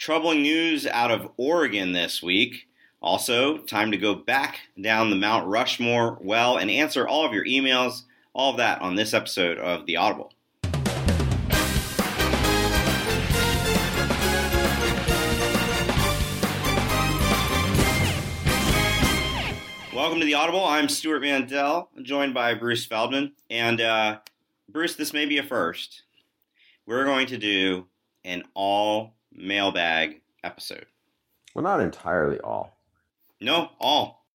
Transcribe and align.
troubling 0.00 0.40
news 0.40 0.86
out 0.86 1.10
of 1.10 1.30
Oregon 1.36 1.92
this 1.92 2.22
week. 2.22 2.66
Also, 3.02 3.58
time 3.58 3.90
to 3.90 3.98
go 3.98 4.14
back 4.14 4.60
down 4.80 5.10
the 5.10 5.16
Mount 5.16 5.46
Rushmore 5.46 6.16
well 6.22 6.56
and 6.56 6.70
answer 6.70 7.06
all 7.06 7.26
of 7.26 7.34
your 7.34 7.44
emails, 7.44 8.04
all 8.32 8.52
of 8.52 8.56
that 8.56 8.80
on 8.80 8.94
this 8.94 9.12
episode 9.12 9.58
of 9.58 9.84
The 9.84 9.98
Audible. 9.98 10.32
Welcome 19.94 20.20
to 20.20 20.24
The 20.24 20.32
Audible. 20.32 20.64
I'm 20.64 20.88
Stewart 20.88 21.20
Mandel, 21.20 21.90
joined 22.00 22.32
by 22.32 22.54
Bruce 22.54 22.86
Feldman. 22.86 23.32
And 23.50 23.82
uh, 23.82 24.20
Bruce, 24.66 24.94
this 24.94 25.12
may 25.12 25.26
be 25.26 25.36
a 25.36 25.42
first. 25.42 26.04
We're 26.86 27.04
going 27.04 27.26
to 27.26 27.36
do 27.36 27.84
an 28.24 28.44
all 28.54 29.12
mailbag 29.32 30.20
episode. 30.44 30.86
Well, 31.54 31.62
not 31.62 31.80
entirely 31.80 32.40
all. 32.40 32.76
No, 33.40 33.70
all. 33.80 34.26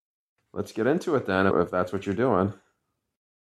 Let's 0.54 0.72
get 0.72 0.88
into 0.88 1.16
it 1.16 1.26
then, 1.26 1.48
if 1.48 1.70
that's 1.70 1.92
what 1.94 2.06
you're 2.06 2.16
doing. 2.16 2.54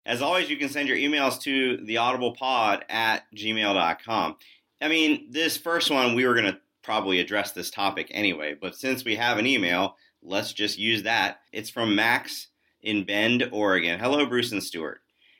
As 0.05 0.21
always, 0.21 0.49
you 0.49 0.57
can 0.57 0.69
send 0.69 0.89
your 0.89 0.97
emails 0.97 1.39
to 1.41 1.77
theaudiblepod 1.77 2.81
at 2.89 3.23
gmail.com. 3.35 4.35
I 4.81 4.87
mean, 4.89 5.27
this 5.29 5.55
first 5.55 5.89
one, 5.89 6.15
we 6.15 6.25
were 6.25 6.33
going 6.33 6.51
to 6.51 6.59
probably 6.81 7.19
address 7.19 7.53
this 7.53 7.71
topic 7.71 8.07
anyway, 8.11 8.55
but 8.59 8.75
since 8.75 9.05
we 9.05 9.15
have 9.15 9.37
an 9.37 9.47
email, 9.47 9.95
let's 10.21 10.51
just 10.51 10.77
use 10.77 11.03
that. 11.03 11.39
It's 11.53 11.69
from 11.69 11.95
Max 11.95 12.47
in 12.81 13.05
Bend, 13.05 13.47
Oregon. 13.53 13.97
Hello, 13.99 14.25
Bruce 14.25 14.51
and 14.51 14.61
Stewart. 14.61 14.99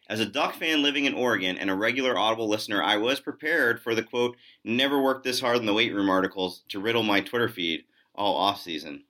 As 0.10 0.20
a 0.20 0.26
Duck 0.26 0.56
fan 0.56 0.84
living 0.84 1.06
in 1.06 1.14
Oregon 1.14 1.58
and 1.58 1.70
a 1.70 1.76
regular 1.76 2.18
Audible 2.18 2.50
listener, 2.50 2.84
I 2.84 2.98
was 2.98 3.22
prepared 3.22 3.82
for 3.82 3.96
the 3.96 4.04
quote, 4.04 4.36
never 4.64 5.02
worked 5.02 5.24
this 5.24 5.40
hard 5.40 5.58
in 5.58 5.66
the 5.66 5.74
weight 5.74 5.94
room 5.94 6.10
articles 6.10 6.64
to 6.70 6.82
riddle 6.82 7.04
my 7.04 7.22
Twitter 7.22 7.48
feed 7.48 7.86
all 8.14 8.36
off 8.36 8.62
season. 8.62 9.06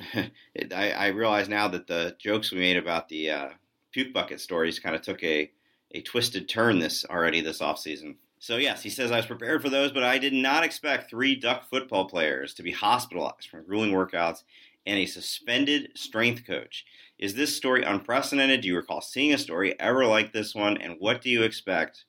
I, 0.14 0.30
I, 0.72 1.06
realize 1.08 1.48
now 1.48 1.68
that 1.68 1.86
the 1.86 2.16
jokes 2.18 2.50
we 2.50 2.58
made 2.58 2.76
about 2.76 3.08
the 3.08 3.30
uh, 3.30 3.48
puke 3.92 4.12
bucket 4.12 4.40
stories 4.40 4.78
kind 4.78 4.96
of 4.96 5.02
took 5.02 5.22
a, 5.22 5.50
a 5.92 6.02
twisted 6.02 6.48
turn 6.48 6.78
this 6.78 7.04
already 7.08 7.40
this 7.40 7.60
offseason. 7.60 8.16
So 8.40 8.56
yes, 8.56 8.82
he 8.82 8.90
says 8.90 9.10
I 9.10 9.16
was 9.16 9.26
prepared 9.26 9.62
for 9.62 9.68
those, 9.68 9.92
but 9.92 10.04
I 10.04 10.18
did 10.18 10.32
not 10.32 10.64
expect 10.64 11.10
three 11.10 11.34
Duck 11.34 11.68
football 11.68 12.08
players 12.08 12.54
to 12.54 12.62
be 12.62 12.70
hospitalized 12.70 13.48
from 13.48 13.64
grueling 13.64 13.92
workouts 13.92 14.42
and 14.88 14.98
a 14.98 15.06
suspended 15.06 15.90
strength 15.94 16.46
coach. 16.46 16.86
Is 17.18 17.34
this 17.34 17.54
story 17.54 17.82
unprecedented? 17.82 18.62
Do 18.62 18.68
you 18.68 18.76
recall 18.76 19.02
seeing 19.02 19.34
a 19.34 19.38
story 19.38 19.78
ever 19.78 20.06
like 20.06 20.32
this 20.32 20.54
one? 20.54 20.78
And 20.78 20.96
what 20.98 21.20
do 21.20 21.28
you 21.28 21.42
expect 21.42 22.06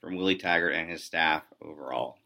from 0.00 0.16
Willie 0.16 0.36
Taggart 0.36 0.74
and 0.74 0.90
his 0.90 1.04
staff 1.04 1.42
overall? 1.60 2.16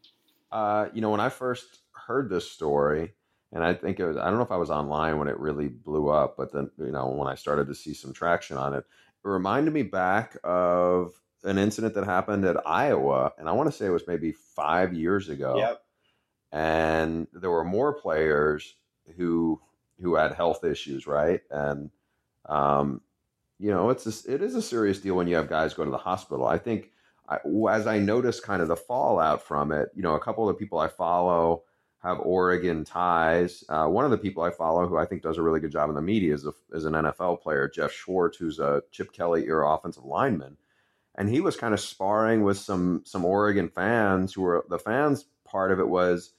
Uh, 0.51 0.87
you 0.93 1.01
know, 1.01 1.09
when 1.09 1.19
I 1.19 1.29
first 1.29 1.79
heard 1.91 2.29
this 2.29 2.49
story, 2.49 3.13
and 3.51 3.63
I 3.63 3.73
think 3.73 3.99
it 3.99 4.05
was, 4.05 4.15
I 4.15 4.25
don't 4.25 4.37
know 4.37 4.43
if 4.43 4.51
I 4.51 4.57
was 4.57 4.69
online 4.69 5.19
when 5.19 5.27
it 5.27 5.39
really 5.39 5.67
blew 5.67 6.07
up, 6.07 6.37
but 6.37 6.53
then, 6.53 6.71
you 6.77 6.91
know, 6.91 7.09
when 7.09 7.27
I 7.27 7.35
started 7.35 7.67
to 7.67 7.75
see 7.75 7.93
some 7.93 8.13
traction 8.13 8.55
on 8.55 8.73
it, 8.73 8.85
it 9.25 9.27
reminded 9.27 9.73
me 9.73 9.83
back 9.83 10.37
of 10.43 11.11
an 11.43 11.57
incident 11.57 11.93
that 11.95 12.05
happened 12.05 12.45
at 12.45 12.65
Iowa. 12.65 13.33
And 13.37 13.49
I 13.49 13.51
want 13.51 13.69
to 13.69 13.77
say 13.77 13.87
it 13.87 13.89
was 13.89 14.07
maybe 14.07 14.31
five 14.31 14.93
years 14.93 15.27
ago. 15.27 15.57
Yep. 15.57 15.81
And 16.53 17.27
there 17.33 17.51
were 17.51 17.65
more 17.65 17.93
players 17.93 18.75
who, 19.17 19.59
who 20.01 20.15
had 20.15 20.33
health 20.33 20.63
issues, 20.63 21.07
right? 21.07 21.41
And, 21.49 21.89
um, 22.45 23.01
you 23.59 23.71
know, 23.71 23.89
it's 23.89 24.05
a, 24.05 24.33
it 24.33 24.41
is 24.41 24.55
a 24.55 24.61
serious 24.61 24.99
deal 24.99 25.15
when 25.15 25.27
you 25.27 25.35
have 25.35 25.49
guys 25.49 25.73
go 25.73 25.83
to 25.83 25.91
the 25.91 25.97
hospital. 25.97 26.45
I 26.45 26.57
think 26.57 26.91
I, 27.27 27.39
as 27.71 27.87
I 27.87 27.99
noticed 27.99 28.43
kind 28.43 28.61
of 28.61 28.67
the 28.67 28.75
fallout 28.75 29.41
from 29.41 29.71
it, 29.71 29.89
you 29.95 30.03
know, 30.03 30.15
a 30.15 30.19
couple 30.19 30.47
of 30.47 30.55
the 30.55 30.59
people 30.59 30.79
I 30.79 30.87
follow 30.87 31.63
have 32.03 32.19
Oregon 32.19 32.83
ties. 32.83 33.63
Uh, 33.69 33.87
one 33.87 34.05
of 34.05 34.11
the 34.11 34.17
people 34.17 34.43
I 34.43 34.51
follow 34.51 34.87
who 34.87 34.97
I 34.97 35.05
think 35.05 35.23
does 35.23 35.37
a 35.37 35.41
really 35.41 35.59
good 35.59 35.71
job 35.71 35.89
in 35.89 35.95
the 35.95 36.01
media 36.01 36.33
is, 36.33 36.45
a, 36.45 36.53
is 36.71 36.85
an 36.85 36.93
NFL 36.93 37.41
player, 37.41 37.67
Geoff 37.67 37.91
Schwartz, 37.91 38.37
who's 38.37 38.59
a 38.59 38.83
Chip 38.91 39.11
Kelly 39.11 39.45
era 39.45 39.73
offensive 39.73 40.05
lineman. 40.05 40.57
And 41.15 41.27
he 41.27 41.41
was 41.41 41.57
kind 41.57 41.73
of 41.73 41.79
sparring 41.79 42.43
with 42.43 42.59
some 42.59 43.01
some 43.03 43.25
Oregon 43.25 43.69
fans 43.69 44.33
who 44.33 44.43
were 44.43 44.63
the 44.69 44.77
fans 44.77 45.25
part 45.45 45.71
of 45.71 45.79
it 45.79 45.87
was 45.87 46.33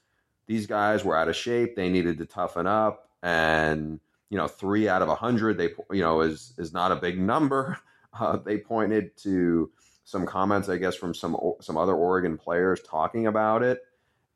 these 0.46 0.68
guys 0.68 1.04
were 1.04 1.16
out 1.16 1.28
of 1.28 1.34
shape. 1.34 1.74
They 1.74 1.88
needed 1.88 2.16
to 2.18 2.26
toughen 2.26 2.68
up. 2.68 3.07
And, 3.22 4.00
you 4.30 4.38
know, 4.38 4.48
three 4.48 4.88
out 4.88 5.02
of 5.02 5.08
a 5.08 5.14
hundred, 5.14 5.58
they, 5.58 5.70
you 5.90 6.02
know, 6.02 6.20
is, 6.20 6.54
is 6.58 6.72
not 6.72 6.92
a 6.92 6.96
big 6.96 7.18
number. 7.18 7.78
Uh, 8.18 8.36
they 8.36 8.56
pointed 8.56 9.14
to 9.18 9.70
some 10.02 10.24
comments, 10.24 10.70
I 10.70 10.78
guess, 10.78 10.96
from 10.96 11.14
some, 11.14 11.36
some 11.60 11.76
other 11.76 11.94
Oregon 11.94 12.38
players 12.38 12.80
talking 12.80 13.26
about 13.26 13.62
it. 13.62 13.82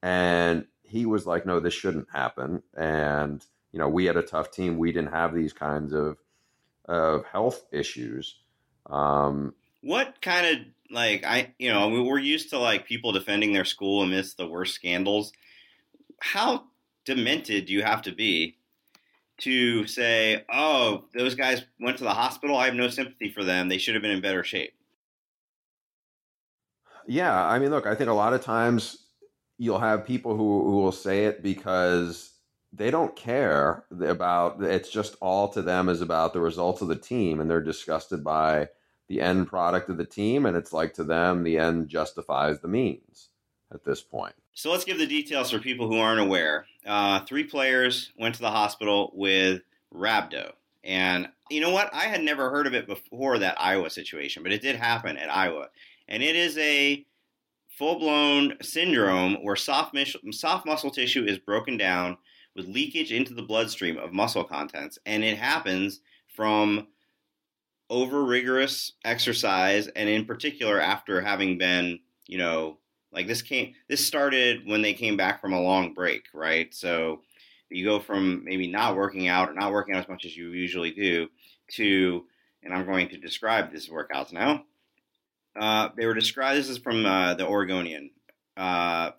And 0.03 0.66
he 0.82 1.06
was 1.06 1.26
like, 1.26 1.47
no, 1.47 1.59
this 1.59 1.72
shouldn't 1.72 2.09
happen. 2.12 2.62
And, 2.76 3.44
you 3.72 3.78
know, 3.78 3.88
we 3.88 4.04
had 4.04 4.19
a 4.19 4.22
tough 4.22 4.50
team. 4.50 4.76
We 4.76 4.93
didn't 4.93 5.12
have 5.12 5.34
these 5.34 5.54
kinds 5.54 5.94
of, 5.94 6.19
of 6.84 7.25
health 7.25 7.64
issues. 7.72 8.37
Um, 8.87 9.54
what 9.81 10.20
kind 10.20 10.47
of 10.47 10.66
like 10.91 11.25
I, 11.25 11.54
you 11.59 11.72
know, 11.72 11.88
we're 11.88 12.19
used 12.19 12.50
to 12.50 12.59
like 12.59 12.87
people 12.87 13.12
defending 13.12 13.53
their 13.53 13.64
school 13.64 14.03
amidst 14.03 14.37
the 14.37 14.47
worst 14.47 14.75
scandals. 14.75 15.32
How 16.20 16.64
demented 17.04 17.66
do 17.66 17.72
you 17.72 17.82
have 17.82 18.03
to 18.03 18.12
be 18.12 18.56
to 19.43 19.87
say, 19.87 20.45
"Oh, 20.53 21.05
those 21.15 21.35
guys 21.35 21.63
went 21.81 21.99
to 21.99 22.05
the 22.05 22.15
hospital. 22.15 22.57
I 22.57 22.67
have 22.67 22.75
no 22.75 22.89
sympathy 22.89 23.31
for 23.31 23.45
them. 23.45 23.69
They 23.69 23.79
should 23.79 23.95
have 23.95 24.03
been 24.03 24.11
in 24.11 24.21
better 24.21 24.45
shape." 24.45 24.75
Yeah, 27.07 27.45
I 27.45 27.59
mean, 27.59 27.71
look, 27.71 27.87
I 27.87 27.95
think 27.95 28.11
a 28.11 28.15
lot 28.15 28.33
of 28.33 28.43
times 28.43 28.99
you'll 29.59 29.79
have 29.79 30.07
people 30.07 30.37
who, 30.37 30.65
who 30.65 30.79
will 30.79 30.93
say 30.93 31.27
it 31.27 31.43
because 31.43 32.33
they 32.73 32.91
don't 32.91 33.15
care 33.15 33.85
about 34.01 34.63
it's 34.63 34.91
just 34.91 35.17
all 35.21 35.49
to 35.49 35.63
them 35.63 35.89
is 35.89 36.01
about 36.01 36.33
the 36.33 36.41
results 36.41 36.81
of 36.81 36.89
the 36.89 36.97
team 36.97 37.41
and 37.41 37.51
they're 37.51 37.63
disgusted 37.63 38.25
by 38.25 38.69
the 39.09 39.21
end 39.21 39.47
product 39.47 39.91
of 39.91 39.99
the 39.99 40.05
team 40.05 40.47
and 40.47 40.57
it's 40.57 40.73
like 40.73 40.95
to 40.95 41.05
them 41.05 41.43
the 41.43 41.59
end 41.59 41.89
justifies 41.89 42.61
the 42.61 42.69
means 42.69 43.29
at 43.73 43.85
this 43.85 44.01
point 44.01 44.35
so 44.55 44.71
let's 44.71 44.85
give 44.85 44.99
the 44.99 45.07
details 45.07 45.51
for 45.51 45.59
people 45.59 45.89
who 45.89 45.99
aren't 45.99 46.21
aware. 46.21 46.67
Uh, 46.87 47.21
three 47.25 47.45
players 47.45 48.13
went 48.19 48.35
to 48.35 48.41
the 48.41 48.51
hospital 48.51 49.13
with 49.15 49.63
rhabdo 49.95 50.53
and 50.85 51.29
you 51.51 51.61
know 51.61 51.71
what? 51.71 51.93
I 51.93 52.05
had 52.05 52.23
never 52.23 52.51
heard 52.51 52.67
of 52.67 52.75
it 52.75 52.87
before 52.87 53.39
that 53.39 53.61
iowa 53.61 53.91
situation 53.91 54.43
but 54.43 54.53
it 54.53 54.62
did 54.62 54.77
happen 54.77 55.17
at 55.17 55.35
iowa. 55.35 55.69
And 56.09 56.23
it 56.23 56.37
is 56.37 56.59
a 56.59 57.05
full 57.79 57.99
blown 57.99 58.55
syndrome 58.61 59.43
where 59.43 59.57
soft, 59.57 59.97
soft 60.33 60.67
muscle 60.67 60.91
tissue 60.91 61.25
is 61.25 61.39
broken 61.39 61.77
down 61.77 62.17
with 62.55 62.67
leakage 62.67 63.12
into 63.12 63.35
the 63.35 63.43
bloodstream 63.43 63.97
of 63.97 64.12
muscle 64.12 64.45
contents. 64.45 64.99
And 65.07 65.25
it 65.25 65.39
happens 65.39 66.01
from 66.29 66.89
over 67.91 68.25
rigorous 68.25 68.93
exercise, 69.05 69.87
and 69.89 70.09
in 70.09 70.25
particular, 70.25 70.81
after 70.81 71.21
having 71.21 71.59
been, 71.59 72.01
you 72.27 72.39
know, 72.39 72.79
like 73.12 73.27
this 73.27 73.43
came, 73.43 73.75
this 73.89 74.06
started 74.06 74.67
when 74.67 74.83
they 74.83 74.95
came 74.95 75.17
back 75.17 75.41
from 75.41 75.53
a 75.53 75.61
long 75.61 75.95
break, 75.95 76.25
right? 76.33 76.73
So 76.75 77.23
you 77.71 77.84
go 77.84 78.00
from 78.00 78.45
maybe 78.45 78.67
not 78.67 78.97
working 78.97 79.28
out 79.28 79.49
or 79.49 79.55
not 79.55 79.73
working 79.73 79.95
out 79.95 80.03
as 80.03 80.09
much 80.09 80.25
as 80.25 80.37
you 80.37 80.49
usually 80.50 80.91
do 80.91 81.28
to, 81.73 82.25
and 82.62 82.73
I'm 82.73 82.87
going 82.87 83.09
to 83.09 83.19
describe 83.19 83.73
these 83.73 83.89
workouts 83.89 84.33
now 84.33 84.65
uh, 85.59 85.89
they 85.97 86.06
were 86.06 86.15
described. 86.15 86.59
This 86.59 86.69
is 86.69 86.78
from 86.78 87.05
uh, 87.05 87.34
the 87.34 87.47
Oregonian, 87.47 88.11
uh, 88.56 89.11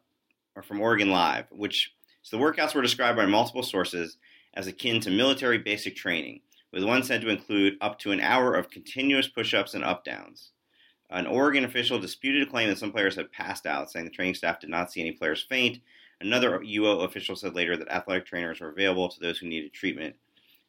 or 0.55 0.63
from 0.63 0.81
Oregon 0.81 1.09
Live, 1.09 1.45
which 1.51 1.93
so 2.21 2.37
the 2.37 2.43
workouts 2.43 2.73
were 2.73 2.81
described 2.81 3.17
by 3.17 3.25
multiple 3.25 3.63
sources 3.63 4.17
as 4.53 4.67
akin 4.67 5.01
to 5.01 5.09
military 5.09 5.57
basic 5.57 5.95
training, 5.95 6.41
with 6.71 6.83
one 6.83 7.03
said 7.03 7.21
to 7.21 7.29
include 7.29 7.75
up 7.81 7.99
to 7.99 8.11
an 8.11 8.19
hour 8.19 8.55
of 8.55 8.69
continuous 8.69 9.27
push-ups 9.27 9.73
and 9.73 9.83
up-downs. 9.83 10.51
An 11.13 11.27
Oregon 11.27 11.63
official 11.63 11.99
disputed 11.99 12.41
a 12.41 12.49
claim 12.49 12.69
that 12.69 12.79
some 12.79 12.91
players 12.91 13.15
had 13.15 13.31
passed 13.31 13.67
out, 13.67 13.91
saying 13.91 14.05
the 14.05 14.11
training 14.11 14.33
staff 14.33 14.59
did 14.59 14.71
not 14.71 14.91
see 14.91 14.99
any 14.99 15.11
players 15.11 15.45
faint. 15.47 15.79
Another 16.19 16.59
UO 16.59 17.05
official 17.05 17.35
said 17.35 17.53
later 17.53 17.77
that 17.77 17.87
athletic 17.89 18.25
trainers 18.25 18.59
were 18.59 18.69
available 18.69 19.09
to 19.09 19.19
those 19.19 19.37
who 19.37 19.47
needed 19.47 19.73
treatment 19.73 20.15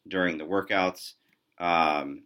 during 0.07 0.37
the 0.37 0.45
workouts. 0.45 1.13
Um, 1.57 2.23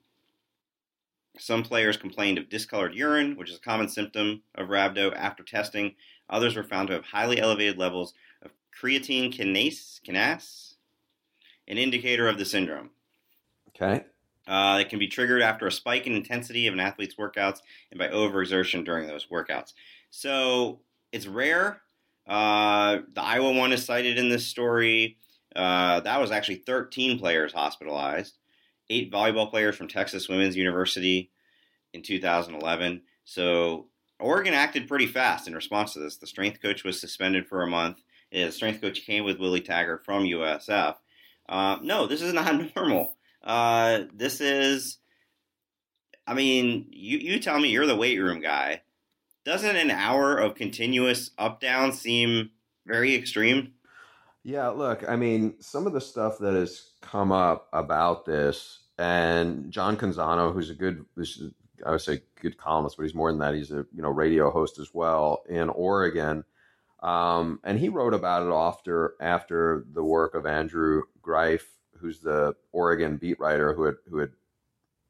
some 1.38 1.64
players 1.64 1.96
complained 1.96 2.38
of 2.38 2.50
discolored 2.50 2.94
urine, 2.94 3.38
which 3.38 3.50
is 3.50 3.56
a 3.56 3.62
common 3.62 3.88
symptom 3.88 4.42
of 4.56 4.68
rhabdo 4.68 5.16
after 5.16 5.44
testing. 5.44 5.96
Others 6.30 6.58
were 6.58 6.64
found 6.64 6.90
to 6.90 6.96
have 6.96 7.06
highly 7.06 7.40
elevated 7.40 7.78
levels 7.78 8.14
of 8.42 8.52
creatine 8.78 9.34
kinase, 9.34 10.02
kinase 10.06 10.70
an 11.70 11.78
indicator 11.78 12.28
of 12.28 12.38
the 12.38 12.46
syndrome. 12.46 12.90
Okay. 13.70 14.04
Uh, 14.50 14.80
it 14.82 14.90
can 14.90 15.00
be 15.00 15.08
triggered 15.08 15.42
after 15.42 15.68
a 15.68 15.72
spike 15.72 16.08
in 16.08 16.16
intensity 16.16 16.68
of 16.68 16.74
an 16.74 16.80
athlete's 16.80 17.16
workouts 17.16 17.60
and 17.92 18.00
by 18.00 18.08
overexertion 18.08 18.84
during 18.84 19.08
those 19.08 19.28
workouts. 19.28 19.74
So 20.10 20.82
it's 21.12 21.28
rare. 21.28 21.82
Uh, 22.28 23.00
the 23.14 23.22
Iowa 23.22 23.54
one 23.54 23.72
is 23.72 23.86
cited 23.86 24.18
in 24.18 24.30
this 24.30 24.48
story. 24.48 25.18
Uh, 25.56 26.00
that 26.02 26.20
was 26.20 26.32
actually 26.32 26.64
13 26.66 27.20
players 27.20 27.54
hospitalized 27.54 28.40
eight 28.90 29.12
volleyball 29.12 29.50
players 29.50 29.76
from 29.76 29.88
Texas 29.88 30.28
Women's 30.28 30.56
University 30.56 31.32
in 31.94 32.02
2011. 32.02 33.02
So 33.24 33.88
Oregon 34.20 34.54
acted 34.54 34.88
pretty 34.88 35.08
fast 35.08 35.48
in 35.48 35.56
response 35.56 35.94
to 35.94 36.00
this. 36.00 36.18
The 36.18 36.28
strength 36.28 36.62
coach 36.62 36.84
was 36.84 37.00
suspended 37.00 37.48
for 37.48 37.62
a 37.62 37.68
month, 37.68 38.02
The 38.32 38.52
strength 38.52 38.82
coach 38.82 39.06
came 39.06 39.24
with 39.24 39.40
Willie 39.40 39.62
Taggart 39.62 40.06
from 40.06 40.24
USF. 40.24 40.96
Uh, 41.48 41.78
no, 41.82 42.06
this 42.06 42.22
is 42.22 42.34
not 42.34 42.76
normal. 42.76 43.16
Uh, 43.44 44.02
this 44.14 44.42
is, 44.42 44.98
I 46.28 46.34
mean, 46.34 46.88
you, 46.92 47.18
you 47.18 47.40
tell 47.40 47.60
me 47.60 47.70
you're 47.70 47.86
the 47.86 47.96
weight 47.96 48.20
room 48.20 48.42
guy. 48.42 48.82
Doesn't 49.46 49.76
an 49.76 49.92
hour 49.92 50.38
of 50.38 50.56
continuous 50.56 51.32
up 51.38 51.60
down 51.60 51.92
seem 51.92 52.52
very 52.86 53.16
extreme? 53.16 53.74
Yeah, 54.44 54.70
look, 54.70 55.04
I 55.08 55.16
mean, 55.16 55.56
some 55.60 55.86
of 55.86 55.94
the 55.94 56.02
stuff 56.02 56.38
that 56.40 56.54
has 56.54 56.92
come 57.02 57.32
up 57.32 57.68
about 57.74 58.26
this, 58.26 58.80
and 58.98 59.72
John 59.72 59.98
Canzano, 59.98 60.54
who's 60.54 60.70
a 60.70 60.76
good, 60.76 61.06
I 61.86 61.92
would 61.92 62.02
say, 62.02 62.22
good 62.42 62.58
columnist, 62.58 62.98
but 62.98 63.04
he's 63.04 63.16
more 63.16 63.32
than 63.32 63.40
that. 63.40 63.54
He's 63.54 63.72
a 63.72 63.86
you 63.94 64.02
know 64.02 64.10
radio 64.10 64.50
host 64.50 64.80
as 64.80 64.94
well 64.94 65.44
in 65.50 65.70
Oregon, 65.70 66.44
um, 67.02 67.60
and 67.64 67.80
he 67.80 67.90
wrote 67.90 68.14
about 68.14 68.48
it 68.48 68.54
after 68.54 69.16
after 69.20 69.86
the 69.92 70.04
work 70.04 70.36
of 70.36 70.46
Andrew 70.46 71.04
Greif, 71.22 71.68
who's 72.00 72.20
the 72.20 72.56
Oregon 72.72 73.18
beat 73.18 73.40
writer 73.40 73.74
who 73.74 73.84
had 73.84 73.96
who 74.10 74.18
had 74.18 74.32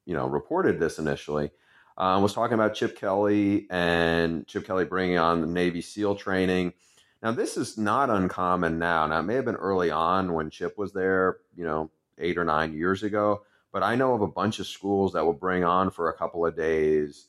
you 0.06 0.16
know 0.16 0.28
reported 0.28 0.80
this 0.80 1.00
initially. 1.00 1.52
Um, 1.98 2.24
was 2.24 2.34
talking 2.34 2.54
about 2.54 2.76
Chip 2.76 2.98
Kelly 2.98 3.68
and 3.70 4.48
Chip 4.48 4.66
Kelly 4.66 4.86
bringing 4.86 5.18
on 5.18 5.42
the 5.42 5.48
Navy 5.48 5.82
SEAL 5.82 6.16
training 6.16 6.74
now, 7.22 7.32
this 7.32 7.58
is 7.58 7.78
not 7.78 8.10
uncommon 8.10 8.80
now. 8.80 9.06
Now, 9.08 9.20
it 9.20 9.24
may 9.24 9.36
have 9.36 9.46
been 9.46 9.56
early 9.56 9.92
on 9.92 10.34
when 10.34 10.50
Chip 10.50 10.78
was 10.78 10.94
there, 10.94 11.38
you 11.56 11.66
know, 11.66 11.92
eight 12.18 12.38
or 12.38 12.46
nine 12.46 12.74
years 12.74 13.04
ago, 13.04 13.44
but 13.74 13.84
I 13.84 13.96
know 13.96 14.14
of 14.14 14.22
a 14.22 14.28
bunch 14.28 14.60
of 14.60 14.68
schools 14.68 15.14
that 15.14 15.26
will 15.26 15.34
bring 15.34 15.64
on 15.64 15.92
for 15.92 16.10
a 16.10 16.18
couple 16.18 16.46
of 16.46 16.56
days 16.56 17.28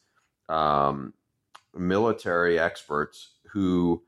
um, 0.48 1.12
military 1.74 2.58
experts 2.58 3.30
who 3.50 4.02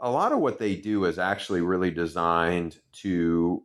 a 0.00 0.10
lot 0.10 0.32
of 0.32 0.38
what 0.38 0.58
they 0.58 0.76
do 0.76 1.06
is 1.06 1.18
actually 1.18 1.62
really 1.62 1.90
designed 1.90 2.76
to 2.92 3.62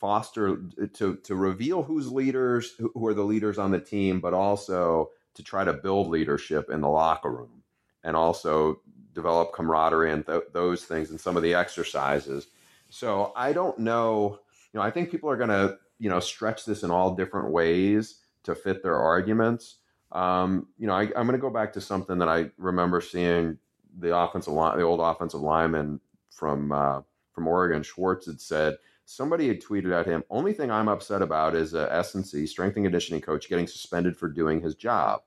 foster 0.00 0.62
to 0.94 1.16
to 1.16 1.34
reveal 1.34 1.82
who's 1.82 2.10
leaders 2.10 2.72
who 2.78 3.06
are 3.06 3.14
the 3.14 3.22
leaders 3.22 3.58
on 3.58 3.70
the 3.70 3.80
team 3.80 4.20
but 4.20 4.32
also 4.32 5.10
to 5.34 5.42
try 5.42 5.64
to 5.64 5.72
build 5.72 6.08
leadership 6.08 6.70
in 6.70 6.80
the 6.80 6.88
locker 6.88 7.30
room 7.30 7.62
and 8.02 8.16
also 8.16 8.80
develop 9.14 9.52
camaraderie 9.52 10.12
and 10.12 10.26
th- 10.26 10.44
those 10.52 10.84
things 10.84 11.10
and 11.10 11.20
some 11.20 11.36
of 11.36 11.42
the 11.42 11.54
exercises. 11.54 12.48
So 12.88 13.32
I 13.36 13.52
don't 13.52 13.78
know. 13.78 14.38
You 14.72 14.78
know, 14.78 14.84
I 14.84 14.90
think 14.90 15.10
people 15.10 15.30
are 15.30 15.36
going 15.36 15.50
to 15.50 15.78
you 15.98 16.08
know 16.08 16.20
stretch 16.20 16.64
this 16.64 16.82
in 16.82 16.90
all 16.90 17.14
different 17.14 17.50
ways 17.50 18.20
to 18.44 18.54
fit 18.54 18.82
their 18.82 18.96
arguments. 18.96 19.76
Um, 20.12 20.68
you 20.78 20.86
know, 20.86 20.94
I, 20.94 21.02
am 21.02 21.26
going 21.26 21.32
to 21.32 21.38
go 21.38 21.50
back 21.50 21.72
to 21.74 21.80
something 21.80 22.18
that 22.18 22.28
I 22.28 22.50
remember 22.56 23.00
seeing 23.00 23.58
the 23.98 24.16
offensive 24.16 24.52
line, 24.52 24.78
the 24.78 24.84
old 24.84 25.00
offensive 25.00 25.40
lineman 25.40 26.00
from 26.30 26.72
uh, 26.72 27.02
from 27.32 27.46
Oregon, 27.46 27.82
Schwartz 27.82 28.26
had 28.26 28.40
said 28.40 28.76
somebody 29.10 29.48
had 29.48 29.60
tweeted 29.60 29.92
at 29.92 30.06
him. 30.06 30.22
Only 30.30 30.52
thing 30.52 30.70
I'm 30.70 30.88
upset 30.88 31.20
about 31.20 31.56
is 31.56 31.74
uh, 31.74 31.88
a 31.90 31.96
S&C 31.96 32.46
strength 32.46 32.76
and 32.76 32.84
conditioning 32.84 33.20
coach 33.20 33.48
getting 33.48 33.66
suspended 33.66 34.16
for 34.16 34.28
doing 34.28 34.60
his 34.60 34.76
job. 34.76 35.22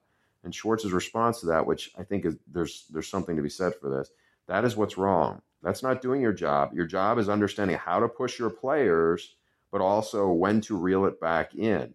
And 0.46 0.56
Schwartz's 0.56 0.94
response 0.94 1.42
to 1.42 1.48
that, 1.48 1.66
which 1.66 1.92
I 1.98 2.04
think 2.04 2.26
is 2.26 2.38
there's 2.48 2.86
there's 2.90 3.10
something 3.10 3.36
to 3.36 3.42
be 3.42 3.50
said 3.50 3.74
for 3.76 3.90
this, 3.90 4.12
that 4.48 4.64
is 4.64 4.78
what's 4.78 4.98
wrong. 4.98 5.42
That's 5.62 5.84
not 5.84 6.02
doing 6.02 6.22
your 6.22 6.34
job. 6.34 6.74
Your 6.74 6.86
job 6.86 7.18
is 7.18 7.28
understanding 7.28 7.78
how 7.78 8.00
to 8.00 8.08
push 8.08 8.40
your 8.40 8.50
players, 8.50 9.36
but 9.72 9.82
also 9.82 10.30
when 10.32 10.62
to 10.62 10.78
reel 10.78 11.06
it 11.06 11.20
back 11.20 11.54
in. 11.54 11.94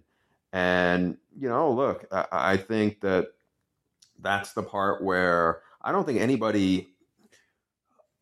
And 0.52 1.16
you 1.38 1.48
know, 1.48 1.72
look, 1.72 2.06
I, 2.12 2.26
I 2.30 2.56
think 2.58 3.00
that 3.00 3.28
that's 4.20 4.52
the 4.52 4.62
part 4.62 5.02
where 5.02 5.60
I 5.80 5.92
don't 5.92 6.04
think 6.04 6.20
anybody 6.20 6.88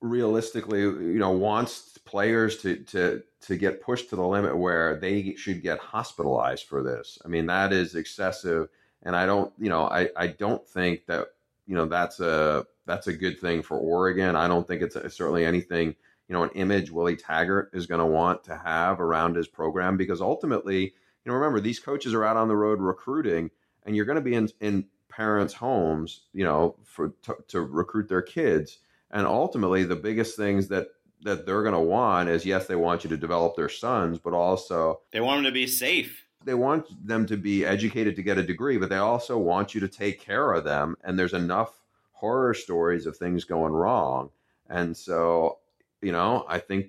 realistically, 0.01 0.81
you 0.81 1.19
know, 1.19 1.31
wants 1.31 1.99
players 2.05 2.59
to 2.59 2.77
to 2.77 3.23
to 3.47 3.57
get 3.57 3.81
pushed 3.81 4.11
to 4.11 4.17
the 4.17 4.27
limit 4.27 4.57
where 4.57 4.97
they 4.97 5.35
should 5.35 5.63
get 5.63 5.79
hospitalized 5.79 6.67
for 6.67 6.83
this. 6.83 7.19
I 7.25 7.29
mean, 7.29 7.47
that 7.47 7.73
is 7.73 7.95
excessive 7.95 8.69
and 9.07 9.15
I 9.15 9.25
don't, 9.25 9.53
you 9.59 9.69
know, 9.69 9.85
I, 9.85 10.09
I 10.17 10.27
don't 10.27 10.67
think 10.69 11.07
that, 11.07 11.29
you 11.67 11.77
know, 11.77 11.87
that's 11.87 12.21
a 12.21 12.67
that's 12.87 13.07
a 13.07 13.13
good 13.13 13.39
thing 13.39 13.63
for 13.63 13.79
Oregon. 13.79 14.37
I 14.37 14.49
don't 14.49 14.67
think 14.67 14.83
it's 14.83 14.97
a, 14.97 15.09
certainly 15.11 15.45
anything, 15.45 15.95
you 16.29 16.33
know, 16.33 16.43
an 16.43 16.51
image 16.51 16.91
Willie 16.91 17.17
Taggart 17.17 17.71
is 17.73 17.87
going 17.87 18.01
to 18.01 18.07
want 18.07 18.43
to 18.45 18.57
have 18.57 19.01
around 19.01 19.37
his 19.37 19.49
program 19.49 19.97
because 19.97 20.21
ultimately, 20.21 20.83
you 20.83 20.93
know, 21.27 21.35
remember 21.35 21.61
these 21.61 21.79
coaches 21.79 22.15
are 22.15 22.25
out 22.25 22.37
on 22.37 22.49
the 22.49 22.57
road 22.57 22.81
recruiting, 22.81 23.51
and 23.85 23.95
you're 23.95 24.05
going 24.05 24.17
to 24.17 24.23
be 24.23 24.35
in 24.35 24.49
in 24.61 24.87
parents' 25.09 25.55
homes, 25.55 26.23
you 26.33 26.45
know, 26.45 26.77
for 26.85 27.11
to, 27.23 27.37
to 27.49 27.61
recruit 27.61 28.09
their 28.09 28.23
kids, 28.23 28.79
and 29.13 29.25
ultimately 29.25 29.85
the 29.85 29.97
biggest 29.97 30.37
things 30.37 30.67
that 30.69 30.89
that 31.27 31.45
they're 31.45 31.63
going 31.63 31.75
to 31.75 31.81
want 31.81 32.29
is 32.29 32.47
yes, 32.47 32.67
they 32.67 32.77
want 32.77 33.05
you 33.05 33.11
to 33.11 33.17
develop 33.17 33.57
their 33.57 33.69
sons, 33.69 34.19
but 34.19 34.33
also 34.33 35.01
they 35.13 35.21
want 35.21 35.39
them 35.39 35.45
to 35.45 35.53
be 35.53 35.67
safe 35.67 36.27
they 36.47 36.55
want 36.55 36.87
them 37.07 37.27
to 37.27 37.37
be 37.37 37.67
educated 37.67 38.15
to 38.17 38.23
get 38.23 38.39
a 38.39 38.43
degree, 38.43 38.79
but 38.79 38.89
they 38.89 38.97
also 38.97 39.37
want 39.37 39.75
you 39.75 39.81
to 39.81 39.89
take 39.89 40.21
care 40.21 40.53
of 40.53 40.65
them. 40.65 40.97
And 41.05 41.19
there's 41.19 41.35
enough 41.35 41.83
horror 42.13 42.55
stories 42.55 43.05
of 43.05 43.17
things 43.17 43.45
going 43.45 43.73
wrong. 43.73 44.31
And 44.71 44.97
so, 44.97 45.59
you 46.01 46.13
know, 46.13 46.47
I 46.49 46.61
think, 46.61 46.87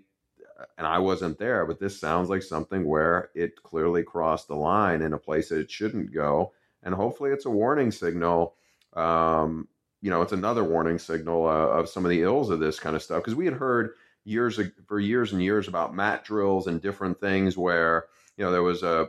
and 0.78 0.86
I 0.86 1.00
wasn't 1.00 1.40
there, 1.40 1.66
but 1.66 1.80
this 1.80 2.00
sounds 2.00 2.30
like 2.30 2.44
something 2.44 2.86
where 2.86 3.30
it 3.33 3.62
clearly 3.63 4.04
crossed 4.04 4.48
the 4.48 4.56
line 4.56 5.01
in 5.01 5.13
a 5.13 5.18
place 5.18 5.50
that 5.50 5.60
it 5.60 5.72
shouldn't 5.72 6.13
go. 6.13 6.54
And 6.83 6.94
hopefully 6.94 7.31
it's 7.31 7.45
a 7.45 7.51
warning 7.51 7.92
signal. 7.92 8.56
Um, 8.94 9.68
you 10.01 10.12
know, 10.12 10.22
it's 10.22 10.33
another 10.33 10.63
warning 10.63 11.00
signal 11.00 11.48
uh, 11.48 11.80
of 11.80 11.90
some 11.90 12.06
of 12.06 12.10
the 12.12 12.22
ills 12.22 12.51
of 12.51 12.60
this 12.60 12.80
kind 12.80 12.95
of 12.95 13.01
stuff. 13.01 13.24
Because 13.24 13.36
we 13.36 13.45
had 13.45 13.56
heard 13.56 13.95
years 14.28 14.60
for 14.88 15.00
years 15.00 15.32
and 15.32 15.42
years 15.42 15.68
about 15.68 15.96
mat 15.96 16.24
drills 16.24 16.68
and 16.68 16.82
different 16.82 17.20
things 17.20 17.58
where, 17.58 18.06
you 18.36 18.44
know, 18.44 18.52
there 18.52 18.64
was 18.64 18.84
a 18.84 19.08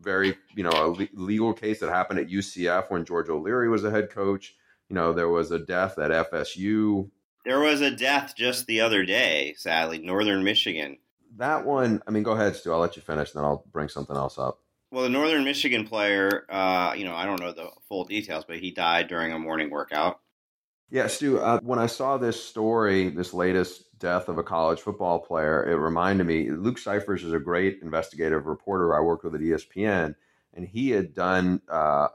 very, 0.00 0.36
you 0.54 0.62
know, 0.64 0.70
a 0.70 0.88
le- 0.88 1.08
legal 1.14 1.52
case 1.52 1.80
that 1.80 1.90
happened 1.90 2.18
at 2.18 2.28
UCF 2.28 2.90
when 2.90 3.04
George 3.04 3.28
O'Leary 3.28 3.68
was 3.68 3.84
a 3.84 3.90
head 3.90 4.10
coach. 4.10 4.54
You 4.88 4.96
know, 4.96 5.12
there 5.12 5.28
was 5.28 5.50
a 5.50 5.58
death 5.58 5.98
at 5.98 6.10
FSU. 6.30 7.10
There 7.44 7.60
was 7.60 7.80
a 7.82 7.90
death 7.90 8.34
just 8.36 8.66
the 8.66 8.80
other 8.80 9.04
day, 9.04 9.54
sadly, 9.56 9.98
Northern 9.98 10.42
Michigan. 10.42 10.98
That 11.36 11.64
one, 11.64 12.02
I 12.06 12.10
mean, 12.10 12.22
go 12.22 12.32
ahead, 12.32 12.56
Stu. 12.56 12.72
I'll 12.72 12.78
let 12.78 12.96
you 12.96 13.02
finish, 13.02 13.32
then 13.32 13.44
I'll 13.44 13.64
bring 13.72 13.88
something 13.88 14.16
else 14.16 14.38
up. 14.38 14.60
Well, 14.90 15.02
the 15.02 15.10
Northern 15.10 15.44
Michigan 15.44 15.86
player, 15.86 16.46
uh, 16.48 16.94
you 16.96 17.04
know, 17.04 17.14
I 17.14 17.26
don't 17.26 17.40
know 17.40 17.52
the 17.52 17.68
full 17.88 18.04
details, 18.04 18.44
but 18.46 18.58
he 18.58 18.70
died 18.70 19.08
during 19.08 19.32
a 19.32 19.38
morning 19.38 19.68
workout. 19.68 20.20
Yeah, 20.90 21.06
Stu, 21.06 21.40
uh, 21.40 21.60
when 21.62 21.78
I 21.78 21.86
saw 21.86 22.18
this 22.18 22.42
story, 22.42 23.08
this 23.08 23.34
latest 23.34 23.98
death 23.98 24.28
of 24.28 24.38
a 24.38 24.42
college 24.42 24.80
football 24.80 25.18
player, 25.18 25.68
it 25.68 25.76
reminded 25.76 26.26
me 26.26 26.50
Luke 26.50 26.78
Cyphers 26.78 27.24
is 27.24 27.32
a 27.32 27.38
great 27.38 27.80
investigative 27.82 28.46
reporter 28.46 28.94
I 28.94 29.00
worked 29.00 29.24
with 29.24 29.34
at 29.34 29.40
ESPN, 29.40 30.14
and 30.52 30.66
he 30.66 30.90
had 30.90 31.14
done 31.14 31.62
uh, 31.68 32.08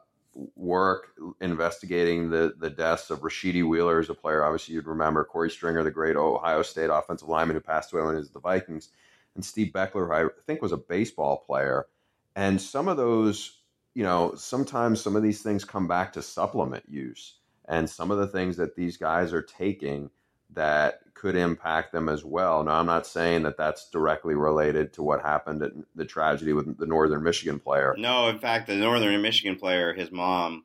work 0.55 1.08
investigating 1.41 2.29
the, 2.29 2.53
the 2.60 2.70
deaths 2.70 3.10
of 3.10 3.22
Rashidi 3.22 3.67
Wheeler 3.67 4.00
as 4.00 4.10
a 4.10 4.13
player. 4.13 4.43
Obviously, 4.43 4.75
you'd 4.75 4.88
remember 4.88 5.27
Korey 5.29 5.51
Stringer, 5.51 5.84
the 5.84 5.91
great 5.91 6.15
Ohio 6.15 6.62
State 6.62 6.89
offensive 6.91 7.27
lineman 7.27 7.55
who 7.55 7.62
passed 7.62 7.91
away 7.91 8.03
when 8.03 8.13
he 8.13 8.20
was 8.20 8.29
the 8.29 8.39
Vikings, 8.39 8.89
and 9.36 9.43
Steve 9.43 9.74
Bechler, 9.74 10.08
who 10.08 10.13
I 10.13 10.29
think 10.46 10.62
was 10.62 10.72
a 10.72 10.77
baseball 10.77 11.38
player. 11.46 11.88
And 12.36 12.62
some 12.62 12.88
of 12.88 12.98
those, 12.98 13.62
you 13.96 14.03
know, 14.03 14.36
sometimes 14.36 15.01
some 15.01 15.15
of 15.15 15.24
these 15.24 15.41
things 15.41 15.65
come 15.65 15.88
back 15.88 16.13
to 16.13 16.22
supplement 16.22 16.84
use 16.88 17.38
and 17.69 17.89
some 17.89 18.11
of 18.11 18.17
the 18.17 18.27
things 18.27 18.57
that 18.57 18.75
these 18.75 18.97
guys 18.97 19.31
are 19.31 19.43
taking 19.43 20.09
that 20.51 20.99
could 21.13 21.35
impact 21.35 21.91
them 21.91 22.09
as 22.09 22.25
well. 22.25 22.63
Now, 22.63 22.79
I'm 22.79 22.88
not 22.88 23.05
saying 23.05 23.43
that 23.43 23.57
that's 23.57 23.89
directly 23.89 24.33
related 24.33 24.91
to 24.93 25.03
what 25.03 25.21
happened 25.21 25.61
at 25.61 25.73
the 25.95 26.05
tragedy 26.05 26.51
with 26.51 26.77
the 26.77 26.88
Northern 26.88 27.23
Michigan 27.23 27.59
player. 27.59 27.93
No, 27.97 28.27
in 28.27 28.39
fact, 28.39 28.67
the 28.67 28.75
Northern 28.75 29.21
Michigan 29.21 29.55
player, 29.55 29.93
his 29.93 30.11
mom 30.11 30.63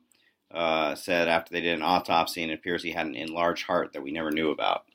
uh, 0.51 0.95
said 0.95 1.27
after 1.27 1.53
they 1.53 1.61
did 1.61 1.75
an 1.75 1.83
autopsy, 1.83 2.41
and 2.41 2.51
it 2.51 2.55
appears 2.55 2.81
he 2.81 2.91
had 2.91 3.05
an 3.05 3.15
enlarged 3.15 3.65
heart 3.65 3.93
that 3.93 4.01
we 4.01 4.11
never 4.11 4.31
knew 4.31 4.49
about. 4.49 4.85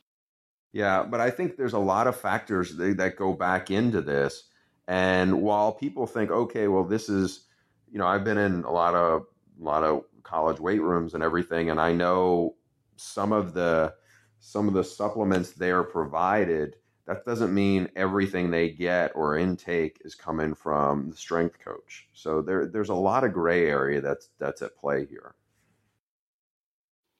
Yeah, 0.73 1.05
but 1.05 1.21
I 1.21 1.31
think 1.31 1.57
there's 1.57 1.75
a 1.75 1.79
lot 1.79 2.07
of 2.07 2.19
factors 2.19 2.75
that, 2.77 2.97
that 2.97 3.17
go 3.17 3.33
back 3.33 3.71
into 3.71 4.01
this. 4.01 4.45
And 4.89 5.43
while 5.43 5.73
people 5.73 6.07
think, 6.07 6.31
okay, 6.31 6.67
well, 6.67 6.85
this 6.85 7.09
is, 7.09 7.47
you 7.93 7.99
know, 7.99 8.07
I've 8.07 8.25
been 8.25 8.39
in 8.39 8.65
a 8.65 8.73
lot 8.73 8.95
of 8.95 9.27
a 9.61 9.65
lot 9.65 9.85
of 9.85 10.05
college 10.23 10.61
weight 10.61 10.83
rooms 10.83 11.15
and 11.15 11.23
everything, 11.23 11.71
and 11.71 11.81
I 11.81 11.93
know 11.93 12.57
some 12.97 13.33
of 13.33 13.55
the 13.55 13.95
some 14.41 14.69
of 14.69 14.75
the 14.75 14.85
supplements 14.85 15.53
they 15.53 15.71
are 15.71 15.85
provided. 15.85 16.77
That 17.07 17.25
doesn't 17.25 17.53
mean 17.53 17.89
everything 17.97 18.51
they 18.51 18.71
get 18.71 19.13
or 19.17 19.37
intake 19.37 20.01
is 20.05 20.15
coming 20.15 20.55
from 20.55 21.11
the 21.11 21.17
strength 21.17 21.59
coach. 21.59 22.09
So 22.13 22.41
there, 22.41 22.67
there's 22.67 22.91
a 22.91 22.95
lot 22.95 23.25
of 23.25 23.33
gray 23.33 23.67
area 23.67 24.01
that's 24.01 24.29
that's 24.39 24.63
at 24.63 24.77
play 24.77 25.07
here. 25.07 25.35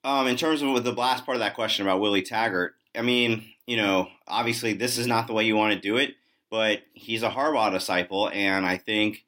Um, 0.05 0.29
in 0.29 0.37
terms 0.37 0.63
of 0.63 0.85
the 0.85 0.93
last 0.93 1.27
part 1.27 1.37
of 1.37 1.41
that 1.41 1.55
question 1.55 1.85
about 1.85 2.01
Willie 2.01 2.23
Taggart, 2.23 2.75
I 2.97 3.03
mean, 3.03 3.45
you 3.67 3.77
know, 3.77 4.09
obviously 4.27 4.73
this 4.73 4.97
is 4.97 5.07
not 5.07 5.27
the 5.27 5.35
way 5.35 5.45
you 5.45 5.57
want 5.57 5.75
to 5.75 5.81
do 5.81 5.97
it, 5.97 6.15
but 6.51 6.81
he's 6.95 7.23
a 7.23 7.31
Harbaugh 7.31 7.73
disciple, 7.73 8.31
and 8.33 8.65
I 8.65 8.77
think, 8.79 9.25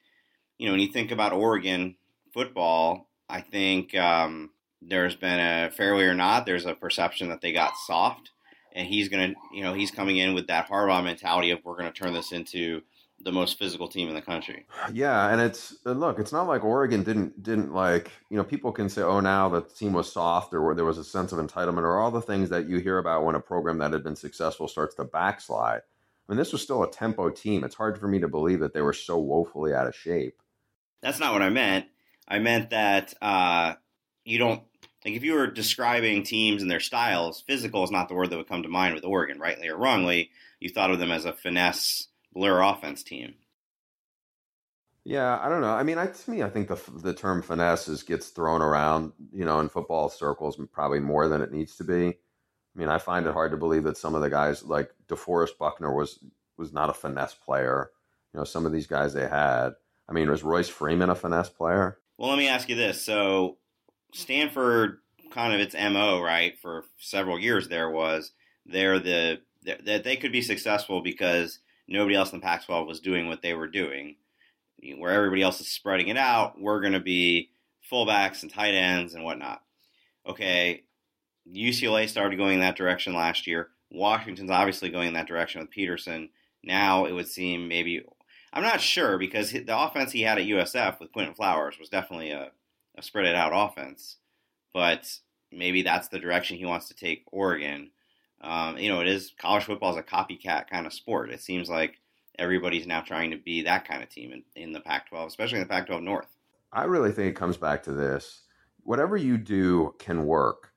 you 0.59 0.67
know, 0.67 0.73
when 0.73 0.81
you 0.81 0.89
think 0.89 1.11
about 1.11 1.33
Oregon 1.33 1.97
football, 2.33 3.09
I 3.33 3.41
think 3.41 3.95
um, 3.95 4.51
there's 4.83 5.17
been 5.17 5.41
a 5.41 5.71
fairly 5.71 6.05
or 6.05 6.15
not, 6.15 6.45
there's 6.45 6.67
a 6.67 6.75
perception 6.75 7.31
that 7.31 7.41
they 7.41 7.53
got 7.53 7.77
soft 7.87 8.31
and 8.75 8.87
he's 8.87 9.09
going 9.09 9.31
to, 9.31 9.41
you 9.53 9.63
know, 9.63 9.75
he's 9.75 9.91
coming 9.91 10.17
in 10.19 10.35
with 10.35 10.47
that 10.49 10.69
Harbaugh 10.69 11.05
mentality 11.05 11.51
of 11.51 11.61
we're 11.65 11.77
going 11.77 11.93
to 11.93 11.99
turn 11.99 12.13
this 12.13 12.33
into 12.33 12.83
the 13.21 13.33
most 13.33 13.59
physical 13.59 13.89
team 13.89 14.09
in 14.09 14.15
the 14.15 14.23
country. 14.23 14.67
Yeah, 14.93 15.31
and 15.31 15.41
it's 15.41 15.77
and 15.85 16.01
look, 16.01 16.19
it's 16.19 16.33
not 16.33 16.49
like 16.49 16.65
Oregon 16.65 17.05
didn't 17.05 17.43
didn't 17.43 17.73
like 17.73 18.11
you 18.31 18.37
know 18.37 18.45
people 18.45 18.73
can 18.73 18.89
say 18.89 19.03
oh 19.03 19.21
now 19.21 19.49
the 19.49 19.63
team 19.63 19.93
was 19.93 20.13
soft 20.13 20.53
or 20.53 20.75
there 20.75 20.85
was 20.85 20.99
a 20.99 21.05
sense 21.05 21.31
of 21.33 21.39
entitlement 21.39 21.83
or 21.83 21.99
all 21.99 22.11
the 22.11 22.21
things 22.21 22.49
that 22.51 22.69
you 22.69 22.79
hear 22.79 22.99
about 22.99 23.25
when 23.25 23.37
a 23.37 23.41
program 23.41 23.79
that 23.79 23.93
had 23.93 24.03
been 24.03 24.17
successful 24.17 24.67
starts 24.67 24.97
to 24.97 25.05
backslide. 25.05 25.81
I 25.81 26.33
mean, 26.33 26.39
this 26.39 26.53
was 26.53 26.63
still 26.63 26.83
a 26.83 26.91
tempo 26.91 27.31
team. 27.31 27.65
It's 27.65 27.75
hard 27.75 27.99
for 27.99 28.09
me 28.09 28.19
to 28.21 28.29
believe 28.29 28.61
that 28.61 28.75
they 28.75 28.83
were 28.83 28.93
so 28.93 29.19
woefully 29.19 29.73
out 29.73 29.87
of 29.87 29.95
shape. 29.95 30.41
That's 31.03 31.19
not 31.19 31.33
what 31.33 31.43
I 31.43 31.51
meant. 31.51 31.87
I 32.29 32.39
meant 32.39 32.71
that 32.71 33.15
uh, 33.21 33.75
you 34.25 34.39
don't 34.39 34.63
like 35.05 35.15
if 35.15 35.25
you 35.25 35.35
were 35.35 35.49
describing 35.49 36.23
teams 36.23 36.63
and 36.63 36.71
their 36.71 36.81
styles, 36.81 37.43
physical 37.47 37.83
is 37.83 37.91
not 37.91 38.09
the 38.09 38.15
word 38.15 38.31
that 38.31 38.37
would 38.37 38.49
come 38.49 38.63
to 38.63 38.69
mind 38.69 38.95
with 38.95 39.05
Oregon, 39.05 39.39
rightly 39.39 39.69
or 39.69 39.77
wrongly. 39.77 40.31
You 40.61 40.71
thought 40.71 40.93
of 40.93 41.01
them 41.01 41.11
as 41.11 41.25
a 41.25 41.33
finesse 41.33 42.09
blur 42.33 42.61
offense 42.61 43.03
team. 43.03 43.35
Yeah, 45.05 45.39
I 45.43 45.49
don't 45.49 45.61
know. 45.61 45.73
I 45.73 45.83
mean, 45.83 45.99
I, 45.99 46.07
to 46.07 46.31
me, 46.31 46.45
I 46.45 46.49
think 46.49 46.69
the 46.69 46.79
the 46.95 47.13
term 47.13 47.43
finesse 47.43 47.89
is, 47.89 48.05
gets 48.05 48.29
thrown 48.29 48.63
around, 48.63 49.13
you 49.33 49.45
know, 49.45 49.59
in 49.59 49.69
football 49.69 50.09
circles 50.09 50.61
probably 50.71 51.01
more 51.01 51.27
than 51.29 51.43
it 51.43 51.53
needs 51.53 51.77
to 51.77 51.85
be. 51.85 52.07
I 52.07 52.79
mean, 52.79 52.89
I 52.89 52.99
find 52.99 53.27
it 53.27 53.33
hard 53.33 53.51
to 53.51 53.57
believe 53.57 53.83
that 53.85 53.97
some 53.97 54.15
of 54.15 54.23
the 54.23 54.31
guys 54.31 54.63
like 54.63 54.93
DeForest 55.09 55.59
Buckner 55.59 55.93
was 55.93 56.21
was 56.57 56.73
not 56.73 56.91
a 56.91 56.95
finesse 56.95 57.35
player. 57.35 57.91
You 58.33 58.39
know, 58.39 58.45
some 58.45 58.65
of 58.65 58.73
these 58.73 58.87
guys 58.87 59.13
they 59.13 59.29
had. 59.29 59.71
I 60.09 60.13
mean, 60.13 60.31
was 60.31 60.45
Royce 60.45 60.69
Freeman 60.69 61.11
a 61.11 61.17
finesse 61.17 61.49
player? 61.49 61.99
Well, 62.23 62.31
let 62.31 62.39
me 62.39 62.47
ask 62.47 62.69
you 62.69 62.77
this. 62.77 63.03
So, 63.03 63.57
Stanford, 64.15 64.99
kind 65.33 65.53
of 65.53 65.59
its 65.61 65.75
mo, 65.75 66.23
right, 66.23 66.57
for 66.63 66.85
several 66.97 67.37
years 67.37 67.67
there 67.67 67.91
was 67.91 68.31
they're 68.65 69.01
the 69.01 69.41
that 69.65 70.05
they 70.05 70.15
could 70.15 70.31
be 70.31 70.41
successful 70.41 71.03
because 71.03 71.59
nobody 71.89 72.15
else 72.15 72.33
in 72.33 72.39
the 72.39 72.45
Pac-12 72.45 72.87
was 72.87 73.01
doing 73.01 73.27
what 73.27 73.43
they 73.43 73.55
were 73.55 73.67
doing. 73.67 74.15
Where 74.99 75.11
everybody 75.11 75.43
else 75.43 75.61
is 75.61 75.67
spreading 75.67 76.07
it 76.09 76.17
out, 76.17 76.61
we're 76.61 76.81
going 76.81 76.93
to 76.93 77.01
be 77.01 77.51
fullbacks 77.91 78.43
and 78.43 78.53
tight 78.53 78.75
ends 78.75 79.15
and 79.15 79.25
whatnot. 79.25 79.63
Okay, 80.25 80.85
UCLA 81.53 82.09
started 82.09 82.37
going 82.37 82.55
in 82.55 82.61
that 82.61 82.77
direction 82.77 83.15
last 83.15 83.49
year. 83.49 83.71
Washington's 83.91 84.53
obviously 84.53 84.91
going 84.91 85.09
in 85.09 85.15
that 85.15 85.27
direction 85.27 85.61
with 85.61 85.71
Petersen. 85.71 86.29
Now 86.63 87.05
it 87.07 87.13
would 87.13 87.27
seem 87.27 87.67
maybe 87.67 88.05
I'm 88.53 88.63
not 88.63 88.81
sure 88.81 89.19
because 89.19 89.53
the 89.53 89.79
offense 89.79 90.13
he 90.13 90.23
had 90.23 90.39
at 90.39 90.47
USF 90.47 91.01
with 91.01 91.13
Quinton 91.13 91.35
Flowers 91.35 91.79
was 91.79 91.89
definitely 91.89 92.31
a, 92.31 92.51
a 92.97 93.03
spread 93.03 93.25
it 93.25 93.35
out 93.35 93.53
offense, 93.55 94.17
but 94.75 95.19
maybe 95.51 95.83
that's 95.83 96.09
the 96.09 96.19
direction 96.19 96.59
he 96.59 96.67
wants 96.67 96.89
to 96.89 96.95
take 96.95 97.25
Oregon. 97.33 97.91
Um, 98.43 98.77
you 98.77 98.91
know, 98.91 99.01
it 99.01 99.09
is 99.09 99.33
college 99.39 99.65
football 99.65 99.93
is 99.93 99.97
a 99.97 100.03
copycat 100.03 100.69
kind 100.69 100.87
of 100.87 100.93
sport. 100.93 101.31
It 101.31 101.41
seems 101.41 101.71
like 101.71 102.01
everybody's 102.39 102.87
now 102.87 103.01
trying 103.01 103.31
to 103.31 103.37
be 103.37 103.63
that 103.63 103.87
kind 103.87 104.03
of 104.03 104.09
team 104.11 104.33
in, 104.33 104.43
in 104.55 104.73
the 104.73 104.81
Pac-12, 104.81 105.27
especially 105.27 105.59
in 105.59 105.65
the 105.65 105.73
Pac-12 105.73 106.03
North. 106.03 106.37
I 106.73 106.85
really 106.85 107.13
think 107.13 107.29
it 107.29 107.39
comes 107.39 107.57
back 107.57 107.83
to 107.85 107.93
this: 107.93 108.43
whatever 108.83 109.17
you 109.17 109.39
do 109.39 109.95
can 109.99 110.27
work, 110.27 110.73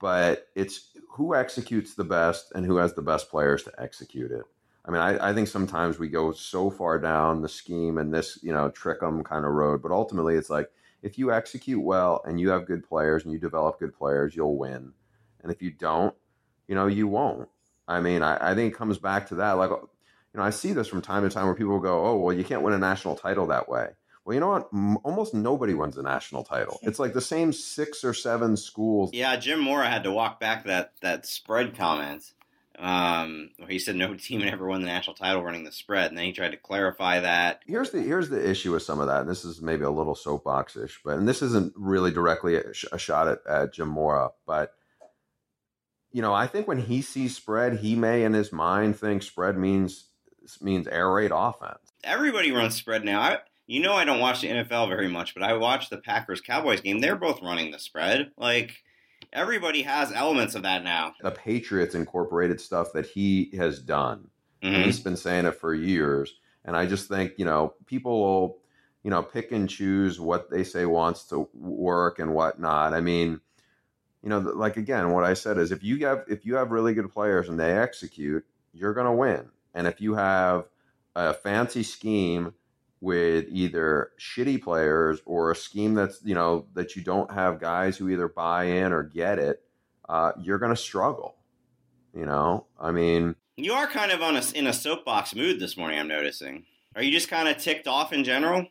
but 0.00 0.48
it's 0.54 0.90
who 1.10 1.34
executes 1.34 1.94
the 1.94 2.04
best 2.04 2.52
and 2.54 2.66
who 2.66 2.76
has 2.76 2.94
the 2.94 3.02
best 3.02 3.30
players 3.30 3.62
to 3.64 3.72
execute 3.78 4.30
it. 4.30 4.44
I 4.86 4.90
mean, 4.90 5.00
I, 5.00 5.30
I 5.30 5.34
think 5.34 5.48
sometimes 5.48 5.98
we 5.98 6.08
go 6.08 6.30
so 6.32 6.70
far 6.70 6.98
down 6.98 7.42
the 7.42 7.48
scheme 7.48 7.98
and 7.98 8.14
this, 8.14 8.38
you 8.42 8.52
know, 8.52 8.70
trick 8.70 9.00
them 9.00 9.24
kind 9.24 9.44
of 9.44 9.50
road, 9.52 9.82
but 9.82 9.90
ultimately 9.90 10.36
it's 10.36 10.50
like 10.50 10.70
if 11.02 11.18
you 11.18 11.32
execute 11.32 11.82
well 11.82 12.22
and 12.24 12.40
you 12.40 12.50
have 12.50 12.66
good 12.66 12.84
players 12.84 13.24
and 13.24 13.32
you 13.32 13.38
develop 13.38 13.80
good 13.80 13.94
players, 13.94 14.36
you'll 14.36 14.56
win. 14.56 14.92
And 15.42 15.50
if 15.50 15.60
you 15.60 15.70
don't, 15.72 16.14
you 16.68 16.74
know, 16.74 16.86
you 16.86 17.08
won't. 17.08 17.48
I 17.88 18.00
mean, 18.00 18.22
I, 18.22 18.52
I 18.52 18.54
think 18.54 18.74
it 18.74 18.76
comes 18.76 18.98
back 18.98 19.28
to 19.28 19.36
that. 19.36 19.52
Like, 19.52 19.70
you 19.70 19.88
know, 20.34 20.42
I 20.42 20.50
see 20.50 20.72
this 20.72 20.88
from 20.88 21.02
time 21.02 21.22
to 21.22 21.30
time 21.30 21.46
where 21.46 21.54
people 21.54 21.78
go, 21.80 22.06
oh, 22.06 22.16
well, 22.16 22.36
you 22.36 22.44
can't 22.44 22.62
win 22.62 22.74
a 22.74 22.78
national 22.78 23.16
title 23.16 23.46
that 23.46 23.68
way. 23.68 23.88
Well, 24.24 24.34
you 24.34 24.40
know 24.40 24.48
what? 24.48 24.68
M- 24.72 24.98
almost 24.98 25.34
nobody 25.34 25.74
wins 25.74 25.96
a 25.96 26.02
national 26.02 26.42
title. 26.42 26.80
It's 26.82 26.98
like 26.98 27.12
the 27.12 27.20
same 27.20 27.52
six 27.52 28.02
or 28.02 28.12
seven 28.12 28.56
schools. 28.56 29.10
Yeah, 29.12 29.36
Jim 29.36 29.60
Mora 29.60 29.88
had 29.88 30.02
to 30.02 30.10
walk 30.10 30.40
back 30.40 30.64
that 30.64 30.92
that 31.00 31.26
spread 31.26 31.76
comment. 31.76 32.32
Um, 32.78 33.50
he 33.68 33.78
said 33.78 33.96
no 33.96 34.14
team 34.18 34.40
had 34.40 34.52
ever 34.52 34.66
won 34.66 34.80
the 34.80 34.86
national 34.86 35.16
title 35.16 35.42
running 35.42 35.64
the 35.64 35.72
spread, 35.72 36.10
and 36.10 36.18
then 36.18 36.24
he 36.26 36.32
tried 36.32 36.50
to 36.50 36.56
clarify 36.56 37.20
that. 37.20 37.62
Here's 37.66 37.90
the 37.90 38.00
here's 38.00 38.28
the 38.28 38.48
issue 38.48 38.72
with 38.72 38.82
some 38.82 39.00
of 39.00 39.06
that, 39.06 39.22
and 39.22 39.30
this 39.30 39.44
is 39.44 39.60
maybe 39.62 39.84
a 39.84 39.90
little 39.90 40.14
soapboxish, 40.14 40.92
but 41.04 41.18
and 41.18 41.28
this 41.28 41.42
isn't 41.42 41.72
really 41.76 42.10
directly 42.10 42.56
a, 42.56 42.64
a 42.92 42.98
shot 42.98 43.28
at, 43.28 43.38
at 43.48 43.72
Jim 43.72 43.88
Mora, 43.88 44.30
but 44.46 44.74
you 46.16 46.22
know, 46.22 46.32
I 46.32 46.46
think 46.46 46.66
when 46.66 46.78
he 46.78 47.02
sees 47.02 47.36
spread, 47.36 47.80
he 47.80 47.94
may 47.94 48.24
in 48.24 48.32
his 48.32 48.50
mind 48.50 48.98
think 48.98 49.22
spread 49.22 49.58
means 49.58 50.06
means 50.62 50.88
air 50.88 51.10
raid 51.10 51.30
offense. 51.30 51.92
Everybody 52.04 52.52
runs 52.52 52.74
spread 52.74 53.04
now. 53.04 53.20
I, 53.20 53.38
you 53.66 53.80
know, 53.80 53.92
I 53.92 54.04
don't 54.04 54.20
watch 54.20 54.40
the 54.40 54.48
NFL 54.48 54.88
very 54.88 55.08
much, 55.08 55.34
but 55.34 55.42
I 55.42 55.54
watch 55.54 55.90
the 55.90 55.98
Packers 55.98 56.40
Cowboys 56.40 56.80
game. 56.80 57.00
They're 57.00 57.16
both 57.16 57.42
running 57.42 57.70
the 57.70 57.78
spread. 57.78 58.30
Like 58.38 58.82
everybody 59.32 59.82
has 59.82 60.12
elements 60.12 60.54
of 60.54 60.62
that 60.62 60.84
now. 60.84 61.14
The 61.20 61.30
Patriots 61.30 61.94
incorporated 61.94 62.60
stuff 62.60 62.92
that 62.94 63.06
he 63.06 63.50
has 63.56 63.78
done. 63.78 64.28
Mm-hmm. 64.62 64.84
He's 64.84 65.00
been 65.00 65.16
saying 65.16 65.46
it 65.46 65.56
for 65.56 65.74
years, 65.74 66.34
and 66.64 66.76
I 66.76 66.86
just 66.86 67.08
think 67.08 67.34
you 67.36 67.44
know 67.44 67.74
people 67.86 68.20
will 68.20 68.58
you 69.02 69.10
know 69.10 69.22
pick 69.22 69.52
and 69.52 69.68
choose 69.68 70.18
what 70.18 70.50
they 70.50 70.64
say 70.64 70.86
wants 70.86 71.24
to 71.24 71.48
work 71.54 72.18
and 72.18 72.34
whatnot. 72.34 72.94
I 72.94 73.00
mean 73.00 73.40
you 74.26 74.30
know, 74.30 74.40
like 74.40 74.76
again, 74.76 75.12
what 75.12 75.22
I 75.22 75.34
said 75.34 75.56
is 75.56 75.70
if 75.70 75.84
you 75.84 76.04
have 76.04 76.24
if 76.26 76.44
you 76.44 76.56
have 76.56 76.72
really 76.72 76.94
good 76.94 77.12
players 77.12 77.48
and 77.48 77.60
they 77.60 77.78
execute, 77.78 78.44
you're 78.72 78.92
going 78.92 79.06
to 79.06 79.12
win. 79.12 79.50
And 79.72 79.86
if 79.86 80.00
you 80.00 80.14
have 80.14 80.64
a 81.14 81.32
fancy 81.32 81.84
scheme 81.84 82.52
with 83.06 83.46
either 83.52 84.10
shitty 84.18 84.60
players 84.60 85.20
or 85.26 85.52
a 85.52 85.54
scheme 85.54 85.94
that's 85.94 86.18
you 86.24 86.34
know 86.34 86.66
that 86.74 86.96
you 86.96 87.02
don't 87.02 87.30
have 87.30 87.60
guys 87.60 87.96
who 87.96 88.08
either 88.08 88.26
buy 88.26 88.64
in 88.64 88.92
or 88.92 89.04
get 89.04 89.38
it, 89.38 89.62
uh, 90.08 90.32
you're 90.42 90.58
going 90.58 90.74
to 90.74 90.76
struggle. 90.76 91.36
You 92.12 92.26
know, 92.26 92.66
I 92.80 92.90
mean, 92.90 93.36
you 93.56 93.74
are 93.74 93.86
kind 93.86 94.10
of 94.10 94.22
on 94.22 94.36
a 94.36 94.42
in 94.56 94.66
a 94.66 94.72
soapbox 94.72 95.36
mood 95.36 95.60
this 95.60 95.76
morning. 95.76 96.00
I'm 96.00 96.08
noticing. 96.08 96.64
Are 96.96 97.02
you 97.02 97.12
just 97.12 97.28
kind 97.28 97.46
of 97.46 97.58
ticked 97.58 97.86
off 97.86 98.12
in 98.12 98.24
general? 98.24 98.66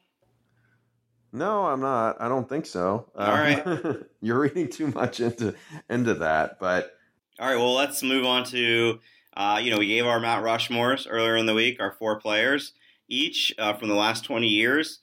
No, 1.31 1.67
I'm 1.67 1.79
not. 1.79 2.17
I 2.19 2.27
don't 2.27 2.49
think 2.49 2.65
so. 2.65 3.09
All 3.15 3.31
right, 3.31 3.65
you're 4.21 4.39
reading 4.41 4.67
too 4.67 4.87
much 4.87 5.21
into 5.21 5.55
into 5.89 6.13
that. 6.15 6.59
But 6.59 6.91
all 7.39 7.47
right, 7.47 7.55
well, 7.55 7.73
let's 7.73 8.03
move 8.03 8.25
on 8.25 8.43
to 8.47 8.99
uh, 9.37 9.61
you 9.63 9.71
know 9.71 9.77
we 9.77 9.87
gave 9.87 10.05
our 10.05 10.19
Mount 10.19 10.43
Rushmores 10.43 11.07
earlier 11.09 11.37
in 11.37 11.45
the 11.45 11.53
week, 11.53 11.79
our 11.79 11.93
four 11.93 12.19
players 12.19 12.73
each 13.07 13.53
uh, 13.57 13.73
from 13.73 13.89
the 13.89 13.95
last 13.95 14.23
20 14.23 14.47
years. 14.47 14.99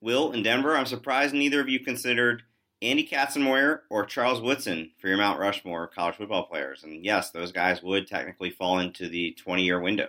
Will 0.00 0.32
in 0.32 0.42
Denver, 0.42 0.76
I'm 0.76 0.86
surprised 0.86 1.34
neither 1.34 1.60
of 1.60 1.68
you 1.68 1.80
considered 1.80 2.42
Andy 2.82 3.06
Katzenmoyer 3.06 3.80
or 3.88 4.04
Charles 4.04 4.40
Woodson 4.40 4.90
for 4.98 5.08
your 5.08 5.16
Mount 5.16 5.40
Rushmore 5.40 5.88
college 5.88 6.16
football 6.16 6.46
players. 6.46 6.82
And 6.82 7.04
yes, 7.04 7.30
those 7.30 7.52
guys 7.52 7.82
would 7.82 8.06
technically 8.06 8.50
fall 8.50 8.78
into 8.78 9.08
the 9.08 9.32
20 9.32 9.62
year 9.62 9.80
window. 9.80 10.08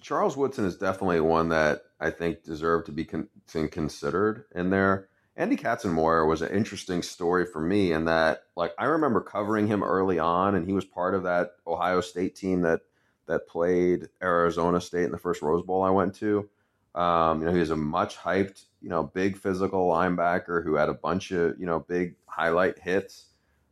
Charles 0.00 0.36
Woodson 0.36 0.64
is 0.64 0.76
definitely 0.76 1.20
one 1.20 1.48
that 1.48 1.82
I 1.98 2.10
think 2.10 2.44
deserved 2.44 2.86
to 2.86 2.92
be 2.92 3.04
con- 3.04 3.28
considered 3.46 4.44
in 4.54 4.70
there. 4.70 5.08
Andy 5.36 5.56
Katzenmoyer 5.56 6.26
was 6.26 6.42
an 6.42 6.52
interesting 6.52 7.02
story 7.02 7.44
for 7.44 7.60
me 7.60 7.92
in 7.92 8.06
that, 8.06 8.44
like, 8.56 8.72
I 8.78 8.84
remember 8.86 9.20
covering 9.20 9.66
him 9.66 9.82
early 9.82 10.18
on, 10.18 10.54
and 10.54 10.64
he 10.64 10.72
was 10.72 10.84
part 10.84 11.14
of 11.14 11.24
that 11.24 11.56
Ohio 11.66 12.00
State 12.00 12.36
team 12.36 12.62
that 12.62 12.80
that 13.26 13.48
played 13.48 14.08
Arizona 14.22 14.80
State 14.80 15.04
in 15.04 15.10
the 15.10 15.18
first 15.18 15.42
Rose 15.42 15.64
Bowl 15.64 15.82
I 15.82 15.90
went 15.90 16.14
to. 16.16 16.48
Um, 16.96 17.40
you 17.40 17.46
know, 17.46 17.52
he 17.52 17.60
was 17.60 17.70
a 17.70 17.76
much 17.76 18.16
hyped, 18.16 18.64
you 18.80 18.88
know, 18.88 19.02
big 19.02 19.36
physical 19.36 19.86
linebacker 19.86 20.64
who 20.64 20.74
had 20.74 20.88
a 20.88 20.94
bunch 20.94 21.30
of, 21.30 21.58
you 21.60 21.66
know, 21.66 21.80
big 21.80 22.16
highlight 22.26 22.78
hits. 22.78 23.26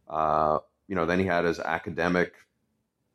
Uh, 0.08 0.58
you 0.88 0.94
know, 0.94 1.06
then 1.06 1.18
he 1.18 1.24
had 1.24 1.46
his 1.46 1.58
academic. 1.58 2.34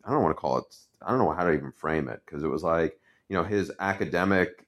I 0.03 0.11
don't 0.11 0.23
want 0.23 0.35
to 0.35 0.41
call 0.41 0.57
it. 0.57 0.75
I 1.05 1.11
don't 1.11 1.19
know 1.19 1.31
how 1.31 1.43
to 1.43 1.53
even 1.53 1.71
frame 1.71 2.09
it 2.09 2.21
because 2.25 2.43
it 2.43 2.47
was 2.47 2.63
like, 2.63 2.99
you 3.29 3.35
know, 3.35 3.43
his 3.43 3.71
academic 3.79 4.65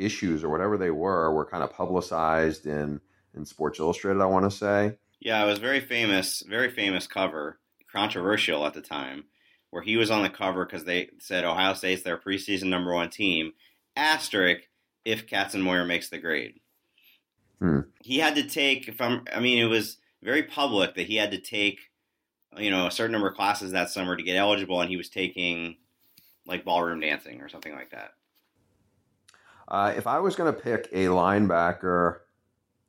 issues 0.00 0.42
or 0.42 0.48
whatever 0.48 0.76
they 0.76 0.90
were 0.90 1.32
were 1.32 1.44
kind 1.44 1.62
of 1.62 1.72
publicized 1.72 2.66
in 2.66 3.00
in 3.36 3.44
Sports 3.44 3.78
Illustrated. 3.78 4.20
I 4.20 4.26
want 4.26 4.50
to 4.50 4.56
say. 4.56 4.96
Yeah, 5.20 5.42
it 5.44 5.46
was 5.46 5.58
very 5.58 5.80
famous, 5.80 6.42
very 6.48 6.70
famous 6.70 7.06
cover, 7.06 7.60
controversial 7.92 8.66
at 8.66 8.74
the 8.74 8.80
time, 8.80 9.24
where 9.68 9.82
he 9.82 9.96
was 9.96 10.10
on 10.10 10.22
the 10.22 10.30
cover 10.30 10.64
because 10.64 10.84
they 10.84 11.10
said 11.18 11.44
Ohio 11.44 11.74
State's 11.74 12.02
their 12.02 12.18
preseason 12.18 12.64
number 12.64 12.92
one 12.92 13.10
team. 13.10 13.52
Asterisk 13.96 14.62
if 15.04 15.26
Katzenmoyer 15.26 15.86
makes 15.86 16.08
the 16.08 16.18
grade. 16.18 16.60
Hmm. 17.58 17.80
He 18.02 18.18
had 18.18 18.34
to 18.36 18.42
take, 18.42 18.88
if 18.88 19.00
I'm, 19.00 19.24
I 19.34 19.40
mean, 19.40 19.58
it 19.58 19.68
was 19.68 19.98
very 20.22 20.42
public 20.42 20.94
that 20.94 21.06
he 21.06 21.16
had 21.16 21.30
to 21.32 21.38
take, 21.38 21.80
you 22.56 22.70
know, 22.70 22.86
a 22.86 22.90
certain 22.90 23.12
number 23.12 23.28
of 23.28 23.34
classes 23.34 23.72
that 23.72 23.90
summer 23.90 24.16
to 24.16 24.22
get 24.22 24.36
eligible, 24.36 24.80
and 24.80 24.90
he 24.90 24.96
was 24.96 25.08
taking 25.08 25.76
like 26.46 26.64
ballroom 26.64 27.00
dancing 27.00 27.40
or 27.40 27.48
something 27.48 27.72
like 27.72 27.90
that. 27.90 28.14
Uh, 29.68 29.92
if 29.96 30.06
I 30.06 30.18
was 30.18 30.34
going 30.34 30.52
to 30.52 30.60
pick 30.60 30.88
a 30.92 31.06
linebacker, 31.06 32.20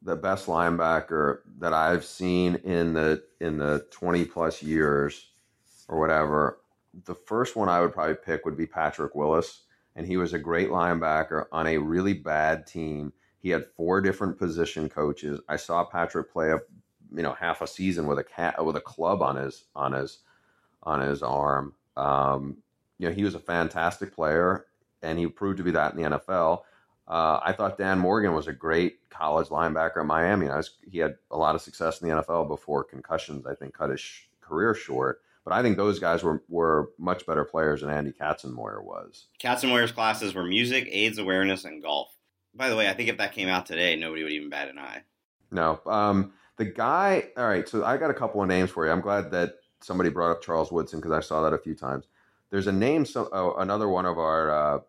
the 0.02 0.16
best 0.16 0.48
linebacker 0.48 1.40
that 1.60 1.74
I've 1.74 2.04
seen 2.04 2.56
in 2.56 2.94
the 2.94 3.24
in 3.40 3.58
the 3.58 3.86
twenty 3.92 4.26
plus 4.26 4.64
years 4.64 5.30
or 5.88 6.00
whatever, 6.00 6.60
the 7.06 7.14
first 7.14 7.56
one 7.56 7.70
I 7.70 7.82
would 7.82 7.94
probably 7.94 8.16
pick 8.16 8.46
would 8.46 8.58
be 8.58 8.66
Patrick 8.66 9.14
Willis, 9.14 9.62
and 9.96 10.08
he 10.08 10.18
was 10.18 10.34
a 10.34 10.40
great 10.40 10.70
linebacker 10.70 11.46
on 11.52 11.68
a 11.68 11.78
really 11.78 12.14
bad 12.14 12.66
team. 12.68 13.14
He 13.40 13.50
had 13.50 13.66
four 13.66 14.02
different 14.02 14.38
position 14.38 14.90
coaches. 14.90 15.40
I 15.50 15.56
saw 15.56 15.84
Patrick 15.84 16.32
play 16.32 16.52
a 16.52 16.60
you 17.14 17.24
know 17.24 17.34
half 17.34 17.62
a 17.62 17.68
season 17.68 18.08
with 18.08 18.20
a 18.20 18.24
cat 18.24 18.64
with 18.64 18.76
a 18.76 18.82
club 18.82 19.22
on 19.22 19.36
his 19.36 19.66
on 19.76 19.94
his 19.94 20.20
on 20.84 21.02
his 21.02 21.22
arm. 21.22 21.74
Um, 21.98 22.58
you 22.98 23.10
know, 23.10 23.14
he 23.14 23.24
was 23.24 23.36
a 23.36 23.40
fantastic 23.40 24.14
player, 24.14 24.66
and 25.02 25.18
he 25.18 25.28
proved 25.28 25.58
to 25.58 25.64
be 25.64 25.72
that 25.72 25.94
in 25.94 26.02
the 26.02 26.10
NFL. 26.10 26.62
Uh, 27.08 27.40
I 27.44 27.52
thought 27.52 27.78
Dan 27.78 28.00
Morgan 28.00 28.34
was 28.34 28.48
a 28.48 28.54
great 28.54 29.10
college 29.10 29.48
linebacker 29.48 30.02
in 30.02 30.08
Miami. 30.08 30.50
I 30.50 30.58
was, 30.58 30.78
he 30.90 31.00
had 31.00 31.16
a 31.30 31.38
lot 31.38 31.56
of 31.56 31.62
success 31.62 32.02
in 32.02 32.08
the 32.08 32.16
NFL 32.16 32.48
before 32.48 32.84
concussions, 32.84 33.46
I 33.46 33.56
think, 33.56 33.74
cut 33.74 33.90
his 33.90 34.00
sh- 34.00 34.28
career 34.40 34.74
short. 34.74 35.22
But 35.44 35.54
I 35.54 35.62
think 35.62 35.78
those 35.78 36.00
guys 36.00 36.24
were, 36.24 36.44
were 36.48 36.90
much 37.00 37.26
better 37.26 37.44
players 37.44 37.82
than 37.82 37.90
Andy 37.90 38.12
Katzenmoyer 38.12 38.84
was. 38.84 39.28
Katzenmoyer's 39.40 39.92
classes 39.92 40.36
were 40.36 40.44
music, 40.44 40.88
AIDS 40.92 41.18
awareness, 41.18 41.66
and 41.66 41.82
golf. 41.82 42.16
By 42.54 42.70
the 42.70 42.76
way, 42.76 42.88
I 42.88 42.94
think 42.94 43.10
if 43.10 43.18
that 43.18 43.34
came 43.34 43.50
out 43.50 43.66
today, 43.66 43.96
nobody 43.96 44.24
would 44.24 44.32
even 44.34 44.50
bat 44.50 44.70
an 44.70 44.78
eye. 44.78 45.02
No. 45.52 45.80
Um, 45.86 46.34
the 46.58 46.66
guy, 46.66 47.30
all 47.38 47.48
right, 47.48 47.68
so 47.68 47.84
I 47.84 47.98
got 47.98 48.12
a 48.12 48.14
couple 48.16 48.42
of 48.42 48.48
names 48.48 48.70
for 48.70 48.86
you. 48.86 48.92
I'm 48.92 49.02
glad 49.02 49.32
that 49.32 49.56
somebody 49.80 50.10
brought 50.10 50.32
up 50.32 50.42
Charles 50.42 50.72
Woodson 50.72 51.00
because 51.00 51.12
I 51.12 51.22
saw 51.22 51.42
that 51.42 51.54
a 51.54 51.58
few 51.58 51.74
times. 51.76 52.06
There's 52.52 52.68
a 52.68 52.72
name, 52.72 53.06
so, 53.06 53.30
oh, 53.32 53.56
another 53.56 53.88
one 53.88 54.06
of 54.06 54.20
our 54.20 54.52
uh, 54.52 54.80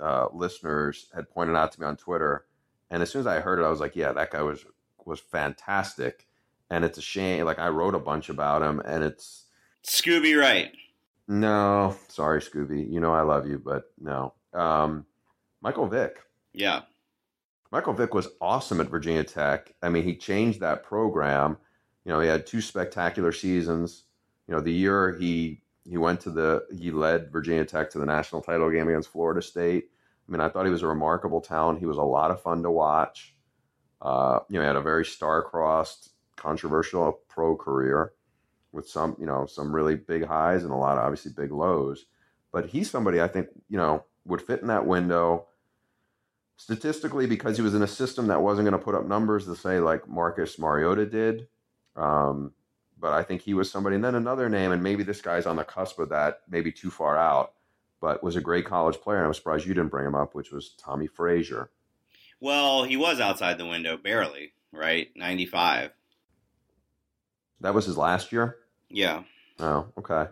uh, 0.00 0.28
listeners 0.32 1.06
had 1.14 1.30
pointed 1.30 1.54
out 1.54 1.72
to 1.72 1.80
me 1.80 1.86
on 1.86 1.96
Twitter, 1.96 2.46
and 2.90 3.02
as 3.02 3.10
soon 3.10 3.20
as 3.20 3.26
I 3.26 3.40
heard 3.40 3.58
it, 3.60 3.64
I 3.64 3.70
was 3.70 3.80
like, 3.80 3.94
"Yeah, 3.94 4.12
that 4.12 4.30
guy 4.30 4.42
was 4.42 4.64
was 5.04 5.20
fantastic." 5.20 6.26
And 6.70 6.84
it's 6.84 6.98
a 6.98 7.02
shame. 7.02 7.44
Like 7.44 7.58
I 7.58 7.68
wrote 7.68 7.94
a 7.94 8.00
bunch 8.00 8.28
about 8.28 8.62
him, 8.62 8.80
and 8.80 9.04
it's 9.04 9.44
Scooby 9.86 10.38
Wright. 10.38 10.72
No, 11.28 11.96
sorry, 12.08 12.40
Scooby. 12.40 12.90
You 12.90 13.00
know 13.00 13.12
I 13.12 13.22
love 13.22 13.46
you, 13.46 13.58
but 13.58 13.84
no. 14.00 14.34
Um, 14.52 15.06
Michael 15.60 15.86
Vick. 15.86 16.18
Yeah. 16.52 16.82
Michael 17.70 17.92
Vick 17.92 18.14
was 18.14 18.28
awesome 18.40 18.80
at 18.80 18.88
Virginia 18.88 19.22
Tech. 19.22 19.72
I 19.82 19.88
mean, 19.88 20.02
he 20.02 20.16
changed 20.16 20.60
that 20.60 20.82
program. 20.82 21.56
You 22.04 22.12
know, 22.12 22.20
he 22.20 22.28
had 22.28 22.46
two 22.46 22.60
spectacular 22.60 23.30
seasons. 23.30 24.04
You 24.48 24.54
know, 24.54 24.60
the 24.60 24.72
year 24.72 25.16
he 25.16 25.62
he 25.84 25.96
went 25.96 26.20
to 26.22 26.30
the 26.30 26.66
he 26.76 26.90
led 26.90 27.30
Virginia 27.30 27.64
Tech 27.64 27.90
to 27.90 27.98
the 27.98 28.06
national 28.06 28.42
title 28.42 28.70
game 28.70 28.88
against 28.88 29.10
Florida 29.10 29.40
State. 29.40 29.90
I 30.28 30.32
mean, 30.32 30.40
I 30.40 30.48
thought 30.48 30.64
he 30.66 30.72
was 30.72 30.82
a 30.82 30.88
remarkable 30.88 31.40
talent. 31.40 31.78
He 31.78 31.86
was 31.86 31.96
a 31.96 32.02
lot 32.02 32.30
of 32.30 32.42
fun 32.42 32.62
to 32.64 32.70
watch. 32.70 33.34
Uh, 34.02 34.40
you 34.48 34.56
know, 34.56 34.62
he 34.62 34.66
had 34.66 34.76
a 34.76 34.80
very 34.80 35.04
star-crossed, 35.04 36.10
controversial 36.36 37.20
pro 37.28 37.54
career 37.56 38.12
with 38.72 38.88
some, 38.88 39.16
you 39.18 39.26
know, 39.26 39.46
some 39.46 39.74
really 39.74 39.96
big 39.96 40.24
highs 40.24 40.62
and 40.62 40.72
a 40.72 40.76
lot 40.76 40.98
of 40.98 41.04
obviously 41.04 41.32
big 41.32 41.52
lows. 41.52 42.06
But 42.52 42.66
he's 42.66 42.90
somebody 42.90 43.20
I 43.20 43.28
think, 43.28 43.48
you 43.68 43.76
know, 43.76 44.04
would 44.24 44.42
fit 44.42 44.60
in 44.60 44.68
that 44.68 44.86
window 44.86 45.46
statistically 46.56 47.26
because 47.26 47.56
he 47.56 47.62
was 47.62 47.74
in 47.74 47.82
a 47.82 47.88
system 47.88 48.26
that 48.26 48.42
wasn't 48.42 48.68
going 48.68 48.78
to 48.78 48.84
put 48.84 48.94
up 48.94 49.06
numbers 49.06 49.46
to 49.46 49.56
say 49.56 49.80
like 49.80 50.08
Marcus 50.08 50.58
Mariota 50.58 51.06
did. 51.06 51.48
Um, 51.96 52.52
but 52.98 53.12
I 53.12 53.22
think 53.22 53.40
he 53.40 53.54
was 53.54 53.70
somebody. 53.70 53.96
And 53.96 54.04
then 54.04 54.14
another 54.14 54.48
name, 54.48 54.72
and 54.72 54.82
maybe 54.82 55.02
this 55.02 55.22
guy's 55.22 55.46
on 55.46 55.56
the 55.56 55.64
cusp 55.64 55.98
of 55.98 56.10
that, 56.10 56.40
maybe 56.48 56.70
too 56.70 56.90
far 56.90 57.16
out, 57.16 57.54
but 58.00 58.22
was 58.22 58.36
a 58.36 58.40
great 58.40 58.66
college 58.66 59.00
player. 59.00 59.18
And 59.18 59.26
I'm 59.26 59.34
surprised 59.34 59.66
you 59.66 59.74
didn't 59.74 59.90
bring 59.90 60.06
him 60.06 60.14
up, 60.14 60.34
which 60.34 60.52
was 60.52 60.74
Tommie 60.78 61.06
Frazier. 61.06 61.70
Well, 62.40 62.84
he 62.84 62.96
was 62.96 63.20
outside 63.20 63.58
the 63.58 63.66
window 63.66 63.96
barely, 63.96 64.52
right? 64.72 65.08
95. 65.16 65.92
That 67.60 67.74
was 67.74 67.86
his 67.86 67.96
last 67.96 68.32
year? 68.32 68.56
Yeah. 68.88 69.22
Oh, 69.58 69.86
okay. 69.98 70.26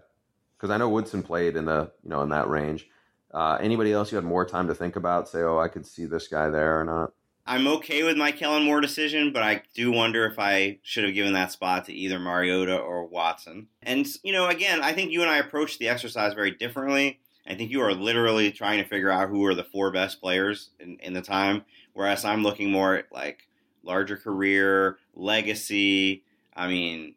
Because 0.57 0.71
I 0.71 0.77
know 0.77 0.89
Woodson 0.89 1.23
played 1.23 1.57
in 1.57 1.67
the, 1.67 1.91
you 2.03 2.11
know, 2.11 2.23
in 2.23 2.31
that 2.31 2.49
range. 2.49 2.89
Uh, 3.33 3.59
anybody 3.61 3.93
else 3.93 4.11
you 4.11 4.17
had 4.17 4.25
more 4.25 4.45
time 4.45 4.69
to 4.69 4.75
think 4.75 4.97
about? 4.97 5.29
Say, 5.29 5.43
oh, 5.43 5.59
I 5.59 5.69
could 5.69 5.87
see 5.87 6.07
this 6.07 6.29
guy 6.29 6.49
there 6.51 6.81
or 6.81 6.85
not? 6.85 7.13
I'm 7.47 7.67
okay 7.67 8.03
with 8.03 8.19
my 8.19 8.31
Kellen 8.31 8.65
Moore 8.65 8.81
decision, 8.81 9.33
but 9.33 9.43
I 9.43 9.63
do 9.75 9.91
wonder 9.91 10.27
if 10.27 10.39
I 10.39 10.79
should 10.83 11.05
have 11.05 11.15
given 11.15 11.33
that 11.33 11.51
spot 11.51 11.87
to 11.87 11.95
either 11.95 12.19
Mariota 12.19 12.77
or 12.77 13.07
Watson. 13.07 13.69
And, 13.83 14.07
you 14.23 14.33
know, 14.33 14.49
again, 14.49 14.83
I 14.83 14.93
think 14.93 15.13
you 15.13 15.23
and 15.23 15.31
I 15.31 15.39
approached 15.39 15.79
the 15.79 15.89
exercise 15.89 16.35
very 16.35 16.51
differently. 16.51 17.21
I 17.47 17.55
think 17.55 17.71
you 17.71 17.81
are 17.81 17.95
literally 17.95 18.53
trying 18.53 18.83
to 18.83 18.89
figure 18.89 19.11
out 19.11 19.31
who 19.31 19.47
are 19.47 19.55
the 19.55 19.65
four 19.65 19.91
best 19.91 20.21
players 20.21 20.71
in, 20.79 20.99
in 21.01 21.15
the 21.15 21.23
time, 21.23 21.65
whereas 21.95 22.23
I'm 22.23 22.43
looking 22.43 22.71
more 22.71 22.97
at 22.97 23.07
like 23.11 23.49
larger 23.83 24.19
career, 24.19 24.99
legacy. 25.15 26.25
I 26.55 26.69
mean, 26.69 27.15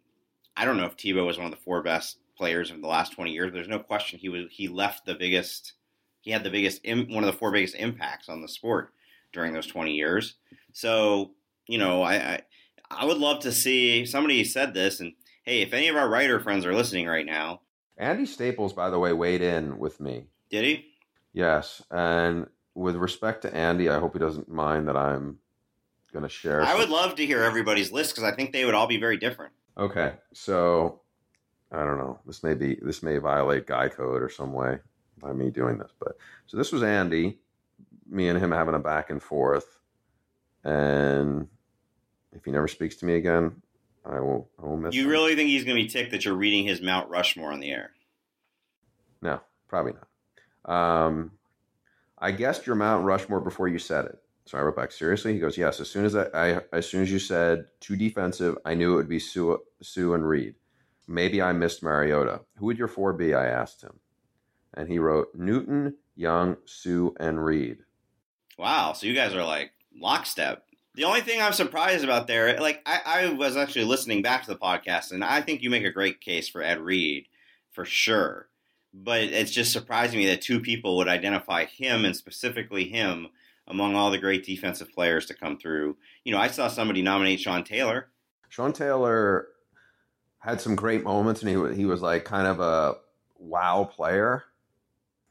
I 0.55 0.65
don't 0.65 0.77
know 0.77 0.85
if 0.85 0.97
Tebow 0.97 1.25
was 1.25 1.37
one 1.37 1.45
of 1.45 1.51
the 1.51 1.63
four 1.63 1.81
best 1.81 2.17
players 2.37 2.71
of 2.71 2.81
the 2.81 2.87
last 2.87 3.13
20 3.13 3.31
years, 3.31 3.47
but 3.47 3.55
there's 3.55 3.67
no 3.67 3.79
question 3.79 4.19
he 4.19 4.29
was 4.29 4.45
he 4.49 4.67
left 4.67 5.05
the 5.05 5.15
biggest 5.15 5.73
he 6.21 6.31
had 6.31 6.43
the 6.43 6.49
biggest 6.49 6.81
one 6.85 7.23
of 7.23 7.25
the 7.25 7.37
four 7.37 7.51
biggest 7.51 7.75
impacts 7.75 8.29
on 8.29 8.41
the 8.41 8.47
sport 8.47 8.93
during 9.33 9.53
those 9.53 9.67
20 9.67 9.93
years. 9.93 10.35
So, 10.73 11.31
you 11.67 11.77
know, 11.77 12.01
I, 12.01 12.15
I, 12.15 12.41
I 12.89 13.05
would 13.05 13.17
love 13.17 13.41
to 13.41 13.51
see 13.51 14.05
somebody 14.05 14.43
said 14.43 14.73
this 14.73 14.99
and 14.99 15.13
hey, 15.43 15.61
if 15.61 15.73
any 15.73 15.87
of 15.87 15.95
our 15.95 16.09
writer 16.09 16.39
friends 16.39 16.65
are 16.65 16.73
listening 16.73 17.07
right 17.07 17.25
now, 17.25 17.61
Andy 17.97 18.25
Staples, 18.25 18.73
by 18.73 18.89
the 18.89 18.99
way, 18.99 19.13
weighed 19.13 19.41
in 19.41 19.77
with 19.77 19.99
me. 19.99 20.25
Did 20.49 20.65
he? 20.65 20.85
Yes, 21.33 21.81
and 21.91 22.47
with 22.73 22.95
respect 22.95 23.43
to 23.43 23.55
Andy, 23.55 23.89
I 23.89 23.99
hope 23.99 24.13
he 24.13 24.19
doesn't 24.19 24.49
mind 24.49 24.87
that 24.87 24.97
I'm 24.97 25.37
going 26.11 26.23
to 26.23 26.29
share. 26.29 26.61
I 26.61 26.75
would 26.75 26.89
love 26.89 27.15
to 27.15 27.25
hear 27.25 27.43
everybody's 27.43 27.91
list 27.91 28.15
because 28.15 28.23
I 28.23 28.35
think 28.35 28.51
they 28.51 28.65
would 28.65 28.73
all 28.73 28.87
be 28.87 28.97
very 28.97 29.17
different. 29.17 29.53
Okay, 29.77 30.13
so 30.33 31.01
I 31.71 31.83
don't 31.83 31.97
know. 31.97 32.19
This 32.25 32.43
may 32.43 32.53
be 32.53 32.77
this 32.81 33.03
may 33.03 33.17
violate 33.17 33.67
guy 33.67 33.89
code 33.89 34.21
or 34.21 34.29
some 34.29 34.53
way 34.53 34.79
by 35.17 35.33
me 35.33 35.49
doing 35.49 35.77
this, 35.77 35.91
but 35.99 36.17
so 36.47 36.57
this 36.57 36.71
was 36.71 36.83
Andy 36.83 37.39
me 38.11 38.27
and 38.27 38.37
him 38.37 38.51
having 38.51 38.75
a 38.75 38.79
back 38.79 39.09
and 39.09 39.23
forth. 39.23 39.79
And 40.63 41.47
if 42.33 42.45
he 42.45 42.51
never 42.51 42.67
speaks 42.67 42.97
to 42.97 43.05
me 43.05 43.15
again, 43.15 43.61
I 44.05 44.19
will. 44.19 44.49
I 44.61 44.67
will 44.67 44.77
miss. 44.77 44.93
You 44.93 45.05
him. 45.05 45.09
really 45.09 45.35
think 45.35 45.49
he's 45.49 45.63
going 45.63 45.77
to 45.77 45.83
be 45.83 45.89
ticked 45.89 46.11
that 46.11 46.25
you're 46.25 46.35
reading 46.35 46.65
his 46.65 46.81
Mount 46.81 47.09
Rushmore 47.09 47.51
on 47.51 47.59
the 47.59 47.71
air? 47.71 47.91
No, 49.21 49.39
probably 49.67 49.93
not. 49.93 50.71
Um, 50.71 51.31
I 52.17 52.31
guessed 52.31 52.67
your 52.67 52.75
Mount 52.75 53.05
Rushmore 53.05 53.39
before 53.39 53.67
you 53.67 53.79
said 53.79 54.05
it, 54.05 54.20
so 54.45 54.57
I 54.57 54.61
wrote 54.61 54.75
back 54.75 54.91
seriously. 54.91 55.33
He 55.33 55.39
goes, 55.39 55.57
"Yes." 55.57 55.79
As 55.79 55.89
soon 55.89 56.05
as 56.05 56.15
I, 56.15 56.25
I 56.33 56.61
as 56.73 56.89
soon 56.89 57.01
as 57.03 57.11
you 57.11 57.19
said 57.19 57.65
too 57.79 57.95
defensive, 57.95 58.57
I 58.65 58.73
knew 58.73 58.93
it 58.93 58.95
would 58.95 59.09
be 59.09 59.19
Suh, 59.19 59.57
Suh 59.81 60.13
and 60.13 60.27
Reed. 60.27 60.55
Maybe 61.07 61.41
I 61.41 61.51
missed 61.53 61.83
Mariota. 61.83 62.41
Who 62.57 62.67
would 62.67 62.77
your 62.77 62.87
four 62.87 63.13
be? 63.13 63.33
I 63.33 63.47
asked 63.47 63.81
him, 63.81 63.99
and 64.73 64.89
he 64.89 64.99
wrote 64.99 65.29
Newton, 65.35 65.95
Young, 66.15 66.57
Suh, 66.65 67.09
and 67.19 67.43
Reed. 67.43 67.79
Wow, 68.57 68.93
so 68.93 69.07
you 69.07 69.13
guys 69.13 69.33
are 69.33 69.43
like 69.43 69.71
lockstep. 69.95 70.65
The 70.93 71.05
only 71.05 71.21
thing 71.21 71.41
I'm 71.41 71.53
surprised 71.53 72.03
about 72.03 72.27
there, 72.27 72.59
like 72.59 72.81
I, 72.85 73.01
I 73.05 73.33
was 73.33 73.55
actually 73.55 73.85
listening 73.85 74.21
back 74.21 74.43
to 74.43 74.49
the 74.49 74.57
podcast, 74.57 75.11
and 75.11 75.23
I 75.23 75.41
think 75.41 75.61
you 75.61 75.69
make 75.69 75.85
a 75.85 75.91
great 75.91 76.19
case 76.19 76.49
for 76.49 76.61
Ed 76.61 76.79
Reed 76.79 77.27
for 77.71 77.85
sure. 77.85 78.49
But 78.93 79.21
it's 79.21 79.51
just 79.51 79.71
surprising 79.71 80.19
me 80.19 80.27
that 80.27 80.41
two 80.41 80.59
people 80.59 80.97
would 80.97 81.07
identify 81.07 81.63
him 81.63 82.03
and 82.03 82.15
specifically 82.15 82.89
him 82.89 83.29
among 83.67 83.95
all 83.95 84.11
the 84.11 84.17
great 84.17 84.45
defensive 84.45 84.91
players 84.91 85.25
to 85.27 85.33
come 85.33 85.57
through. 85.57 85.97
You 86.23 86.33
know, 86.33 86.39
I 86.39 86.47
saw 86.47 86.67
somebody 86.67 87.01
nominate 87.01 87.39
Sean 87.39 87.63
Taylor. 87.63 88.09
Sean 88.49 88.73
Taylor 88.73 89.47
had 90.39 90.59
some 90.59 90.75
great 90.75 91.03
moments, 91.03 91.41
and 91.41 91.49
he 91.49 91.75
he 91.75 91.85
was 91.85 92.01
like 92.01 92.25
kind 92.25 92.47
of 92.47 92.59
a 92.59 92.95
wow 93.37 93.83
player. 93.83 94.43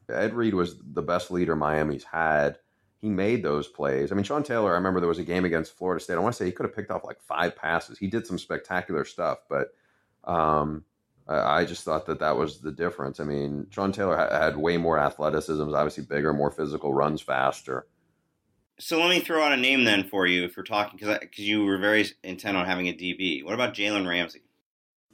Ed 0.09 0.35
Reed 0.35 0.55
was 0.55 0.77
the 0.93 1.03
best 1.03 1.31
leader 1.31 1.55
Miami's 1.55 2.05
had 2.05 2.59
he 3.01 3.09
made 3.09 3.43
those 3.43 3.67
plays. 3.67 4.13
I 4.13 4.15
mean, 4.15 4.25
Sean 4.25 4.43
Taylor, 4.43 4.73
I 4.73 4.75
remember 4.75 5.01
there 5.01 5.09
was 5.09 5.19
a 5.19 5.25
game 5.25 5.45
against 5.45 5.77
Florida 5.77 6.03
State. 6.03 6.15
I 6.15 6.19
want 6.19 6.35
to 6.35 6.39
say 6.39 6.45
he 6.45 6.53
could 6.53 6.67
have 6.67 6.75
picked 6.75 6.91
off 6.91 7.05
like 7.05 7.21
five 7.23 7.57
passes. 7.57 7.99
He 7.99 8.09
did 8.09 8.27
some 8.27 8.39
spectacular 8.39 9.05
stuff, 9.07 9.39
but 9.49 9.69
um, 10.25 10.85
I, 11.27 11.65
just 11.65 11.85
thought 11.85 12.05
that 12.07 12.19
that 12.19 12.37
was 12.37 12.61
the 12.61 12.73
difference. 12.73 13.19
I 13.19 13.25
mean, 13.25 13.69
Sean 13.71 13.91
Taylor 13.91 14.17
had, 14.17 14.33
had 14.33 14.57
way 14.57 14.77
more 14.77 14.99
athleticism, 14.99 15.65
was 15.65 15.75
obviously 15.75 16.05
bigger, 16.05 16.35
more 16.35 16.51
physical, 16.51 16.93
runs 16.93 17.23
faster. 17.23 17.87
So 18.81 18.99
let 18.99 19.11
me 19.11 19.21
throw 19.21 19.43
out 19.43 19.53
a 19.53 19.59
name 19.59 19.85
then 19.85 20.09
for 20.09 20.27
you 20.27 20.45
if 20.45 20.57
we're 20.57 20.63
talking 20.63 20.99
because 20.99 21.19
because 21.19 21.41
you 21.41 21.65
were 21.65 21.77
very 21.77 22.07
intent 22.25 22.57
on 22.57 22.65
having 22.65 22.89
a 22.89 22.93
DB. 22.93 23.45
What 23.45 23.53
about 23.55 23.75
Jalen 23.75 24.09
Ramsey? 24.09 24.41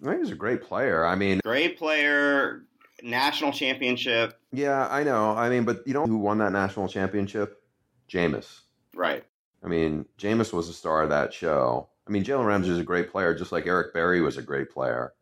I 0.02 0.10
think 0.10 0.20
he's 0.20 0.30
a 0.30 0.36
great 0.36 0.62
player. 0.62 1.04
I 1.04 1.16
mean, 1.16 1.40
great 1.42 1.76
player, 1.76 2.62
national 3.02 3.52
championship. 3.52 4.38
Yeah, 4.52 4.86
I 4.88 5.02
know. 5.02 5.32
I 5.32 5.48
mean, 5.48 5.64
but 5.64 5.82
you 5.86 5.94
know 5.94 6.06
who 6.06 6.18
won 6.18 6.38
that 6.38 6.52
national 6.52 6.88
championship? 6.88 7.60
Jameis. 8.08 8.60
Right. 8.94 9.24
I 9.64 9.68
mean, 9.68 10.06
Jameis 10.16 10.52
was 10.52 10.68
the 10.68 10.72
star 10.72 11.02
of 11.02 11.10
that 11.10 11.34
show. 11.34 11.88
I 12.06 12.12
mean, 12.12 12.22
Jalen 12.22 12.46
Ramsey 12.46 12.70
is 12.70 12.78
a 12.78 12.84
great 12.84 13.10
player, 13.10 13.34
just 13.34 13.50
like 13.50 13.66
Eric 13.66 13.92
Berry 13.92 14.20
was 14.20 14.36
a 14.36 14.42
great 14.42 14.70
player. 14.70 15.12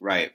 Right. 0.00 0.32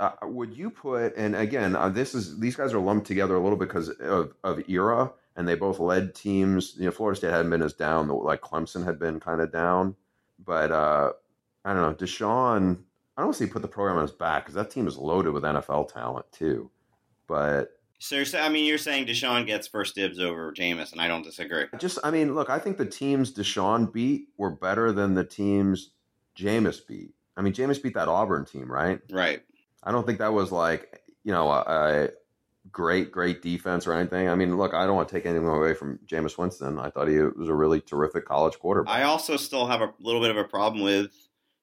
Uh, 0.00 0.10
would 0.24 0.56
you 0.56 0.70
put? 0.70 1.14
And 1.16 1.36
again, 1.36 1.76
uh, 1.76 1.88
this 1.88 2.16
is 2.16 2.40
these 2.40 2.56
guys 2.56 2.72
are 2.74 2.80
lumped 2.80 3.06
together 3.06 3.36
a 3.36 3.40
little 3.40 3.56
bit 3.56 3.68
because 3.68 3.90
of, 3.90 4.34
of 4.42 4.68
era, 4.68 5.12
and 5.36 5.46
they 5.48 5.54
both 5.54 5.80
led 5.80 6.14
teams. 6.14 6.74
You 6.78 6.86
know, 6.86 6.90
Florida 6.90 7.16
State 7.16 7.30
hadn't 7.30 7.50
been 7.50 7.62
as 7.62 7.72
down, 7.72 8.08
like 8.08 8.40
Clemson 8.40 8.84
had 8.84 8.98
been 8.98 9.20
kind 9.20 9.40
of 9.40 9.52
down. 9.52 9.96
But 10.44 10.70
uh, 10.70 11.12
I 11.64 11.72
don't 11.72 11.82
know, 11.82 11.94
Deshaun. 11.94 12.78
I 13.16 13.22
don't 13.22 13.34
see 13.34 13.46
put 13.46 13.62
the 13.62 13.68
program 13.68 13.96
on 13.96 14.02
his 14.02 14.12
back 14.12 14.44
because 14.44 14.54
that 14.54 14.70
team 14.70 14.88
is 14.88 14.98
loaded 14.98 15.32
with 15.32 15.44
NFL 15.44 15.92
talent 15.92 16.26
too. 16.32 16.70
But 17.26 17.70
So 17.98 18.22
I 18.38 18.48
mean, 18.48 18.66
you're 18.66 18.78
saying 18.78 19.06
Deshaun 19.06 19.46
gets 19.46 19.68
first 19.68 19.94
dibs 19.94 20.18
over 20.18 20.52
Jameis, 20.52 20.92
and 20.92 21.00
I 21.00 21.08
don't 21.08 21.22
disagree. 21.22 21.66
just, 21.78 21.98
I 22.02 22.10
mean, 22.10 22.34
look, 22.34 22.50
I 22.50 22.58
think 22.58 22.76
the 22.76 22.86
teams 22.86 23.32
Deshaun 23.32 23.92
beat 23.92 24.28
were 24.36 24.50
better 24.50 24.92
than 24.92 25.14
the 25.14 25.24
teams 25.24 25.90
Jameis 26.36 26.86
beat. 26.86 27.14
I 27.36 27.42
mean, 27.42 27.52
Jameis 27.52 27.82
beat 27.82 27.94
that 27.94 28.08
Auburn 28.08 28.44
team, 28.44 28.70
right? 28.70 29.00
Right. 29.10 29.42
I 29.82 29.92
don't 29.92 30.06
think 30.06 30.18
that 30.18 30.32
was 30.32 30.50
like 30.50 31.02
you 31.24 31.32
know 31.32 31.50
a, 31.50 31.64
a 31.66 32.08
great 32.70 33.12
great 33.12 33.42
defense 33.42 33.86
or 33.86 33.92
anything. 33.92 34.28
I 34.28 34.34
mean, 34.34 34.56
look, 34.56 34.74
I 34.74 34.86
don't 34.86 34.96
want 34.96 35.08
to 35.08 35.14
take 35.14 35.26
anything 35.26 35.46
away 35.46 35.74
from 35.74 35.98
Jameis 36.06 36.38
Winston. 36.38 36.78
I 36.78 36.90
thought 36.90 37.08
he 37.08 37.18
was 37.18 37.48
a 37.48 37.54
really 37.54 37.80
terrific 37.80 38.24
college 38.24 38.58
quarterback. 38.58 38.94
I 38.94 39.02
also 39.04 39.36
still 39.36 39.66
have 39.66 39.80
a 39.80 39.92
little 40.00 40.20
bit 40.20 40.30
of 40.30 40.36
a 40.36 40.44
problem 40.44 40.82
with 40.82 41.12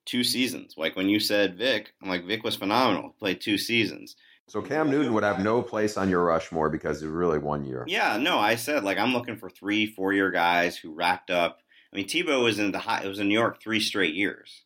two 0.06 0.24
seasons. 0.24 0.76
Like 0.78 0.96
when 0.96 1.10
you 1.10 1.20
said 1.20 1.58
Vick, 1.58 1.94
I'm 2.02 2.10
like 2.10 2.26
Vick 2.26 2.44
was 2.44 2.56
phenomenal. 2.56 3.16
Played 3.20 3.42
two 3.42 3.58
seasons. 3.58 4.16
so 4.48 4.62
Cam 4.62 4.90
Newton 4.90 5.14
would 5.14 5.24
have 5.24 5.40
no 5.40 5.62
place 5.62 5.98
on 5.98 6.10
your 6.10 6.24
Rushmore 6.24 6.70
because 6.70 7.02
it 7.02 7.06
was 7.06 7.14
really 7.14 7.40
one 7.40 7.66
year. 7.66 7.84
Yeah, 7.88 8.18
no, 8.18 8.38
I 8.38 8.56
said 8.56 8.84
like 8.84 8.98
I'm 8.98 9.14
looking 9.14 9.38
for 9.38 9.50
three, 9.50 9.88
four 9.88 10.14
year 10.14 10.32
guys 10.32 10.78
who 10.78 10.94
racked 10.94 11.32
up. 11.32 11.60
I 11.92 11.98
mean, 11.98 12.08
Tebow 12.08 12.44
was 12.44 12.60
in 12.60 12.72
the 12.72 12.80
high. 12.80 13.04
It 13.04 13.08
was 13.08 13.20
in 13.20 13.28
New 13.28 13.38
York 13.38 13.62
three 13.62 13.80
straight 13.80 14.14
years. 14.14 14.64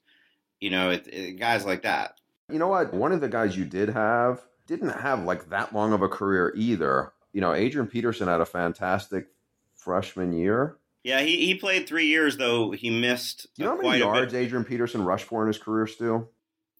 You 0.60 0.69
know, 0.69 0.91
it, 0.91 1.08
it, 1.08 1.39
guys 1.39 1.65
like 1.65 1.84
that. 1.84 2.19
You 2.50 2.60
know 2.60 2.67
what? 2.67 2.93
One 2.93 3.12
of 3.12 3.21
the 3.21 3.28
guys 3.28 3.58
you 3.58 3.65
did 3.65 3.89
have 3.89 4.41
didn't 4.67 4.89
have 4.89 5.23
like 5.23 5.49
that 5.49 5.73
long 5.73 5.93
of 5.93 6.01
a 6.01 6.08
career 6.08 6.51
either. 6.56 7.12
You 7.34 7.41
know, 7.41 7.54
Adrian 7.54 7.88
Peterson 7.88 8.28
had 8.28 8.41
a 8.41 8.45
fantastic 8.45 9.28
freshman 9.75 10.34
year. 10.34 10.78
Yeah, 11.04 11.21
he, 11.21 11.45
he 11.45 11.56
played 11.56 11.88
three 11.88 12.08
years 12.08 12.38
though. 12.38 12.71
He 12.71 12.89
missed. 12.89 13.47
Do 13.56 13.63
you 13.63 13.65
know 13.65 13.71
how 13.75 13.78
many 13.78 13.88
quite 13.88 13.95
a 14.01 14.06
bit. 14.06 14.15
yards 14.19 14.34
Adrian 14.34 14.65
Peterson 14.65 15.04
rushed 15.04 15.25
for 15.25 15.41
in 15.43 15.47
his 15.47 15.58
career, 15.60 15.86
Stu? 15.88 16.28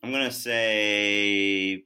I'm 0.04 0.12
gonna 0.12 0.32
say 0.32 1.84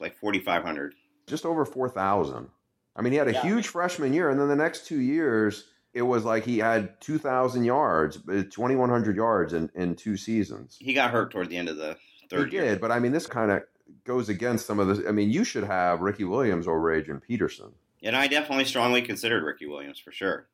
like 0.00 0.16
4,500. 0.16 0.94
just 1.26 1.44
over 1.46 1.64
4,000. 1.64 2.48
I 2.94 3.02
mean, 3.02 3.12
he 3.12 3.18
had 3.18 3.28
a 3.28 3.32
Yeah. 3.32 3.42
huge 3.42 3.66
freshman 3.68 4.12
year, 4.12 4.30
and 4.30 4.38
then 4.40 4.48
the 4.48 4.56
next 4.56 4.86
two 4.86 5.00
years, 5.00 5.64
it 5.92 6.02
was 6.02 6.24
like 6.24 6.44
he 6.44 6.58
had 6.58 7.00
2,000 7.00 7.64
yards, 7.64 8.16
uh, 8.28 8.44
2,100 8.50 9.16
yards 9.16 9.52
in, 9.52 9.70
in 9.74 9.96
two 9.96 10.16
seasons. 10.16 10.76
He 10.80 10.92
got 10.94 11.10
hurt 11.10 11.30
toward 11.30 11.48
the 11.50 11.56
end 11.56 11.68
of 11.68 11.76
the 11.78 11.96
third 12.30 12.50
he 12.50 12.56
year. 12.56 12.64
did, 12.66 12.80
but 12.80 12.92
I 12.92 12.98
mean, 13.00 13.12
this 13.12 13.26
kind 13.26 13.50
of 13.50 13.62
goes 14.04 14.28
against 14.28 14.66
some 14.66 14.78
of 14.78 14.88
the. 14.88 15.08
I 15.08 15.12
mean, 15.12 15.30
you 15.30 15.44
should 15.44 15.64
have 15.64 16.00
Ricky 16.00 16.24
Williams 16.24 16.66
over 16.66 16.92
Adrian 16.92 17.20
Peterson. 17.20 17.72
And 18.02 18.16
I 18.16 18.28
definitely 18.28 18.64
strongly 18.64 19.02
considered 19.02 19.42
Ricky 19.42 19.66
Williams 19.66 19.98
for 19.98 20.12
sure. 20.12 20.48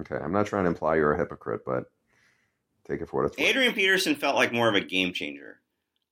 Okay, 0.00 0.16
I'm 0.16 0.32
not 0.32 0.46
trying 0.46 0.64
to 0.64 0.70
imply 0.70 0.96
you're 0.96 1.12
a 1.12 1.18
hypocrite, 1.18 1.62
but 1.64 1.84
take 2.88 3.00
it 3.00 3.08
for 3.08 3.22
what 3.22 3.26
it's 3.26 3.38
worth. 3.38 3.46
Adrian 3.46 3.74
Peterson 3.74 4.14
felt 4.14 4.36
like 4.36 4.52
more 4.52 4.68
of 4.68 4.74
a 4.74 4.80
game 4.80 5.12
changer. 5.12 5.60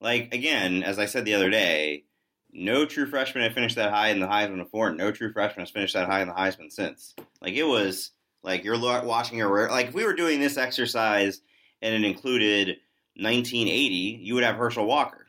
Like 0.00 0.34
again, 0.34 0.82
as 0.82 0.98
I 0.98 1.06
said 1.06 1.24
the 1.24 1.34
other 1.34 1.50
day, 1.50 2.04
no 2.52 2.84
true 2.84 3.06
freshman 3.06 3.42
had 3.42 3.54
finished 3.54 3.76
that 3.76 3.90
high 3.90 4.08
in 4.08 4.20
the 4.20 4.26
Heisman 4.26 4.58
before. 4.58 4.90
No 4.92 5.12
true 5.12 5.32
freshman 5.32 5.64
has 5.64 5.70
finished 5.70 5.94
that 5.94 6.08
high 6.08 6.22
in 6.22 6.28
the 6.28 6.34
Heisman 6.34 6.70
since. 6.70 7.14
Like 7.40 7.54
it 7.54 7.64
was 7.64 8.10
like 8.42 8.64
you're 8.64 8.80
watching 8.80 9.40
a 9.40 9.48
rare. 9.48 9.68
Like 9.68 9.88
if 9.88 9.94
we 9.94 10.04
were 10.04 10.14
doing 10.14 10.40
this 10.40 10.56
exercise 10.56 11.40
and 11.82 11.94
it 11.94 12.06
included 12.06 12.78
1980, 13.16 14.20
you 14.22 14.34
would 14.34 14.44
have 14.44 14.56
Herschel 14.56 14.86
Walker. 14.86 15.26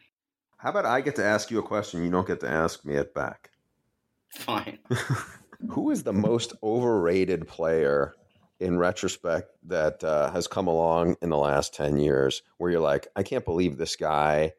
How 0.61 0.69
about 0.69 0.85
I 0.85 1.01
get 1.01 1.15
to 1.15 1.25
ask 1.25 1.49
you 1.49 1.57
a 1.57 1.63
question 1.63 2.03
you 2.03 2.11
don't 2.11 2.27
get 2.27 2.39
to 2.41 2.49
ask 2.49 2.85
me 2.85 2.93
it 2.93 3.15
back? 3.15 3.49
Fine. 4.29 4.77
Who 5.69 5.89
is 5.89 6.03
the 6.03 6.13
most 6.13 6.53
overrated 6.61 7.47
player 7.47 8.13
in 8.59 8.77
retrospect 8.77 9.49
that 9.63 10.03
uh, 10.03 10.29
has 10.31 10.47
come 10.47 10.67
along 10.67 11.15
in 11.23 11.29
the 11.31 11.37
last 11.37 11.73
10 11.73 11.97
years 11.97 12.43
where 12.59 12.69
you're 12.69 12.79
like, 12.79 13.07
I 13.15 13.23
can't 13.23 13.43
believe 13.43 13.77
this 13.77 13.95
guy? 13.95 14.53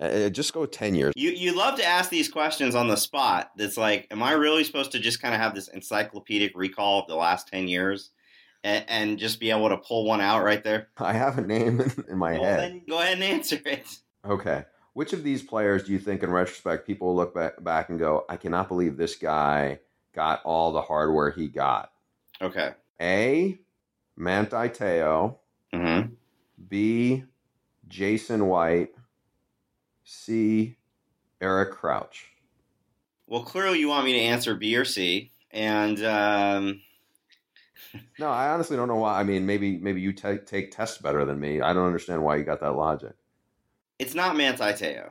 Uh, 0.00 0.30
just 0.30 0.52
go 0.52 0.66
10 0.66 0.96
years. 0.96 1.12
You 1.14 1.30
you 1.30 1.56
love 1.56 1.78
to 1.78 1.84
ask 1.84 2.10
these 2.10 2.28
questions 2.28 2.74
on 2.74 2.88
the 2.88 2.96
spot. 2.96 3.52
That's 3.56 3.76
like, 3.76 4.08
am 4.10 4.24
I 4.24 4.32
really 4.32 4.64
supposed 4.64 4.90
to 4.92 4.98
just 4.98 5.22
kind 5.22 5.32
of 5.32 5.40
have 5.40 5.54
this 5.54 5.68
encyclopedic 5.68 6.52
recall 6.56 7.02
of 7.02 7.06
the 7.06 7.14
last 7.14 7.46
10 7.46 7.68
years? 7.68 8.10
And, 8.64 8.84
and 8.88 9.18
just 9.18 9.38
be 9.38 9.50
able 9.52 9.68
to 9.68 9.76
pull 9.78 10.04
one 10.06 10.20
out 10.20 10.42
right 10.42 10.62
there. 10.62 10.88
I 10.98 11.12
have 11.12 11.38
a 11.38 11.40
name 11.40 11.80
in, 11.80 11.92
in 12.10 12.18
my 12.18 12.32
Well, 12.32 12.42
head. 12.42 12.58
then 12.60 12.82
go 12.88 12.98
ahead 13.00 13.14
and 13.14 13.22
answer 13.24 13.58
it. 13.64 13.86
Okay. 14.22 14.64
Which 14.92 15.12
of 15.12 15.22
these 15.22 15.42
players 15.42 15.84
do 15.84 15.92
you 15.92 15.98
think, 15.98 16.22
in 16.22 16.30
retrospect, 16.30 16.86
people 16.86 17.14
look 17.14 17.34
back, 17.34 17.62
back 17.62 17.90
and 17.90 17.98
go, 17.98 18.24
I 18.28 18.36
cannot 18.36 18.68
believe 18.68 18.96
this 18.96 19.16
guy 19.16 19.80
got 20.14 20.42
all 20.44 20.72
the 20.72 20.82
hardware 20.82 21.30
he 21.30 21.48
got? 21.48 21.92
Okay. 22.42 22.72
A. 23.00 23.58
Manti 24.16 24.68
Te'o. 24.68 25.36
Mm-hmm. 25.72 26.12
B. 26.68 27.24
Jason 27.88 28.46
White. 28.46 28.90
C. 30.04 30.76
Eric 31.40 31.72
Crouch. 31.72 32.26
Well, 33.26 33.42
clearly 33.42 33.78
you 33.78 33.88
want 33.88 34.04
me 34.04 34.12
to 34.14 34.20
answer 34.20 34.56
B 34.56 34.76
or 34.76 34.84
C, 34.84 35.30
and 35.52 36.04
um, 36.04 36.80
No, 38.18 38.28
I 38.28 38.48
honestly 38.50 38.76
don't 38.76 38.88
know 38.88 38.96
why. 38.96 39.18
I 39.18 39.24
mean, 39.24 39.46
maybe 39.46 39.78
maybe 39.78 40.00
you 40.00 40.12
take 40.12 40.46
take 40.46 40.70
tests 40.70 40.98
better 40.98 41.24
than 41.24 41.40
me. 41.40 41.60
I 41.60 41.72
don't 41.72 41.86
understand 41.86 42.22
why 42.22 42.36
you 42.36 42.44
got 42.44 42.60
that 42.60 42.72
logic. 42.72 43.14
It's 44.00 44.14
not 44.14 44.36
Manti 44.36 44.72
Te'o. 44.72 45.10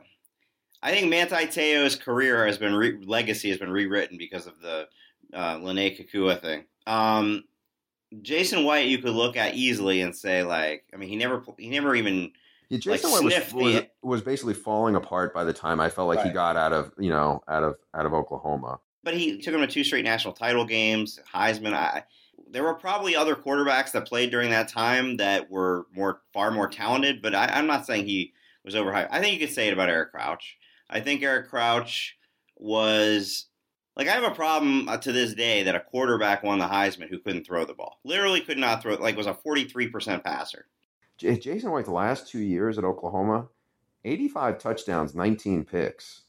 I 0.82 0.90
think 0.90 1.08
Manti 1.08 1.46
Te'o's 1.46 1.94
career 1.94 2.46
has 2.46 2.58
been 2.58 2.74
re- 2.74 2.98
legacy 3.04 3.48
has 3.50 3.58
been 3.58 3.70
rewritten 3.70 4.18
because 4.18 4.46
of 4.46 4.60
the 4.60 4.88
uh, 5.32 5.56
Lennay 5.56 5.96
Kekua 5.96 6.40
thing. 6.40 6.64
Um, 6.86 7.44
Jason 8.22 8.64
White, 8.64 8.88
you 8.88 8.98
could 8.98 9.14
look 9.14 9.36
at 9.36 9.54
easily 9.54 10.00
and 10.00 10.14
say 10.16 10.42
like, 10.42 10.84
I 10.92 10.96
mean, 10.96 11.08
he 11.08 11.16
never 11.16 11.42
he 11.58 11.70
never 11.70 11.94
even 11.94 12.32
Yeah, 12.68 12.78
Jason 12.78 13.12
Like, 13.12 13.22
White 13.22 13.52
was, 13.52 13.74
was 13.74 13.82
was 14.02 14.22
basically 14.22 14.54
falling 14.54 14.96
apart 14.96 15.32
by 15.32 15.44
the 15.44 15.52
time 15.52 15.78
I 15.80 15.88
felt 15.88 16.08
like 16.08 16.24
he 16.24 16.30
got 16.32 16.56
out 16.56 16.72
of 16.72 16.92
you 16.98 17.10
know 17.10 17.42
out 17.46 17.62
of 17.62 17.76
out 17.94 18.06
of 18.06 18.12
Oklahoma. 18.12 18.80
but 19.04 19.14
he 19.14 19.38
took 19.40 19.54
him 19.54 19.60
to 19.60 19.68
two 19.68 19.84
straight 19.84 20.04
national 20.04 20.34
title 20.34 20.64
games. 20.64 21.20
Heisman. 21.32 21.74
I, 21.74 22.02
there 22.50 22.64
were 22.64 22.74
probably 22.74 23.14
other 23.14 23.36
quarterbacks 23.36 23.92
that 23.92 24.08
played 24.08 24.32
during 24.32 24.50
that 24.50 24.66
time 24.66 25.16
that 25.18 25.48
were 25.48 25.86
more 25.94 26.22
far 26.32 26.50
more 26.50 26.66
talented. 26.68 27.22
But 27.22 27.36
I, 27.36 27.46
I'm 27.46 27.68
not 27.68 27.86
saying 27.86 28.06
he 28.06 28.32
was 28.64 28.74
overhyped. 28.74 29.08
I 29.10 29.20
think 29.20 29.34
you 29.38 29.46
could 29.46 29.54
say 29.54 29.68
it 29.68 29.72
about 29.72 29.88
Eric 29.88 30.12
Crouch. 30.12 30.56
I 30.88 31.00
think 31.00 31.22
Eric 31.22 31.48
Crouch 31.48 32.16
was 32.56 33.46
like 33.96 34.08
I 34.08 34.12
have 34.12 34.24
a 34.24 34.34
problem 34.34 34.88
uh, 34.88 34.96
to 34.98 35.12
this 35.12 35.34
day 35.34 35.62
that 35.64 35.74
a 35.74 35.80
quarterback 35.80 36.42
won 36.42 36.58
the 36.58 36.66
Heisman 36.66 37.08
who 37.08 37.18
couldn't 37.18 37.44
throw 37.44 37.64
the 37.64 37.74
ball. 37.74 37.98
Literally 38.04 38.40
could 38.40 38.58
not 38.58 38.82
throw. 38.82 38.94
Like 38.94 39.16
was 39.16 39.26
a 39.26 39.34
43 39.34 39.88
percent 39.88 40.24
passer. 40.24 40.66
J- 41.18 41.38
Jason 41.38 41.70
White's 41.70 41.88
last 41.88 42.28
two 42.28 42.38
years 42.38 42.78
at 42.78 42.84
Oklahoma, 42.84 43.48
eighty 44.04 44.28
five 44.28 44.58
touchdowns, 44.58 45.14
nineteen 45.14 45.64
picks. 45.64 46.22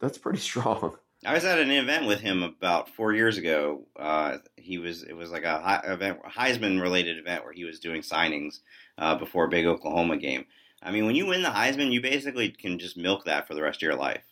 That's 0.00 0.18
pretty 0.18 0.38
strong. 0.40 0.96
I 1.26 1.32
was 1.32 1.44
at 1.44 1.58
an 1.58 1.70
event 1.70 2.06
with 2.06 2.20
him 2.20 2.42
about 2.42 2.90
four 2.90 3.14
years 3.14 3.38
ago. 3.38 3.86
Uh, 3.98 4.38
he 4.56 4.76
was 4.78 5.04
it 5.04 5.14
was 5.14 5.30
like 5.30 5.44
a 5.44 5.82
event, 5.86 6.18
Heisman 6.24 6.80
related 6.82 7.18
event 7.18 7.44
where 7.44 7.52
he 7.52 7.64
was 7.64 7.80
doing 7.80 8.02
signings 8.02 8.58
uh, 8.98 9.14
before 9.16 9.44
a 9.44 9.48
big 9.48 9.64
Oklahoma 9.66 10.18
game. 10.18 10.44
I 10.84 10.90
mean, 10.90 11.06
when 11.06 11.16
you 11.16 11.26
win 11.26 11.42
the 11.42 11.48
Heisman, 11.48 11.90
you 11.90 12.02
basically 12.02 12.50
can 12.50 12.78
just 12.78 12.96
milk 12.96 13.24
that 13.24 13.48
for 13.48 13.54
the 13.54 13.62
rest 13.62 13.78
of 13.78 13.82
your 13.82 13.96
life. 13.96 14.22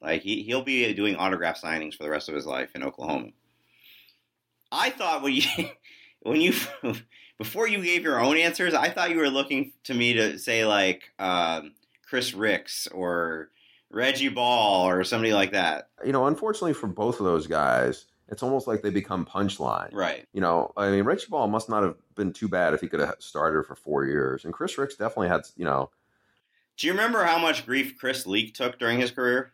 Like 0.00 0.22
he 0.22 0.42
he'll 0.42 0.62
be 0.62 0.94
doing 0.94 1.16
autograph 1.16 1.60
signings 1.60 1.94
for 1.94 2.04
the 2.04 2.10
rest 2.10 2.28
of 2.28 2.34
his 2.34 2.46
life 2.46 2.70
in 2.74 2.82
Oklahoma. 2.82 3.30
I 4.72 4.90
thought 4.90 5.22
when 5.22 5.34
you 5.34 5.42
when 6.20 6.40
you 6.40 6.54
before 7.38 7.68
you 7.68 7.82
gave 7.82 8.02
your 8.02 8.20
own 8.20 8.36
answers, 8.36 8.72
I 8.72 8.88
thought 8.88 9.10
you 9.10 9.18
were 9.18 9.28
looking 9.28 9.72
to 9.84 9.94
me 9.94 10.14
to 10.14 10.38
say 10.38 10.64
like 10.64 11.02
um, 11.18 11.72
Chris 12.08 12.32
Rix 12.32 12.86
or 12.86 13.50
Reggie 13.90 14.28
Ball 14.28 14.88
or 14.88 15.04
somebody 15.04 15.34
like 15.34 15.52
that. 15.52 15.88
You 16.04 16.12
know, 16.12 16.26
unfortunately 16.26 16.74
for 16.74 16.86
both 16.86 17.18
of 17.18 17.26
those 17.26 17.46
guys, 17.46 18.06
it's 18.30 18.42
almost 18.42 18.66
like 18.66 18.82
they 18.82 18.90
become 18.90 19.26
punchline. 19.26 19.92
Right. 19.92 20.26
You 20.32 20.40
know, 20.40 20.72
I 20.76 20.90
mean, 20.90 21.04
Reggie 21.04 21.26
Ball 21.28 21.48
must 21.48 21.68
not 21.68 21.82
have 21.82 21.96
been 22.14 22.32
too 22.32 22.48
bad 22.48 22.74
if 22.74 22.80
he 22.80 22.88
could 22.88 23.00
have 23.00 23.16
started 23.18 23.64
for 23.66 23.74
four 23.74 24.04
years, 24.04 24.44
and 24.44 24.54
Chris 24.54 24.78
Rix 24.78 24.96
definitely 24.96 25.28
had. 25.28 25.42
You 25.56 25.64
know, 25.64 25.90
Do 26.76 26.86
you 26.86 26.92
remember 26.92 27.24
how 27.24 27.38
much 27.38 27.66
grief 27.66 27.98
Chris 27.98 28.26
Leak 28.26 28.54
took 28.54 28.78
during 28.78 29.00
his 29.00 29.10
career? 29.10 29.52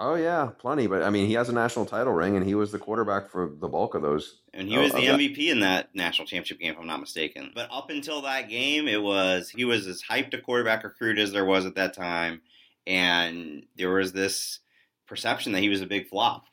oh 0.00 0.16
yeah, 0.16 0.50
plenty. 0.58 0.88
But 0.88 1.04
I 1.04 1.10
mean, 1.10 1.28
he 1.28 1.34
has 1.34 1.48
a 1.48 1.52
national 1.52 1.86
title 1.86 2.12
ring, 2.12 2.34
and 2.36 2.44
he 2.44 2.56
was 2.56 2.72
the 2.72 2.80
quarterback 2.80 3.28
for 3.28 3.46
the 3.48 3.68
bulk 3.68 3.94
of 3.94 4.02
those. 4.02 4.40
And 4.52 4.68
he 4.68 4.76
was 4.76 4.92
uh, 4.92 4.96
the 4.96 5.06
of 5.06 5.18
that- 5.18 5.30
MVP 5.30 5.50
in 5.50 5.60
that 5.60 5.94
national 5.94 6.26
championship 6.26 6.58
game, 6.58 6.72
if 6.72 6.80
I'm 6.80 6.86
not 6.88 6.98
mistaken. 7.00 7.52
But 7.54 7.68
up 7.70 7.90
until 7.90 8.22
that 8.22 8.48
game, 8.48 8.88
it 8.88 9.00
was 9.00 9.50
he 9.50 9.64
was 9.64 9.86
as 9.86 10.02
hyped 10.02 10.34
a 10.34 10.38
quarterback 10.40 10.82
recruit 10.82 11.18
as 11.18 11.30
there 11.30 11.44
was 11.44 11.64
at 11.64 11.76
that 11.76 11.94
time, 11.94 12.40
and 12.86 13.66
there 13.76 13.90
was 13.92 14.12
this 14.12 14.60
perception 15.06 15.52
that 15.52 15.60
he 15.60 15.68
was 15.68 15.80
a 15.82 15.86
big 15.86 16.08
flop. 16.08 16.46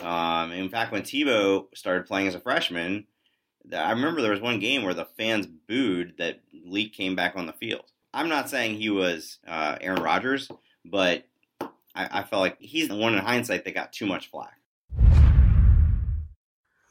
Um, 0.00 0.52
in 0.52 0.68
fact, 0.68 0.92
when 0.92 1.02
Tebow 1.02 1.66
started 1.74 2.06
playing 2.06 2.28
as 2.28 2.34
a 2.34 2.40
freshman, 2.40 3.06
I 3.72 3.90
remember 3.90 4.22
there 4.22 4.30
was 4.30 4.40
one 4.40 4.60
game 4.60 4.82
where 4.82 4.94
the 4.94 5.08
fans 5.16 5.46
booed 5.46 6.14
that 6.18 6.40
Leak 6.64 6.94
came 6.94 7.16
back 7.16 7.36
on 7.36 7.46
the 7.46 7.52
field. 7.52 7.84
I'm 8.14 8.28
not 8.28 8.48
saying 8.48 8.76
he 8.76 8.90
was 8.90 9.38
uh, 9.46 9.76
Aaron 9.80 10.02
Rodgers, 10.02 10.50
but 10.84 11.24
I, 11.94 12.20
I 12.20 12.22
felt 12.22 12.40
like 12.40 12.56
he's 12.60 12.88
the 12.88 12.96
one 12.96 13.14
in 13.14 13.20
hindsight 13.20 13.64
that 13.64 13.74
got 13.74 13.92
too 13.92 14.06
much 14.06 14.30
flack. 14.30 14.54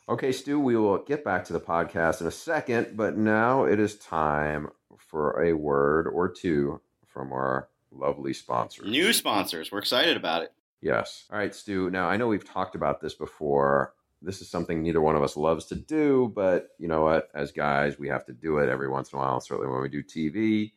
Okay, 0.10 0.32
Stu, 0.32 0.60
we 0.60 0.78
will 0.78 1.00
get 1.00 1.26
back 1.26 1.44
to 1.46 1.54
the 1.54 1.60
podcast 1.60 2.22
in 2.22 2.28
a 2.28 2.32
second, 2.32 2.96
but 2.96 3.18
now 3.18 3.66
it 3.66 3.80
is 3.80 3.96
time 3.96 4.70
for 4.98 5.44
a 5.44 5.54
word 5.54 6.08
or 6.08 6.30
two 6.30 6.80
from 7.06 7.34
our 7.34 7.68
lovely 7.92 8.34
sponsors. 8.34 8.90
New 8.90 9.12
sponsors. 9.12 9.72
We're 9.72 9.80
excited 9.80 10.16
about 10.16 10.44
it. 10.44 10.54
Yes. 10.82 11.26
All 11.32 11.38
right, 11.38 11.54
Stu. 11.54 11.90
Now, 11.90 12.08
I 12.08 12.18
know 12.18 12.28
we've 12.28 12.48
talked 12.48 12.76
about 12.76 13.02
this 13.02 13.14
before. 13.14 13.94
This 14.22 14.42
is 14.42 14.50
something 14.50 14.82
neither 14.82 15.02
one 15.02 15.16
of 15.16 15.24
us 15.24 15.38
loves 15.38 15.66
to 15.66 15.76
do, 15.76 16.32
but 16.36 16.70
you 16.80 16.88
know 16.88 17.04
what? 17.04 17.30
As 17.34 17.52
guys, 17.52 18.00
we 18.00 18.08
have 18.08 18.26
to 18.26 18.34
do 18.34 18.58
it 18.58 18.70
every 18.70 18.90
once 18.90 19.12
in 19.12 19.18
a 19.18 19.22
while, 19.22 19.40
certainly 19.40 19.72
when 19.72 19.82
we 19.82 19.90
do 19.90 20.04
TV. 20.04 20.74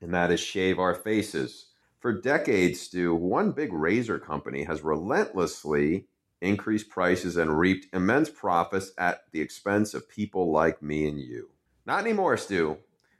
And 0.00 0.14
that 0.14 0.30
is 0.30 0.40
shave 0.40 0.78
our 0.78 0.94
faces. 0.94 1.66
For 2.00 2.12
decades, 2.12 2.80
Stu, 2.80 3.14
one 3.14 3.52
big 3.52 3.72
razor 3.72 4.18
company 4.18 4.64
has 4.64 4.82
relentlessly 4.82 6.08
increased 6.40 6.90
prices 6.90 7.36
and 7.36 7.56
reaped 7.56 7.86
immense 7.94 8.28
profits 8.28 8.90
at 8.98 9.22
the 9.30 9.40
expense 9.40 9.94
of 9.94 10.08
people 10.08 10.50
like 10.50 10.82
me 10.82 11.06
and 11.06 11.18
you. 11.20 11.50
Not 11.86 12.00
anymore, 12.00 12.36
Stu. 12.36 12.78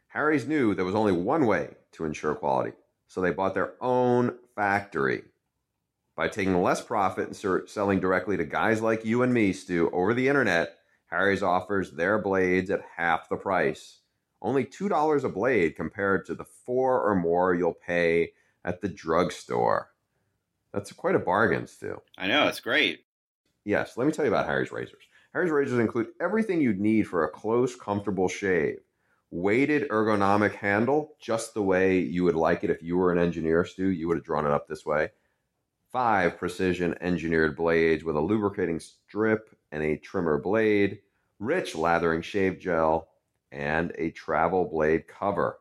Harry's 0.09 0.47
knew 0.47 0.75
there 0.75 0.85
was 0.85 0.97
only 0.97 1.13
one 1.13 1.47
way 1.47 1.71
to 1.93 2.05
ensure 2.05 2.35
quality, 2.35 2.73
so 3.07 3.21
they 3.21 3.31
bought 3.31 3.55
their 3.55 3.75
own 3.81 4.37
factory. 4.57 5.23
By 6.15 6.29
taking 6.29 6.63
less 6.63 6.83
profit 6.83 7.27
and 7.27 7.69
selling 7.69 8.01
directly 8.01 8.37
to 8.37 8.45
guys 8.45 8.83
like 8.83 9.05
you 9.05 9.23
and 9.23 9.33
me, 9.33 9.53
Stu, 9.53 9.91
over 9.93 10.13
the 10.13 10.29
internet, 10.29 10.77
Harry's 11.07 11.43
offers 11.43 11.93
their 11.93 12.19
blades 12.19 12.71
at 12.71 12.83
half 12.97 13.29
the 13.29 13.37
price. 13.37 14.01
Only 14.41 14.65
$2 14.65 15.25
a 15.25 15.29
blade 15.29 15.77
compared 15.77 16.27
to 16.27 16.35
the 16.35 16.45
four 16.45 17.09
or 17.09 17.15
more 17.15 17.55
you'll 17.55 17.75
pay 17.75 18.33
at 18.65 18.81
the 18.81 18.89
drugstore. 18.89 19.91
That's 20.73 20.93
quite 20.93 21.15
a 21.15 21.21
bargain, 21.21 21.67
Stu. 21.67 22.01
I 22.19 22.27
know, 22.27 22.49
it's 22.49 22.61
great. 22.61 23.05
Yes, 23.65 23.97
let 23.97 24.07
me 24.07 24.13
tell 24.13 24.25
you 24.25 24.31
about 24.31 24.47
Harry's 24.47 24.73
razors. 24.73 25.05
Harry's 25.33 25.51
razors 25.51 25.79
include 25.79 26.09
everything 26.21 26.61
you'd 26.61 26.81
need 26.81 27.05
for 27.05 27.25
a 27.25 27.31
close, 27.31 27.75
comfortable 27.75 28.29
shave. 28.29 28.81
Weighted 29.31 29.89
ergonomic 29.89 30.55
handle, 30.55 31.15
just 31.21 31.55
the 31.55 31.63
way 31.63 31.99
you 31.99 32.25
would 32.25 32.35
like 32.35 32.65
it 32.65 32.71
if 32.71 32.83
you 32.83 32.99
were 32.99 33.13
an 33.13 33.19
engineer, 33.19 33.65
Stu. 33.65 33.89
You 33.89 34.09
would 34.09 34.19
have 34.19 34.27
drawn 34.27 34.45
it 34.45 34.53
up 34.53 34.69
this 34.69 34.85
way. 34.85 35.11
Five 35.93 36.39
precision 36.39 36.97
engineered 37.03 37.55
blades 37.55 38.03
with 38.03 38.17
a 38.17 38.21
lubricating 38.21 38.81
strip 38.81 39.55
and 39.71 39.83
a 39.83 39.99
trimmer 39.99 40.39
blade, 40.39 41.01
rich 41.39 41.77
lathering 41.77 42.23
shave 42.23 42.59
gel, 42.59 43.09
and 43.51 43.93
a 43.99 44.11
travel 44.11 44.65
blade 44.65 45.07
cover. 45.07 45.59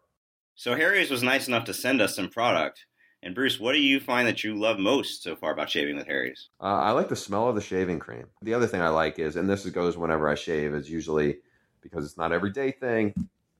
So 0.56 0.76
Harry's 0.76 1.12
was 1.12 1.22
nice 1.22 1.50
enough 1.50 1.66
to 1.66 1.74
send 1.74 2.02
us 2.02 2.16
some 2.16 2.30
product. 2.30 2.86
And 3.22 3.36
Bruce, 3.36 3.60
what 3.60 3.74
do 3.74 3.80
you 3.80 4.00
find 4.00 4.26
that 4.26 4.44
you 4.44 4.56
love 4.56 4.80
most 4.80 5.22
so 5.22 5.36
far 5.36 5.52
about 5.52 5.70
shaving 5.70 5.98
with 5.98 6.08
Harry's? 6.08 6.48
Uh, 6.62 6.66
I 6.66 6.92
like 6.92 7.10
the 7.10 7.16
smell 7.18 7.50
of 7.50 7.56
the 7.56 7.62
shaving 7.62 8.00
cream. 8.00 8.28
The 8.42 8.54
other 8.54 8.68
thing 8.68 8.82
I 8.82 8.88
like 8.88 9.20
is, 9.20 9.36
and 9.36 9.50
this 9.50 9.66
goes 9.66 9.98
whenever 9.98 10.30
I 10.30 10.36
shave, 10.36 10.74
is 10.74 10.90
usually 10.90 11.40
because 11.82 12.06
it's 12.06 12.18
not 12.18 12.32
everyday 12.32 12.72
thing. 12.72 13.14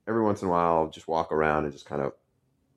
Every 0.08 0.22
once 0.22 0.40
in 0.40 0.48
a 0.48 0.50
while, 0.50 0.78
I'll 0.78 0.90
just 0.90 1.06
walk 1.06 1.32
around 1.32 1.64
and 1.64 1.72
just 1.72 1.86
kind 1.86 2.00
of, 2.00 2.14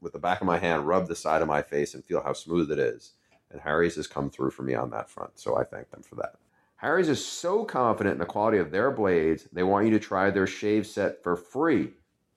with 0.02 0.12
the 0.12 0.20
back 0.20 0.42
of 0.42 0.48
my 0.48 0.58
hand, 0.58 0.86
rub 0.86 1.08
the 1.08 1.16
side 1.16 1.42
of 1.42 1.48
my 1.48 1.62
face 1.62 1.94
and 1.94 2.04
feel 2.04 2.22
how 2.22 2.34
smooth 2.34 2.72
it 2.72 2.78
is. 2.78 3.14
And 3.56 3.62
Harry's 3.62 3.96
has 3.96 4.06
come 4.06 4.30
through 4.30 4.52
for 4.52 4.64
me 4.64 4.74
on 4.74 4.90
that 4.90 5.10
front, 5.10 5.40
so 5.40 5.56
I 5.56 5.64
thank 5.64 5.90
them 5.90 6.02
for 6.04 6.16
that. 6.16 6.36
Harry's 6.76 7.08
is 7.08 7.26
so 7.26 7.64
confident 7.64 8.16
in 8.16 8.20
the 8.20 8.26
quality 8.26 8.58
of 8.58 8.70
their 8.70 8.92
blades, 8.92 9.48
they 9.54 9.64
want 9.64 9.86
you 9.86 9.92
to 9.94 10.00
try 10.00 10.30
their 10.30 10.46
shave 10.46 10.86
set 10.86 11.24
for 11.24 11.38
free. 11.38 11.92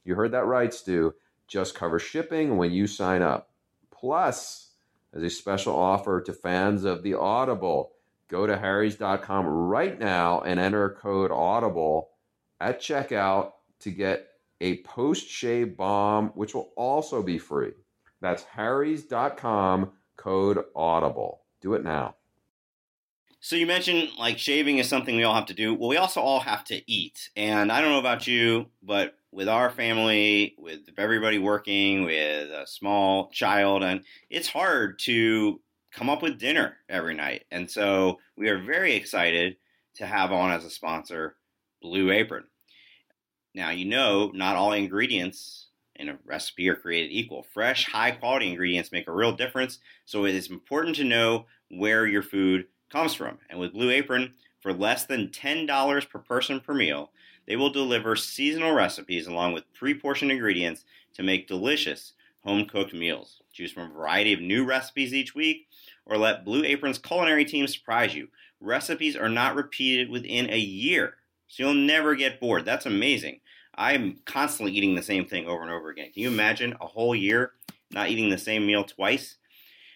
You 0.05 0.15
heard 0.15 0.31
that 0.31 0.47
right, 0.47 0.73
Stu. 0.73 1.13
Just 1.49 1.75
cover 1.75 1.99
shipping 1.99 2.57
when 2.57 2.71
you 2.71 2.87
sign 2.87 3.21
up. 3.21 3.51
Plus, 3.91 4.75
as 5.13 5.25
a 5.25 5.29
special 5.29 5.75
offer 5.75 6.21
to 6.21 6.33
fans 6.33 6.85
of 6.85 7.03
the 7.03 7.15
Audible, 7.15 7.95
go 8.29 8.47
to 8.47 8.57
harrys.com 8.57 9.45
right 9.45 9.99
now 9.99 10.43
and 10.43 10.61
enter 10.61 10.89
code 10.89 11.33
Audible 11.33 12.11
at 12.61 12.81
checkout 12.81 13.55
to 13.81 13.91
get 13.91 14.29
a 14.61 14.83
post 14.83 15.29
shave 15.29 15.77
balm, 15.77 16.29
which 16.37 16.55
will 16.55 16.71
also 16.77 17.25
be 17.25 17.39
free. 17.39 17.73
That's 18.21 18.45
harrys.com 18.45 19.91
code 20.19 20.63
Audible. 20.77 21.41
Do 21.63 21.73
it 21.73 21.83
now. 21.83 22.17
So 23.41 23.57
you 23.57 23.67
mentioned 23.67 24.11
like 24.19 24.39
shaving 24.39 24.79
is 24.79 24.89
something 24.89 25.17
we 25.17 25.25
all 25.25 25.35
have 25.35 25.47
to 25.47 25.55
do. 25.55 25.73
Well, 25.73 25.89
we 25.89 25.97
also 25.97 26.21
all 26.21 26.41
have 26.41 26.65
to 26.65 26.83
eat. 26.91 27.31
And 27.37 27.73
I 27.73 27.81
don't 27.81 27.91
know 27.91 27.99
about 27.99 28.27
you, 28.27 28.67
but 28.83 29.15
with 29.31 29.49
our 29.49 29.71
family, 29.71 30.55
with 30.59 30.81
everybody 30.99 31.39
working, 31.39 32.05
with 32.05 32.51
a 32.51 32.67
small 32.67 33.31
child, 33.31 33.83
and 33.83 34.03
it's 34.29 34.49
hard 34.49 34.99
to 35.01 35.61
come 35.93 36.11
up 36.11 36.23
with 36.23 36.39
dinner 36.39 36.77
every 36.89 37.15
night. 37.15 37.45
And 37.51 37.71
so 37.71 38.19
we 38.37 38.49
are 38.49 38.63
very 38.63 38.95
excited 38.95 39.57
to 39.97 40.07
have 40.07 40.33
on 40.33 40.51
as 40.51 40.65
a 40.65 40.71
sponsor 40.71 41.37
Blue 41.81 42.11
Apron. 42.11 42.45
Now, 43.55 43.71
you 43.71 43.85
know, 43.85 44.31
not 44.35 44.57
all 44.57 44.73
ingredients 44.73 45.68
in 45.99 46.09
a 46.09 46.19
recipe 46.25 46.69
are 46.69 46.75
created 46.75 47.13
equal. 47.13 47.43
Fresh, 47.43 47.87
high 47.87 48.13
quality 48.13 48.49
ingredients 48.49 48.93
make 48.93 49.09
a 49.09 49.13
real 49.13 49.33
difference, 49.33 49.79
so 50.05 50.25
it 50.25 50.35
is 50.35 50.51
important 50.51 50.97
to 50.97 51.05
know 51.05 51.47
where 51.71 52.07
your 52.07 52.23
food 52.23 52.67
comes 52.91 53.15
from. 53.15 53.39
And 53.51 53.59
with 53.59 53.73
Blue 53.73 53.91
Apron, 53.91 54.35
for 54.61 54.73
less 54.73 55.05
than 55.05 55.29
$10 55.29 56.09
per 56.09 56.19
person 56.19 56.61
per 56.61 56.75
meal, 56.75 57.11
they 57.47 57.57
will 57.57 57.71
deliver 57.71 58.15
seasonal 58.17 58.73
recipes 58.73 59.27
along 59.27 59.55
with 59.55 59.73
pre 59.73 59.95
portioned 59.95 60.31
ingredients 60.31 60.85
to 61.15 61.23
make 61.23 61.49
delicious 61.49 62.13
home 62.45 62.67
cooked 62.67 62.95
meals. 62.95 63.41
Choose 63.53 63.73
from 63.73 63.91
a 63.91 63.95
variety 63.95 64.33
of 64.33 64.41
new 64.41 64.65
recipes 64.65 65.15
each 65.15 65.35
week, 65.35 65.67
or 66.07 66.17
let 66.17 66.45
Blue 66.45 66.65
Apron's 66.65 66.99
culinary 66.99 67.45
team 67.45 67.67
surprise 67.67 68.15
you. 68.15 68.29
Recipes 68.61 69.17
are 69.17 69.29
not 69.29 69.55
repeated 69.55 70.11
within 70.11 70.51
a 70.51 70.59
year, 70.59 71.15
so 71.47 71.65
you'll 71.65 71.75
never 71.75 72.15
get 72.15 72.41
bored. 72.41 72.65
That's 72.65 72.87
amazing. 72.87 73.41
I'm 73.79 74.19
constantly 74.27 74.75
eating 74.75 74.95
the 74.95 75.03
same 75.03 75.25
thing 75.25 75.47
over 75.47 75.63
and 75.63 75.71
over 75.71 75.89
again. 75.89 76.13
Can 76.13 76.23
you 76.23 76.29
imagine 76.29 76.75
a 76.81 76.87
whole 76.87 77.15
year 77.15 77.53
not 77.91 78.11
eating 78.11 78.29
the 78.29 78.37
same 78.37 78.67
meal 78.67 78.85
twice? 78.85 79.37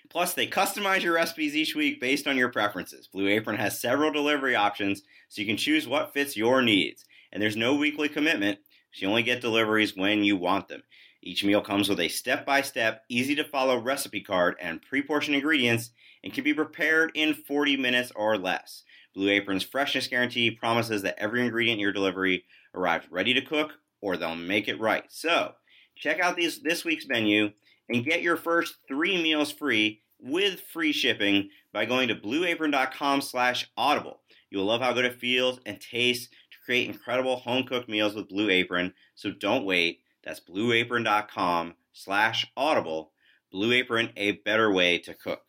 Plus, 0.09 0.35
they 0.35 0.47
customize 0.47 1.03
your 1.03 1.15
recipes 1.15 1.57
each 1.57 1.75
week 1.75 2.01
based 2.01 2.27
on 2.27 2.37
your 2.37 2.51
preferences. 2.51 3.09
Blue 3.09 3.29
Apron 3.29 3.57
has 3.57 3.81
several 3.81 4.13
delivery 4.13 4.55
options, 4.55 5.03
so 5.29 5.41
you 5.41 5.47
can 5.47 5.57
choose 5.57 5.89
what 5.89 6.15
fits 6.15 6.37
your 6.37 6.63
needs 6.63 7.05
and 7.33 7.43
there's 7.43 7.57
no 7.57 7.75
weekly 7.75 8.09
commitment. 8.09 8.59
So 8.93 9.03
you 9.03 9.09
only 9.09 9.23
get 9.23 9.41
deliveries 9.41 9.97
when 9.97 10.23
you 10.23 10.37
want 10.37 10.69
them. 10.69 10.83
Each 11.23 11.45
meal 11.45 11.63
comes 11.63 11.89
with 11.89 12.01
a 12.01 12.09
step 12.09 12.45
by 12.45 12.63
step, 12.63 13.05
easy 13.09 13.35
to 13.37 13.45
follow 13.45 13.79
recipe 13.79 14.21
card 14.21 14.57
and 14.61 14.83
pre 14.83 15.03
portioned 15.03 15.35
ingredients 15.35 15.91
and 16.23 16.33
can 16.33 16.45
be 16.45 16.53
prepared 16.53 17.13
in 17.15 17.33
40 17.33 17.77
minutes 17.77 18.13
or 18.15 18.37
less. 18.37 18.85
Blue 19.15 19.29
Apron's 19.29 19.63
freshness 19.63 20.07
guarantee 20.07 20.51
promises 20.51 21.03
that 21.03 21.19
every 21.19 21.45
ingredient 21.45 21.77
in 21.77 21.81
your 21.81 21.93
delivery 21.93 22.45
arrives 22.75 23.07
ready 23.11 23.35
to 23.35 23.41
cook 23.41 23.75
or 24.01 24.17
they'll 24.17 24.35
make 24.35 24.69
it 24.69 24.81
right. 24.81 25.05
So, 25.09 25.53
check 25.97 26.21
out 26.21 26.37
these, 26.37 26.61
this 26.61 26.85
week's 26.85 27.07
menu 27.07 27.51
and 27.89 28.05
get 28.05 28.23
your 28.23 28.37
first 28.37 28.77
three 28.89 29.23
meals 29.23 29.53
free 29.53 30.03
with 30.19 30.61
free 30.61 30.93
shipping 30.93 31.51
by 31.73 31.85
going 31.85 32.09
to 32.09 32.15
blueapron.com 32.15 33.21
slash 33.21 33.71
audible. 33.77 34.21
You'll 34.51 34.67
love 34.67 34.81
how 34.81 34.93
good 34.93 35.05
it 35.05 35.21
feels 35.21 35.61
and 35.67 35.81
tastes 35.81 36.29
to 36.29 36.59
create 36.65 36.89
incredible 36.89 37.37
home 37.37 37.65
cooked 37.65 37.89
meals 37.89 38.15
with 38.15 38.29
Blue 38.29 38.51
Apron. 38.51 38.93
So 39.15 39.31
don't 39.31 39.65
wait. 39.65 40.01
That's 40.25 40.41
blueapron.com 40.41 41.75
slash 41.93 42.51
audible. 42.57 43.13
Blue 43.51 43.73
Apron, 43.73 44.11
a 44.17 44.33
better 44.33 44.73
way 44.73 44.99
to 44.99 45.15
cook. 45.15 45.43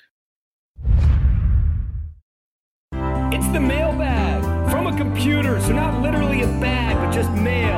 The 3.53 3.59
mailbag 3.59 4.41
from 4.71 4.87
a 4.87 4.97
computer. 4.97 5.61
So 5.61 5.73
not 5.73 6.01
literally 6.01 6.41
a 6.41 6.47
bag, 6.47 6.97
but 6.97 7.11
just 7.13 7.29
mail. 7.31 7.77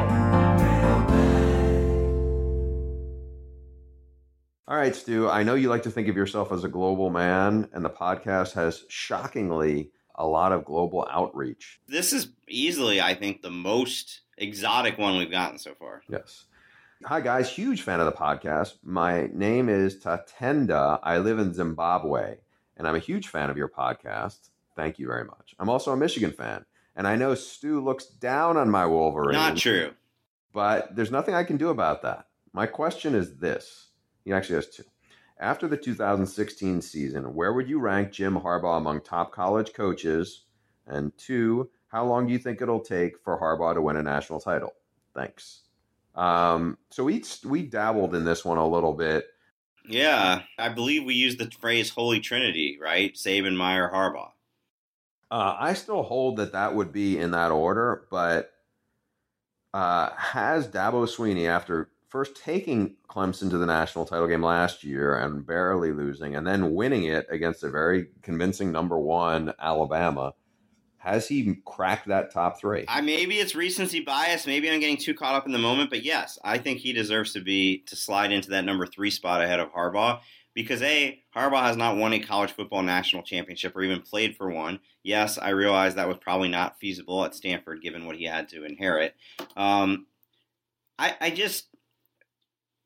All 4.68 4.78
right, 4.78 4.96
Stu, 4.96 5.30
I 5.30 5.44
know 5.44 5.56
you 5.56 5.70
like 5.70 5.84
to 5.84 5.92
think 5.92 6.08
of 6.08 6.16
yourself 6.16 6.52
as 6.54 6.64
a 6.64 6.70
global 6.70 7.10
man, 7.10 7.68
and 7.74 7.84
the 7.84 7.90
podcast 7.90 8.54
has 8.54 8.86
shockingly 8.88 9.92
a 10.16 10.26
lot 10.26 10.54
of 10.54 10.64
global 10.64 11.06
outreach. 11.12 11.82
This 11.88 12.14
is 12.14 12.30
easily, 12.48 13.02
I 13.02 13.14
think, 13.14 13.42
the 13.42 13.52
most 13.52 14.22
exotic 14.38 14.98
one 14.98 15.18
we've 15.18 15.30
gotten 15.30 15.60
so 15.60 15.76
far. 15.76 16.02
Yes. 16.10 16.46
Hi, 17.04 17.20
guys. 17.20 17.50
Huge 17.50 17.82
fan 17.82 18.00
of 18.00 18.06
the 18.06 18.14
podcast. 18.14 18.78
My 18.82 19.30
name 19.34 19.68
is 19.68 20.00
Tatenda. 20.00 21.00
I 21.04 21.18
live 21.18 21.38
in 21.38 21.54
Zimbabwe, 21.54 22.38
and 22.78 22.88
I'm 22.88 22.96
a 22.96 23.00
huge 23.00 23.28
fan 23.28 23.50
of 23.50 23.58
your 23.58 23.70
podcast. 23.70 24.50
Thank 24.76 25.00
you 25.00 25.08
very 25.08 25.26
much. 25.26 25.56
I'm 25.60 25.70
also 25.70 25.92
a 25.92 25.98
Michigan 25.98 26.32
fan, 26.32 26.66
and 26.96 27.08
I 27.08 27.16
know 27.16 27.36
Stu 27.36 27.82
looks 27.82 28.06
down 28.06 28.58
on 28.58 28.70
my 28.70 28.86
Wolverine. 28.86 29.34
Not 29.34 29.58
true. 29.58 29.92
But 30.54 30.96
there's 30.96 31.12
nothing 31.12 31.36
I 31.36 31.44
can 31.44 31.58
do 31.58 31.70
about 31.70 32.02
that. 32.04 32.28
My 32.54 32.66
question 32.66 33.16
is 33.16 33.38
this. 33.38 33.90
He 34.24 34.32
actually 34.32 34.56
has 34.56 34.70
two. 34.70 34.84
After 35.38 35.68
the 35.68 35.76
2016 35.76 36.82
season, 36.82 37.34
where 37.34 37.52
would 37.52 37.68
you 37.68 37.80
rank 37.80 38.12
Jim 38.12 38.36
Harbaugh 38.40 38.78
among 38.78 39.02
top 39.02 39.34
college 39.34 39.74
coaches? 39.74 40.46
And 40.88 41.12
two, 41.18 41.70
how 41.88 42.06
long 42.06 42.28
do 42.28 42.32
you 42.32 42.40
think 42.40 42.62
it'll 42.62 42.80
take 42.80 43.20
for 43.20 43.40
Harbaugh 43.40 43.74
to 43.74 43.82
win 43.82 43.98
a 43.98 44.04
national 44.04 44.40
title? 44.40 44.74
Thanks. 45.14 45.64
Um, 46.16 46.78
so 46.90 47.04
we 47.04 47.24
we 47.44 47.64
dabbled 47.64 48.16
in 48.16 48.24
this 48.24 48.46
one 48.46 48.58
a 48.58 48.68
little 48.68 48.94
bit. 48.94 49.26
Yeah, 49.88 50.44
I 50.58 50.70
believe 50.70 51.04
we 51.04 51.14
used 51.14 51.38
the 51.38 51.52
phrase 51.52 51.90
"Holy 51.90 52.20
Trinity," 52.20 52.78
right? 52.82 53.14
Saban, 53.14 53.56
Meyer, 53.56 53.92
Harbaugh. 53.94 54.32
Uh, 55.32 55.56
I 55.60 55.74
still 55.74 56.04
hold 56.04 56.38
that 56.38 56.54
that 56.54 56.76
would 56.76 56.92
be 56.92 57.18
in 57.18 57.32
that 57.32 57.52
order, 57.52 58.06
but 58.12 58.52
uh, 59.74 60.12
has 60.16 60.68
Dabo 60.68 61.06
Swinney, 61.08 61.48
after 61.48 61.90
first 62.08 62.38
taking 62.38 62.96
Clemson 63.10 63.50
to 63.50 63.58
the 63.58 63.66
national 63.66 64.06
title 64.06 64.28
game 64.28 64.44
last 64.44 64.84
year 64.84 65.16
and 65.18 65.46
barely 65.46 65.92
losing, 65.92 66.36
and 66.36 66.46
then 66.46 66.74
winning 66.74 67.04
it 67.04 67.26
against 67.30 67.64
a 67.64 67.70
very 67.70 68.08
convincing 68.22 68.72
number 68.72 68.98
one 68.98 69.54
Alabama. 69.60 70.34
Has 70.98 71.28
he 71.28 71.58
cracked 71.66 72.08
that 72.08 72.32
top 72.32 72.60
three? 72.60 72.86
I 72.88 73.02
maybe 73.02 73.36
it's 73.36 73.54
recency 73.54 74.00
bias. 74.00 74.48
Maybe 74.48 74.70
I'm 74.72 74.80
getting 74.80 74.98
too 74.98 75.14
caught 75.14 75.36
up 75.36 75.46
in 75.46 75.52
the 75.52 75.60
moment, 75.60 75.90
but 75.90 76.04
yes, 76.04 76.40
I 76.44 76.58
think 76.58 76.80
he 76.80 76.94
deserves 76.94 77.34
to 77.34 77.42
be 77.42 77.84
to 77.88 77.96
slide 77.96 78.32
into 78.32 78.52
that 78.52 78.64
number 78.64 78.88
three 78.88 79.12
spot 79.12 79.42
ahead 79.42 79.60
of 79.60 79.72
Harbaugh 79.74 80.22
because 80.56 80.82
a 80.82 81.22
Harbaugh 81.36 81.64
has 81.64 81.78
not 81.78 81.98
won 81.98 82.14
a 82.14 82.20
college 82.20 82.52
football 82.52 82.82
national 82.82 83.24
championship 83.24 83.76
or 83.76 83.84
even 83.84 84.02
played 84.02 84.36
for 84.36 84.50
one. 84.50 84.80
Yes, 85.04 85.38
I 85.38 85.50
realize 85.50 85.96
that 85.96 86.08
was 86.08 86.18
probably 86.18 86.48
not 86.48 86.80
feasible 86.80 87.24
at 87.26 87.36
Stanford 87.36 87.82
given 87.82 88.06
what 88.06 88.16
he 88.16 88.24
had 88.24 88.48
to 88.50 88.64
inherit. 88.64 89.16
Um, 89.56 90.08
I, 90.98 91.16
I 91.20 91.30
just 91.30 91.68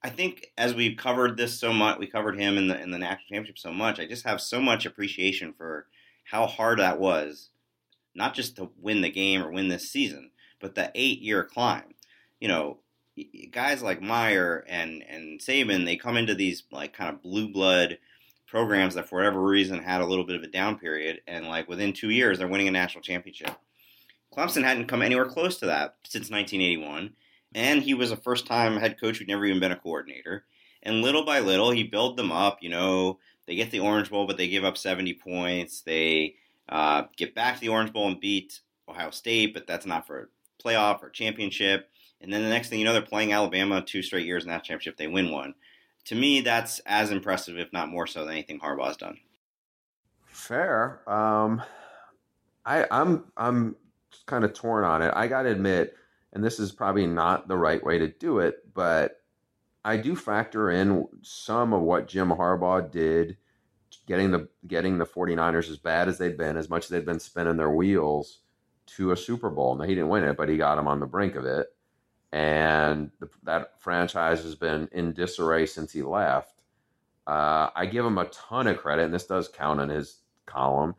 I 0.01 0.10
think 0.10 0.47
as 0.58 0.73
we've 0.73 0.97
covered 0.97 1.38
this 1.38 1.60
so 1.60 1.71
much, 1.71 1.99
we 1.99 2.08
covered 2.08 2.39
him 2.39 2.58
in 2.58 2.67
the 2.67 2.82
in 2.82 2.91
the 2.91 2.97
national 2.97 3.27
championship 3.29 3.60
so 3.60 3.71
much. 3.71 3.99
I 3.99 4.08
just 4.08 4.25
have 4.25 4.41
so 4.41 4.60
much 4.60 4.86
appreciation 4.86 5.53
for 5.55 5.88
how 6.25 6.47
hard 6.47 6.79
that 6.79 6.99
was, 6.99 7.49
not 8.15 8.34
just 8.34 8.55
to 8.55 8.71
win 8.77 9.01
the 9.01 9.12
game 9.12 9.41
or 9.41 9.51
win 9.51 9.67
this 9.67 9.91
season, 9.91 10.32
but 10.60 10.73
the 10.73 10.91
eight 10.95 11.21
year 11.21 11.43
climb. 11.43 11.93
You 12.39 12.47
know, 12.47 12.79
guys 13.51 13.82
like 13.82 14.01
Meyer 14.01 14.65
and 14.67 15.03
and 15.03 15.39
Saban, 15.39 15.86
they 15.86 15.95
come 15.95 16.17
into 16.17 16.36
these 16.36 16.63
like 16.71 16.93
kind 16.93 17.13
of 17.13 17.21
blue 17.21 17.51
blood 17.51 17.97
programs 18.47 18.95
that 18.95 19.08
for 19.08 19.17
whatever 19.17 19.41
reason 19.41 19.79
had 19.79 20.01
a 20.01 20.05
little 20.05 20.25
bit 20.25 20.36
of 20.36 20.43
a 20.43 20.47
down 20.47 20.77
period, 20.77 21.21
and 21.27 21.47
like 21.47 21.67
within 21.67 21.93
two 21.93 22.10
years 22.10 22.38
they're 22.38 22.47
winning 22.47 22.67
a 22.67 22.71
national 22.71 23.03
championship. 23.03 23.51
Clemson 24.36 24.63
hadn't 24.63 24.88
come 24.88 25.01
anywhere 25.01 25.25
close 25.25 25.58
to 25.58 25.65
that 25.67 25.95
since 26.03 26.29
1981, 26.29 27.13
and 27.55 27.82
he 27.82 27.93
was 27.93 28.12
a 28.12 28.17
first 28.17 28.45
time 28.45 28.77
head 28.77 28.99
coach 28.99 29.17
who'd 29.17 29.27
never 29.27 29.45
even 29.45 29.60
been 29.60 29.71
a 29.71 29.75
coordinator. 29.75 30.45
And 30.84 31.01
little 31.01 31.25
by 31.25 31.39
little, 31.39 31.71
he 31.71 31.84
built 31.84 32.15
them 32.15 32.32
up. 32.32 32.60
You 32.62 32.69
know, 32.69 33.19
they 33.47 33.55
get 33.55 33.71
the 33.71 33.82
Orange 33.82 34.10
Bowl, 34.10 34.27
but 34.27 34.38
they 34.38 34.47
give 34.47 34.63
up 34.63 34.77
70 34.77 35.15
points. 35.15 35.82
They 35.82 36.36
uh, 36.69 37.03
get 37.17 37.36
back 37.36 37.55
to 37.55 37.62
the 37.62 37.69
Orange 37.69 37.91
Bowl 37.91 38.08
and 38.08 38.19
beat 38.19 38.62
Ohio 38.88 39.12
State, 39.12 39.53
but 39.53 39.67
that's 39.67 39.86
not 39.86 40.08
for 40.08 40.29
playoff 40.63 41.01
or 41.01 41.10
championship. 41.10 41.89
And 42.21 42.34
then 42.34 42.43
the 42.43 42.49
next 42.49 42.69
thing 42.69 42.79
you 42.79 42.86
know, 42.86 42.93
they're 42.93 43.01
playing 43.01 43.32
Alabama 43.32 43.82
two 43.82 44.01
straight 44.01 44.25
years 44.25 44.43
in 44.43 44.49
that 44.49 44.63
championship. 44.63 44.97
They 44.97 45.08
win 45.08 45.32
one. 45.32 45.55
To 46.05 46.15
me, 46.15 46.41
that's 46.41 46.79
as 46.79 47.12
impressive, 47.12 47.58
if 47.58 47.71
not 47.71 47.89
more 47.89 48.08
so, 48.08 48.21
than 48.21 48.34
anything 48.34 48.60
Harbaugh's 48.60 48.97
done. 48.97 49.17
Fair. 50.25 51.01
Um, 51.10 51.62
I, 52.65 52.86
I'm 52.91 53.25
I'm 53.38 53.75
kind 54.25 54.43
of 54.43 54.53
torn 54.53 54.84
on 54.84 55.01
it. 55.01 55.13
I 55.15 55.27
got 55.27 55.43
to 55.43 55.49
admit, 55.49 55.95
and 56.34 56.43
this 56.43 56.60
is 56.60 56.71
probably 56.71 57.08
not 57.08 57.47
the 57.47 57.58
right 57.58 57.84
way 57.84 57.99
to 57.99 58.08
do 58.08 58.39
it, 58.39 58.73
but 58.73 59.21
I 59.84 59.97
do 59.97 60.15
factor 60.15 60.71
in 60.71 61.08
some 61.21 61.73
of 61.73 61.82
what 61.82 62.08
Jim 62.08 62.29
Harbaugh 62.29 62.89
did 62.91 63.38
getting 64.08 64.32
the 64.32 64.47
getting 64.67 64.97
the 64.97 65.05
49ers 65.05 65.69
as 65.69 65.77
bad 65.77 66.08
as 66.08 66.17
they'd 66.17 66.38
been, 66.38 66.58
as 66.58 66.69
much 66.69 66.86
as 66.86 66.89
they'd 66.89 67.05
been 67.05 67.19
spinning 67.19 67.58
their 67.58 67.71
wheels 67.71 68.39
to 68.88 69.12
a 69.12 69.17
Super 69.17 69.49
Bowl. 69.49 69.75
Now 69.75 69.86
he 69.86 69.95
didn't 69.95 70.10
win 70.10 70.23
it, 70.23 70.38
but 70.38 70.49
he 70.49 70.58
got 70.58 70.75
them 70.75 70.88
on 70.88 70.99
the 70.99 71.05
brink 71.05 71.36
of 71.36 71.45
it 71.45 71.67
and 72.31 73.11
the, 73.19 73.29
that 73.43 73.79
franchise 73.79 74.43
has 74.43 74.55
been 74.55 74.87
in 74.91 75.13
disarray 75.13 75.65
since 75.65 75.91
he 75.91 76.01
left. 76.01 76.53
Uh, 77.25 77.69
I 77.75 77.85
give 77.85 78.05
him 78.05 78.17
a 78.17 78.25
ton 78.25 78.67
of 78.67 78.77
credit, 78.77 79.05
and 79.05 79.13
this 79.13 79.25
does 79.25 79.47
count 79.47 79.79
in 79.79 79.89
his 79.89 80.17
column. 80.45 80.95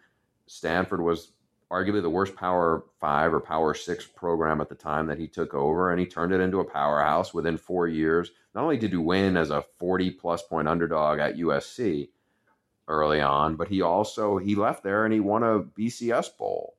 Stanford 0.47 1.01
was 1.01 1.33
arguably 1.71 2.03
the 2.03 2.11
worst 2.11 2.35
Power 2.35 2.85
Five 2.99 3.33
or 3.33 3.41
Power 3.41 3.75
Six 3.75 4.07
program 4.07 4.61
at 4.61 4.69
the 4.69 4.75
time 4.75 5.07
that 5.07 5.19
he 5.19 5.29
took 5.29 5.55
over, 5.55 5.91
and 5.91 6.01
he 6.01 6.07
turned 6.07 6.33
it 6.33 6.41
into 6.41 6.61
a 6.61 6.65
powerhouse 6.65 7.33
within 7.33 7.57
four 7.57 7.87
years. 7.87 8.31
Not 8.55 8.63
only 8.63 8.77
did 8.77 8.91
he 8.91 8.97
win 8.97 9.37
as 9.37 9.51
a 9.51 9.65
40 9.79 10.11
plus 10.13 10.43
point 10.43 10.69
underdog 10.69 11.21
at 11.21 11.37
USC 11.37 12.09
early 12.89 13.21
on, 13.21 13.55
but 13.55 13.69
he 13.69 13.83
also 13.83 14.39
he 14.39 14.57
left 14.57 14.83
there 14.83 15.05
and 15.05 15.15
he 15.15 15.21
won 15.21 15.45
a 15.45 15.61
BCS 15.61 16.37
bowl, 16.37 16.77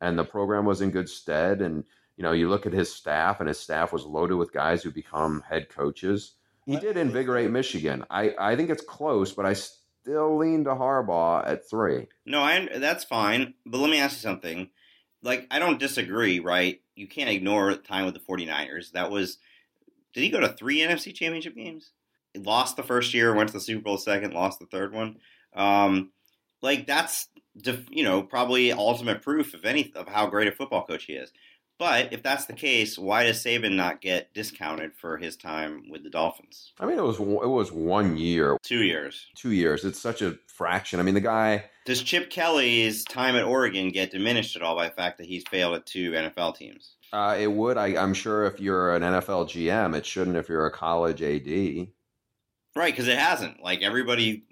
and 0.00 0.18
the 0.18 0.24
program 0.24 0.66
was 0.66 0.82
in 0.82 0.90
good 0.90 1.08
stead 1.08 1.62
and 1.62 1.84
you 2.16 2.22
know, 2.22 2.32
you 2.32 2.48
look 2.48 2.66
at 2.66 2.72
his 2.72 2.92
staff, 2.92 3.40
and 3.40 3.48
his 3.48 3.60
staff 3.60 3.92
was 3.92 4.04
loaded 4.04 4.36
with 4.36 4.52
guys 4.52 4.82
who 4.82 4.90
become 4.90 5.42
head 5.48 5.68
coaches. 5.68 6.34
He 6.66 6.76
did 6.78 6.96
invigorate 6.96 7.50
Michigan. 7.50 8.04
I, 8.08 8.34
I 8.38 8.56
think 8.56 8.70
it's 8.70 8.84
close, 8.84 9.32
but 9.32 9.44
I 9.44 9.52
still 9.52 10.38
lean 10.38 10.64
to 10.64 10.70
Harbaugh 10.70 11.46
at 11.46 11.68
three. 11.68 12.06
No, 12.24 12.40
I 12.40 12.68
that's 12.78 13.04
fine. 13.04 13.54
But 13.66 13.78
let 13.78 13.90
me 13.90 13.98
ask 13.98 14.16
you 14.16 14.20
something. 14.20 14.70
Like, 15.22 15.46
I 15.50 15.58
don't 15.58 15.78
disagree, 15.78 16.40
right? 16.40 16.80
You 16.94 17.06
can't 17.06 17.30
ignore 17.30 17.74
time 17.76 18.04
with 18.04 18.14
the 18.14 18.20
49ers. 18.20 18.92
That 18.92 19.10
was, 19.10 19.38
did 20.12 20.20
he 20.22 20.30
go 20.30 20.40
to 20.40 20.48
three 20.48 20.78
NFC 20.78 21.14
championship 21.14 21.56
games? 21.56 21.92
He 22.34 22.40
lost 22.40 22.76
the 22.76 22.82
first 22.82 23.14
year, 23.14 23.34
went 23.34 23.48
to 23.48 23.54
the 23.54 23.60
Super 23.60 23.82
Bowl 23.82 23.96
second, 23.96 24.34
lost 24.34 24.58
the 24.58 24.66
third 24.66 24.92
one. 24.92 25.16
Um, 25.54 26.12
like, 26.60 26.86
that's, 26.86 27.28
you 27.90 28.04
know, 28.04 28.22
probably 28.22 28.72
ultimate 28.72 29.22
proof 29.22 29.54
of 29.54 29.64
any 29.64 29.92
of 29.94 30.08
how 30.08 30.26
great 30.26 30.48
a 30.48 30.52
football 30.52 30.84
coach 30.84 31.04
he 31.04 31.14
is. 31.14 31.32
But 31.78 32.12
if 32.12 32.22
that's 32.22 32.46
the 32.46 32.52
case, 32.52 32.96
why 32.96 33.24
does 33.24 33.42
Saban 33.42 33.74
not 33.74 34.00
get 34.00 34.32
discounted 34.32 34.94
for 34.94 35.16
his 35.16 35.36
time 35.36 35.90
with 35.90 36.04
the 36.04 36.10
Dolphins? 36.10 36.72
I 36.78 36.86
mean, 36.86 36.98
it 36.98 37.02
was 37.02 37.18
it 37.18 37.48
was 37.48 37.72
one 37.72 38.16
year, 38.16 38.56
two 38.62 38.82
years, 38.82 39.26
two 39.34 39.50
years. 39.50 39.84
It's 39.84 40.00
such 40.00 40.22
a 40.22 40.38
fraction. 40.46 41.00
I 41.00 41.02
mean, 41.02 41.14
the 41.14 41.20
guy. 41.20 41.64
Does 41.84 42.02
Chip 42.02 42.30
Kelly's 42.30 43.04
time 43.04 43.34
at 43.34 43.44
Oregon 43.44 43.90
get 43.90 44.12
diminished 44.12 44.56
at 44.56 44.62
all 44.62 44.76
by 44.76 44.88
the 44.88 44.94
fact 44.94 45.18
that 45.18 45.26
he's 45.26 45.44
failed 45.50 45.74
at 45.74 45.86
two 45.86 46.12
NFL 46.12 46.56
teams? 46.56 46.94
Uh, 47.12 47.36
it 47.38 47.48
would. 47.48 47.76
I, 47.76 47.96
I'm 47.96 48.14
sure 48.14 48.46
if 48.46 48.60
you're 48.60 48.94
an 48.94 49.02
NFL 49.02 49.46
GM, 49.46 49.96
it 49.96 50.06
shouldn't. 50.06 50.36
If 50.36 50.48
you're 50.48 50.66
a 50.66 50.70
college 50.70 51.22
AD, 51.22 51.88
right? 52.76 52.92
Because 52.92 53.08
it 53.08 53.18
hasn't. 53.18 53.62
Like 53.62 53.82
everybody, 53.82 54.44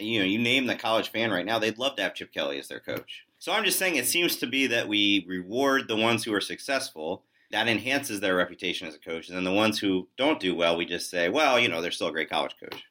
you 0.00 0.20
know, 0.20 0.24
you 0.24 0.38
name 0.38 0.66
the 0.66 0.76
college 0.76 1.10
fan 1.10 1.30
right 1.30 1.46
now, 1.46 1.58
they'd 1.58 1.78
love 1.78 1.96
to 1.96 2.02
have 2.02 2.14
Chip 2.14 2.32
Kelly 2.32 2.58
as 2.58 2.68
their 2.68 2.80
coach. 2.80 3.24
So 3.38 3.52
I'm 3.52 3.64
just 3.64 3.78
saying 3.78 3.96
it 3.96 4.06
seems 4.06 4.36
to 4.38 4.46
be 4.46 4.66
that 4.68 4.88
we 4.88 5.24
reward 5.28 5.86
the 5.86 5.96
ones 5.96 6.24
who 6.24 6.34
are 6.34 6.40
successful. 6.40 7.24
That 7.50 7.68
enhances 7.68 8.20
their 8.20 8.36
reputation 8.36 8.88
as 8.88 8.94
a 8.94 8.98
coach. 8.98 9.28
And 9.28 9.36
then 9.36 9.44
the 9.44 9.52
ones 9.52 9.78
who 9.78 10.08
don't 10.16 10.40
do 10.40 10.54
well, 10.54 10.76
we 10.76 10.84
just 10.84 11.08
say, 11.08 11.28
well, 11.28 11.58
you 11.58 11.68
know, 11.68 11.80
they're 11.80 11.90
still 11.90 12.08
a 12.08 12.12
great 12.12 12.28
college 12.28 12.56
coach. 12.60 12.82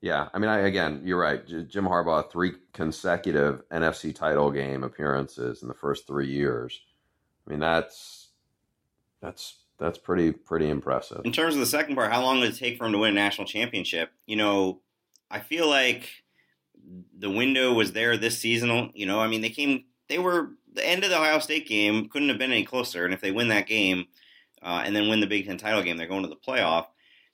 Yeah. 0.00 0.28
I 0.32 0.38
mean, 0.38 0.48
I, 0.48 0.60
again, 0.60 1.02
you're 1.04 1.20
right. 1.20 1.46
Jim 1.46 1.84
Harbaugh, 1.84 2.30
three 2.30 2.52
consecutive 2.72 3.68
NFC 3.68 4.14
title 4.14 4.50
game 4.50 4.82
appearances 4.82 5.62
in 5.62 5.68
the 5.68 5.74
first 5.74 6.06
three 6.06 6.28
years. 6.28 6.80
I 7.46 7.50
mean, 7.50 7.60
that's, 7.60 8.28
that's, 9.20 9.56
that's 9.78 9.98
pretty, 9.98 10.32
pretty 10.32 10.70
impressive. 10.70 11.20
In 11.24 11.32
terms 11.32 11.54
of 11.54 11.60
the 11.60 11.66
second 11.66 11.96
part, 11.96 12.12
how 12.12 12.22
long 12.22 12.40
did 12.40 12.54
it 12.54 12.56
take 12.56 12.78
for 12.78 12.86
him 12.86 12.92
to 12.92 12.98
win 12.98 13.10
a 13.10 13.14
national 13.14 13.46
championship? 13.46 14.10
You 14.26 14.36
know, 14.36 14.80
I 15.30 15.40
feel 15.40 15.68
like 15.68 16.08
the 17.18 17.30
window 17.30 17.72
was 17.72 17.92
there 17.92 18.16
this 18.16 18.38
seasonal. 18.38 18.90
You 18.94 19.06
know, 19.06 19.20
I 19.20 19.28
mean, 19.28 19.40
they 19.40 19.50
came, 19.50 19.84
they 20.08 20.18
were 20.18 20.50
the 20.72 20.86
end 20.86 21.04
of 21.04 21.10
the 21.10 21.18
Ohio 21.18 21.38
State 21.38 21.68
game 21.68 22.08
couldn't 22.08 22.28
have 22.28 22.38
been 22.38 22.52
any 22.52 22.64
closer. 22.64 23.04
And 23.04 23.14
if 23.14 23.20
they 23.20 23.30
win 23.30 23.48
that 23.48 23.66
game 23.66 24.06
uh, 24.62 24.82
and 24.84 24.94
then 24.94 25.08
win 25.08 25.20
the 25.20 25.26
Big 25.26 25.46
Ten 25.46 25.58
title 25.58 25.82
game, 25.82 25.96
they're 25.96 26.06
going 26.06 26.22
to 26.22 26.28
the 26.28 26.36
playoff. 26.36 26.86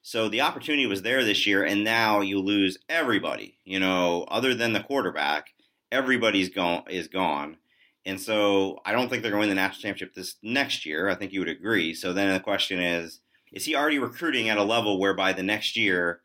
So 0.02 0.28
the 0.28 0.42
opportunity 0.42 0.86
was 0.86 1.02
there 1.02 1.24
this 1.24 1.46
year, 1.46 1.64
and 1.64 1.82
now 1.82 2.20
you 2.20 2.38
lose 2.38 2.78
everybody. 2.88 3.58
You 3.64 3.80
know, 3.80 4.24
other 4.28 4.54
than 4.54 4.72
the 4.72 4.80
quarterback, 4.80 5.48
everybody's 5.90 6.48
gone 6.48 6.84
is 6.88 7.08
gone. 7.08 7.56
And 8.04 8.20
so 8.20 8.80
I 8.86 8.92
don't 8.92 9.08
think 9.08 9.22
they're 9.22 9.32
going 9.32 9.42
to 9.42 9.48
win 9.48 9.56
the 9.56 9.60
national 9.60 9.82
championship 9.82 10.14
this 10.14 10.36
next 10.42 10.86
year. 10.86 11.08
I 11.08 11.16
think 11.16 11.32
you 11.32 11.40
would 11.40 11.48
agree. 11.48 11.92
So 11.92 12.12
then 12.12 12.32
the 12.32 12.38
question 12.38 12.80
is, 12.80 13.20
is 13.52 13.64
he 13.64 13.74
already 13.74 13.98
recruiting 13.98 14.48
at 14.48 14.58
a 14.58 14.62
level 14.62 15.00
whereby 15.00 15.32
the 15.32 15.42
next 15.42 15.76
year, 15.76 16.20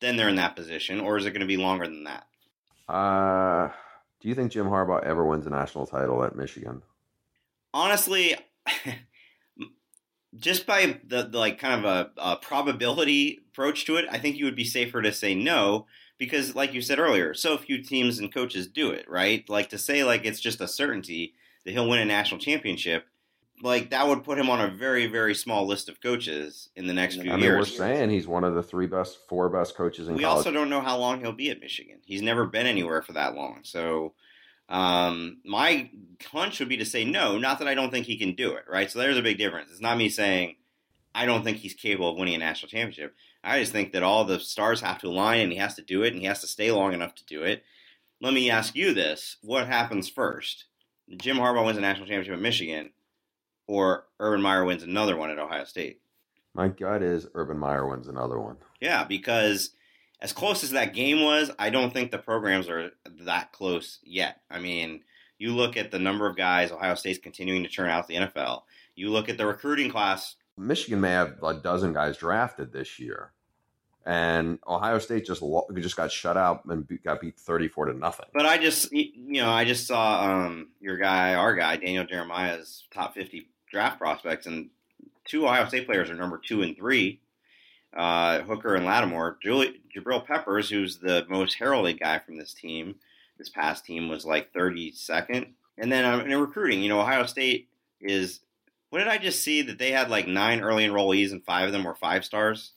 then 0.00 0.16
they're 0.16 0.28
in 0.28 0.36
that 0.36 0.56
position, 0.56 0.98
or 0.98 1.16
is 1.16 1.26
it 1.26 1.30
going 1.30 1.40
to 1.40 1.46
be 1.46 1.56
longer 1.56 1.86
than 1.86 2.04
that? 2.04 2.26
Uh, 2.90 3.70
do 4.20 4.28
you 4.28 4.34
think 4.34 4.50
Jim 4.50 4.66
Harbaugh 4.66 5.02
ever 5.04 5.24
wins 5.24 5.46
a 5.46 5.50
national 5.50 5.86
title 5.86 6.24
at 6.24 6.34
Michigan? 6.34 6.82
Honestly, 7.72 8.34
just 10.36 10.66
by 10.66 10.98
the, 11.06 11.22
the, 11.22 11.38
like 11.38 11.60
kind 11.60 11.84
of 11.84 11.84
a, 11.84 12.10
a, 12.16 12.36
probability 12.36 13.38
approach 13.52 13.86
to 13.86 13.96
it, 13.96 14.06
I 14.10 14.18
think 14.18 14.36
you 14.36 14.44
would 14.44 14.56
be 14.56 14.64
safer 14.64 15.02
to 15.02 15.12
say 15.12 15.36
no 15.36 15.86
because, 16.18 16.56
like 16.56 16.74
you 16.74 16.80
said 16.80 16.98
earlier, 16.98 17.32
so 17.32 17.56
few 17.56 17.80
teams 17.80 18.18
and 18.18 18.34
coaches 18.34 18.66
do 18.66 18.90
it, 18.90 19.08
right? 19.08 19.48
Like 19.48 19.70
to 19.70 19.78
say 19.78 20.02
like 20.02 20.24
it's 20.24 20.40
just 20.40 20.60
a 20.60 20.66
certainty 20.66 21.34
that 21.64 21.70
he'll 21.70 21.88
win 21.88 22.00
a 22.00 22.04
national 22.04 22.40
championship 22.40 23.06
like 23.62 23.90
that 23.90 24.06
would 24.08 24.24
put 24.24 24.38
him 24.38 24.48
on 24.48 24.60
a 24.60 24.68
very 24.68 25.06
very 25.06 25.34
small 25.34 25.66
list 25.66 25.88
of 25.88 26.00
coaches 26.00 26.70
in 26.76 26.86
the 26.86 26.94
next 26.94 27.16
few 27.16 27.30
I 27.30 27.36
mean, 27.36 27.44
years. 27.44 27.70
We're 27.70 27.76
saying 27.76 28.10
he's 28.10 28.26
one 28.26 28.44
of 28.44 28.54
the 28.54 28.62
three 28.62 28.86
best, 28.86 29.18
four 29.28 29.48
best 29.48 29.76
coaches 29.76 30.08
in. 30.08 30.14
The 30.14 30.18
We 30.18 30.24
college. 30.24 30.38
also 30.38 30.52
don't 30.52 30.70
know 30.70 30.80
how 30.80 30.96
long 30.96 31.20
he'll 31.20 31.32
be 31.32 31.50
at 31.50 31.60
Michigan. 31.60 31.98
He's 32.04 32.22
never 32.22 32.46
been 32.46 32.66
anywhere 32.66 33.02
for 33.02 33.12
that 33.12 33.34
long. 33.34 33.60
So 33.64 34.14
um, 34.68 35.38
my 35.44 35.90
hunch 36.30 36.60
would 36.60 36.68
be 36.68 36.76
to 36.78 36.84
say 36.84 37.04
no. 37.04 37.38
Not 37.38 37.58
that 37.58 37.68
I 37.68 37.74
don't 37.74 37.90
think 37.90 38.06
he 38.06 38.16
can 38.16 38.34
do 38.34 38.52
it. 38.54 38.64
Right. 38.68 38.90
So 38.90 38.98
there's 38.98 39.18
a 39.18 39.22
big 39.22 39.38
difference. 39.38 39.70
It's 39.70 39.80
not 39.80 39.98
me 39.98 40.08
saying 40.08 40.56
I 41.14 41.26
don't 41.26 41.42
think 41.44 41.58
he's 41.58 41.74
capable 41.74 42.10
of 42.10 42.16
winning 42.16 42.36
a 42.36 42.38
national 42.38 42.70
championship. 42.70 43.14
I 43.42 43.58
just 43.60 43.72
think 43.72 43.92
that 43.92 44.02
all 44.02 44.24
the 44.24 44.38
stars 44.38 44.80
have 44.82 44.98
to 44.98 45.08
align 45.08 45.40
and 45.40 45.52
he 45.52 45.58
has 45.58 45.74
to 45.74 45.82
do 45.82 46.02
it 46.02 46.12
and 46.12 46.20
he 46.20 46.26
has 46.28 46.40
to 46.42 46.46
stay 46.46 46.70
long 46.70 46.92
enough 46.92 47.14
to 47.16 47.24
do 47.24 47.42
it. 47.42 47.64
Let 48.20 48.34
me 48.34 48.50
ask 48.50 48.76
you 48.76 48.92
this: 48.94 49.38
What 49.42 49.66
happens 49.66 50.08
first? 50.08 50.66
Jim 51.16 51.38
Harbaugh 51.38 51.64
wins 51.64 51.78
a 51.78 51.80
national 51.80 52.06
championship 52.06 52.34
at 52.34 52.40
Michigan 52.40 52.90
or 53.70 54.06
Urban 54.18 54.42
Meyer 54.42 54.64
wins 54.64 54.82
another 54.82 55.16
one 55.16 55.30
at 55.30 55.38
Ohio 55.38 55.62
State? 55.64 56.00
My 56.54 56.66
gut 56.66 57.04
is 57.04 57.28
Urban 57.34 57.56
Meyer 57.56 57.86
wins 57.86 58.08
another 58.08 58.40
one. 58.40 58.56
Yeah, 58.80 59.04
because 59.04 59.70
as 60.20 60.32
close 60.32 60.64
as 60.64 60.72
that 60.72 60.92
game 60.92 61.22
was, 61.22 61.52
I 61.56 61.70
don't 61.70 61.92
think 61.92 62.10
the 62.10 62.18
programs 62.18 62.68
are 62.68 62.90
that 63.20 63.52
close 63.52 64.00
yet. 64.02 64.40
I 64.50 64.58
mean, 64.58 65.02
you 65.38 65.54
look 65.54 65.76
at 65.76 65.92
the 65.92 66.00
number 66.00 66.26
of 66.26 66.36
guys 66.36 66.72
Ohio 66.72 66.96
State's 66.96 67.20
continuing 67.20 67.62
to 67.62 67.68
churn 67.68 67.90
out 67.90 68.08
the 68.08 68.16
NFL. 68.16 68.62
You 68.96 69.10
look 69.10 69.28
at 69.28 69.38
the 69.38 69.46
recruiting 69.46 69.88
class. 69.88 70.34
Michigan 70.58 71.00
may 71.00 71.12
have 71.12 71.40
a 71.40 71.54
dozen 71.54 71.92
guys 71.92 72.16
drafted 72.16 72.72
this 72.72 72.98
year, 72.98 73.30
and 74.04 74.58
Ohio 74.66 74.98
State 74.98 75.26
just 75.26 75.44
just 75.76 75.96
got 75.96 76.10
shut 76.10 76.36
out 76.36 76.64
and 76.64 76.88
got 77.04 77.20
beat 77.20 77.38
thirty 77.38 77.68
four 77.68 77.86
to 77.86 77.94
nothing. 77.96 78.26
But 78.34 78.46
I 78.46 78.58
just 78.58 78.90
you 78.92 79.40
know 79.40 79.48
I 79.48 79.64
just 79.64 79.86
saw 79.86 80.24
um, 80.24 80.70
your 80.80 80.96
guy, 80.96 81.34
our 81.34 81.54
guy, 81.54 81.76
Daniel 81.76 82.04
Jeremiah's 82.04 82.88
top 82.90 83.14
fifty 83.14 83.48
draft 83.70 83.98
prospects, 83.98 84.46
and 84.46 84.70
two 85.24 85.46
Ohio 85.46 85.66
State 85.66 85.86
players 85.86 86.10
are 86.10 86.14
number 86.14 86.38
two 86.38 86.62
and 86.62 86.76
three. 86.76 87.20
Uh, 87.96 88.40
Hooker 88.42 88.76
and 88.76 88.86
Lattimore. 88.86 89.38
Julie, 89.42 89.80
Jabril 89.94 90.24
Peppers, 90.24 90.70
who's 90.70 90.98
the 90.98 91.26
most 91.28 91.54
heralded 91.54 91.98
guy 91.98 92.20
from 92.20 92.36
this 92.38 92.54
team, 92.54 92.94
this 93.36 93.48
past 93.48 93.84
team 93.84 94.08
was 94.08 94.24
like 94.24 94.52
32nd. 94.52 95.48
And 95.76 95.90
then 95.90 96.04
um, 96.04 96.20
in 96.20 96.38
recruiting, 96.38 96.82
you 96.82 96.88
know, 96.88 97.00
Ohio 97.00 97.26
State 97.26 97.68
is. 98.00 98.40
What 98.90 98.98
did 98.98 99.06
I 99.06 99.18
just 99.18 99.44
see 99.44 99.62
that 99.62 99.78
they 99.78 99.92
had 99.92 100.10
like 100.10 100.26
nine 100.26 100.62
early 100.62 100.84
enrollees 100.84 101.30
and 101.30 101.44
five 101.44 101.66
of 101.66 101.72
them 101.72 101.84
were 101.84 101.94
five 101.94 102.24
stars? 102.24 102.72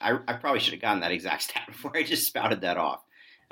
I, 0.00 0.18
I 0.26 0.32
probably 0.32 0.58
should 0.58 0.72
have 0.72 0.82
gotten 0.82 1.00
that 1.00 1.12
exact 1.12 1.42
stat 1.44 1.68
before 1.68 1.96
I 1.96 2.02
just 2.02 2.26
spouted 2.26 2.62
that 2.62 2.76
off. 2.76 3.00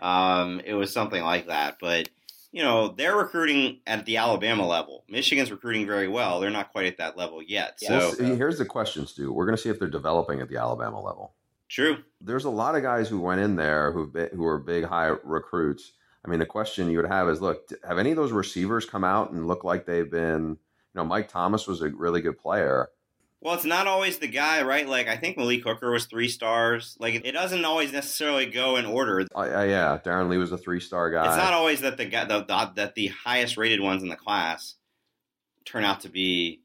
Um, 0.01 0.61
it 0.65 0.75
was 0.75 0.93
something 0.93 1.23
like 1.23 1.47
that, 1.47 1.79
but 1.81 2.09
you 2.53 2.63
know 2.63 2.89
they're 2.89 3.17
recruiting 3.17 3.81
at 3.87 4.07
the 4.07 4.17
Alabama 4.17 4.67
level. 4.67 5.05
Michigan's 5.09 5.51
recruiting 5.51 5.87
very 5.87 6.09
well. 6.09 6.41
They're 6.41 6.51
not 6.51 6.73
quite 6.73 6.87
at 6.87 6.99
that 6.99 7.17
level 7.17 7.43
yet. 7.43 7.79
So 7.81 8.15
well, 8.19 8.37
here's 8.37 8.59
the 8.59 8.65
question, 8.65 9.07
Stew. 9.07 9.33
We're 9.33 9.47
going 9.47 9.57
to 9.57 9.63
see 9.63 9.69
if 9.69 9.79
they're 9.79 9.89
developing 9.89 10.41
at 10.41 10.49
the 10.49 10.57
Alabama 10.57 11.01
level. 11.01 11.35
True. 11.69 11.99
There's 12.21 12.47
a 12.47 12.51
lot 12.51 12.75
of 12.75 12.83
guys 12.83 13.09
who 13.09 13.21
went 13.21 13.41
in 13.41 13.57
there 13.57 13.93
who 13.93 14.11
who 14.35 14.45
are 14.47 14.59
big 14.59 14.85
high 14.85 15.13
recruits 15.25 15.93
I 16.25 16.31
mean, 16.31 16.41
the 16.41 16.47
question 16.47 16.91
you 16.91 16.99
would 16.99 17.11
have 17.11 17.29
is, 17.29 17.41
look, 17.41 17.69
have 17.87 17.99
any 17.99 18.11
of 18.11 18.17
those 18.17 18.33
receivers 18.33 18.85
come 18.85 19.05
out 19.05 19.31
and 19.31 19.47
look 19.47 19.65
like 19.65 19.87
they've 19.87 20.11
been? 20.11 20.49
You 20.49 20.57
know, 20.95 21.05
Mike 21.05 21.29
Thomas 21.29 21.67
was 21.67 21.81
a 21.81 21.89
really 21.89 22.21
good 22.21 22.39
player. 22.39 22.89
Well, 23.41 23.55
it's 23.55 23.65
not 23.65 23.87
always 23.87 24.19
the 24.19 24.27
guy, 24.27 24.63
right? 24.63 24.89
Like 24.89 25.07
I 25.07 25.17
think 25.17 25.37
Malik 25.37 25.63
Hooker 25.63 25.93
was 25.93 26.07
three 26.07 26.29
stars. 26.29 26.97
Like 26.99 27.15
it 27.15 27.33
doesn't 27.33 27.65
always 27.65 27.93
necessarily 27.93 28.47
go 28.47 28.77
in 28.77 28.85
order. 28.85 29.25
Uh, 29.35 29.45
yeah, 29.45 29.99
Darron 30.05 30.29
Lee 30.29 30.39
was 30.39 30.51
a 30.51 30.59
three 30.59 30.81
star 30.81 31.11
guy. 31.11 31.27
It's 31.27 31.37
not 31.37 31.53
always 31.53 31.81
that 31.83 31.97
the 31.97 32.07
guy 32.07 32.25
the, 32.25 32.45
the, 32.45 32.73
that 32.75 32.95
the 32.97 33.09
highest 33.09 33.57
rated 33.57 33.81
ones 33.81 34.03
in 34.03 34.09
the 34.09 34.17
class 34.17 34.75
turn 35.65 35.85
out 35.85 36.01
to 36.01 36.09
be. 36.09 36.63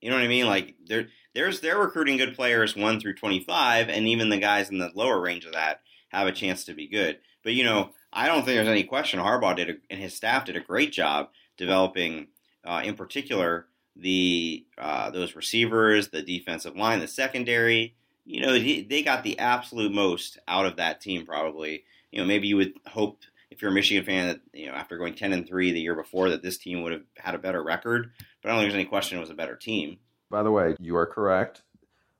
You 0.00 0.10
know 0.10 0.16
what 0.16 0.24
I 0.24 0.28
mean? 0.28 0.46
Like 0.46 0.76
they're 0.86 1.08
there's 1.34 1.60
they're 1.60 1.78
recruiting 1.78 2.18
good 2.18 2.36
players 2.36 2.76
one 2.76 3.00
through 3.00 3.14
twenty 3.14 3.40
five, 3.40 3.88
and 3.88 4.06
even 4.06 4.28
the 4.28 4.38
guys 4.38 4.70
in 4.70 4.78
the 4.78 4.90
lower 4.94 5.20
range 5.20 5.44
of 5.44 5.52
that 5.52 5.80
have 6.10 6.28
a 6.28 6.32
chance 6.32 6.64
to 6.64 6.74
be 6.74 6.86
good. 6.88 7.18
But 7.42 7.54
you 7.54 7.64
know, 7.64 7.90
I 8.12 8.26
don't 8.26 8.44
think 8.44 8.56
there's 8.56 8.68
any 8.68 8.84
question 8.84 9.18
Harbaugh 9.18 9.56
did 9.56 9.70
a, 9.70 9.74
and 9.90 10.00
his 10.00 10.14
staff 10.14 10.44
did 10.44 10.56
a 10.56 10.60
great 10.60 10.92
job 10.92 11.30
developing, 11.56 12.28
uh, 12.64 12.82
in 12.84 12.94
particular, 12.94 13.66
the 13.96 14.64
uh, 14.78 15.10
those 15.10 15.36
receivers, 15.36 16.08
the 16.08 16.22
defensive 16.22 16.76
line, 16.76 17.00
the 17.00 17.08
secondary. 17.08 17.94
You 18.24 18.42
know, 18.42 18.52
they 18.52 19.02
got 19.02 19.24
the 19.24 19.38
absolute 19.38 19.92
most 19.92 20.38
out 20.46 20.66
of 20.66 20.76
that 20.76 21.00
team. 21.00 21.26
Probably, 21.26 21.84
you 22.12 22.20
know, 22.20 22.26
maybe 22.26 22.48
you 22.48 22.56
would 22.56 22.74
hope 22.86 23.20
if 23.50 23.60
you're 23.60 23.70
a 23.70 23.74
Michigan 23.74 24.04
fan 24.04 24.28
that 24.28 24.40
you 24.52 24.66
know 24.66 24.74
after 24.74 24.98
going 24.98 25.14
ten 25.14 25.32
and 25.32 25.46
three 25.46 25.72
the 25.72 25.80
year 25.80 25.96
before 25.96 26.30
that 26.30 26.42
this 26.42 26.58
team 26.58 26.82
would 26.82 26.92
have 26.92 27.02
had 27.16 27.34
a 27.34 27.38
better 27.38 27.62
record. 27.62 28.10
But 28.42 28.48
I 28.48 28.52
don't 28.52 28.60
think 28.60 28.72
there's 28.72 28.80
any 28.80 28.88
question 28.88 29.18
it 29.18 29.22
was 29.22 29.30
a 29.30 29.34
better 29.34 29.56
team. 29.56 29.98
By 30.30 30.42
the 30.42 30.50
way, 30.50 30.76
you 30.78 30.96
are 30.96 31.06
correct. 31.06 31.62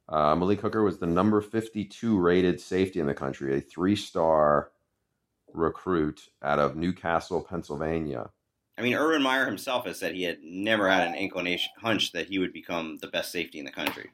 Uh, 0.08 0.34
Malik 0.34 0.60
Hooker 0.60 0.82
was 0.82 0.98
the 0.98 1.06
number 1.06 1.40
52 1.40 2.18
rated 2.18 2.60
safety 2.60 2.98
in 2.98 3.06
the 3.06 3.14
country, 3.14 3.56
a 3.56 3.60
three 3.60 3.94
star 3.94 4.72
recruit 5.52 6.28
out 6.42 6.58
of 6.58 6.76
New 6.76 6.92
Castle, 6.92 7.40
Pennsylvania. 7.40 8.30
I 8.80 8.82
mean, 8.82 8.94
Urban 8.94 9.22
Meyer 9.22 9.44
himself 9.44 9.84
has 9.84 9.98
said 9.98 10.14
he 10.14 10.22
had 10.22 10.42
never 10.42 10.88
had 10.88 11.06
an 11.06 11.14
inclination 11.14 11.70
hunch 11.78 12.12
that 12.12 12.28
he 12.28 12.38
would 12.38 12.54
become 12.54 12.96
the 13.02 13.08
best 13.08 13.30
safety 13.30 13.58
in 13.58 13.66
the 13.66 13.70
country. 13.70 14.08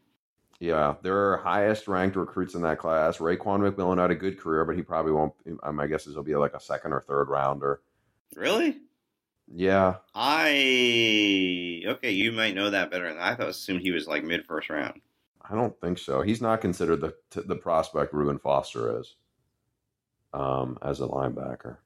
Yeah, 0.58 0.96
there 1.02 1.16
are 1.16 1.36
highest 1.36 1.86
ranked 1.86 2.16
recruits 2.16 2.54
in 2.54 2.62
that 2.62 2.78
class. 2.78 3.18
Raekwon 3.18 3.60
McMillan 3.60 4.00
had 4.00 4.10
a 4.10 4.16
good 4.16 4.40
career, 4.40 4.64
but 4.64 4.74
he 4.74 4.82
probably 4.82 5.12
won't. 5.12 5.34
My 5.72 5.86
guess 5.86 6.08
is 6.08 6.14
he'll 6.14 6.24
be 6.24 6.34
like 6.34 6.54
a 6.54 6.60
second 6.60 6.92
or 6.92 7.00
third 7.00 7.28
rounder. 7.28 7.80
Really? 8.34 8.78
Yeah. 9.54 9.96
I 10.16 11.82
okay. 11.86 12.10
You 12.10 12.32
might 12.32 12.56
know 12.56 12.70
that 12.70 12.90
better. 12.90 13.08
Than 13.08 13.18
I 13.18 13.36
thought. 13.36 13.48
Assumed 13.48 13.82
he 13.82 13.92
was 13.92 14.08
like 14.08 14.24
mid 14.24 14.46
first 14.46 14.68
round. 14.68 15.00
I 15.48 15.54
don't 15.54 15.80
think 15.80 15.98
so. 15.98 16.22
He's 16.22 16.40
not 16.40 16.60
considered 16.60 17.00
the 17.00 17.14
the 17.42 17.54
prospect 17.54 18.12
Reuben 18.12 18.38
Foster 18.38 18.98
is 18.98 19.14
um, 20.32 20.76
as 20.82 21.00
a 21.00 21.06
linebacker. 21.06 21.76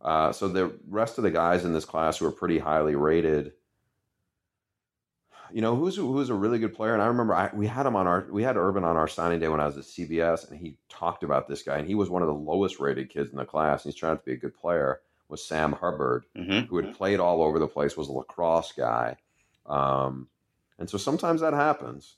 Uh, 0.00 0.32
so 0.32 0.48
the 0.48 0.72
rest 0.88 1.18
of 1.18 1.24
the 1.24 1.30
guys 1.30 1.64
in 1.64 1.72
this 1.72 1.84
class 1.84 2.20
were 2.20 2.30
pretty 2.30 2.58
highly 2.58 2.94
rated. 2.94 3.52
You 5.52 5.60
know 5.60 5.74
who's 5.74 5.96
who's 5.96 6.30
a 6.30 6.34
really 6.34 6.60
good 6.60 6.74
player, 6.74 6.94
and 6.94 7.02
I 7.02 7.06
remember 7.06 7.34
I, 7.34 7.50
we 7.52 7.66
had 7.66 7.84
him 7.84 7.96
on 7.96 8.06
our 8.06 8.26
we 8.30 8.44
had 8.44 8.56
Urban 8.56 8.84
on 8.84 8.96
our 8.96 9.08
signing 9.08 9.40
day 9.40 9.48
when 9.48 9.60
I 9.60 9.66
was 9.66 9.76
at 9.76 9.84
CBS, 9.84 10.48
and 10.48 10.58
he 10.58 10.76
talked 10.88 11.24
about 11.24 11.48
this 11.48 11.62
guy, 11.62 11.78
and 11.78 11.88
he 11.88 11.96
was 11.96 12.08
one 12.08 12.22
of 12.22 12.28
the 12.28 12.34
lowest 12.34 12.78
rated 12.78 13.10
kids 13.10 13.30
in 13.30 13.36
the 13.36 13.44
class. 13.44 13.84
And 13.84 13.92
he's 13.92 13.98
trying 13.98 14.16
to 14.16 14.22
be 14.22 14.32
a 14.32 14.36
good 14.36 14.54
player. 14.54 15.00
Was 15.28 15.44
Sam 15.44 15.72
Hubbard, 15.72 16.24
mm-hmm. 16.36 16.66
who 16.66 16.76
had 16.76 16.94
played 16.94 17.20
all 17.20 17.42
over 17.42 17.58
the 17.58 17.68
place, 17.68 17.96
was 17.96 18.08
a 18.08 18.12
lacrosse 18.12 18.72
guy, 18.72 19.16
um, 19.66 20.28
and 20.78 20.88
so 20.88 20.98
sometimes 20.98 21.40
that 21.40 21.52
happens. 21.52 22.16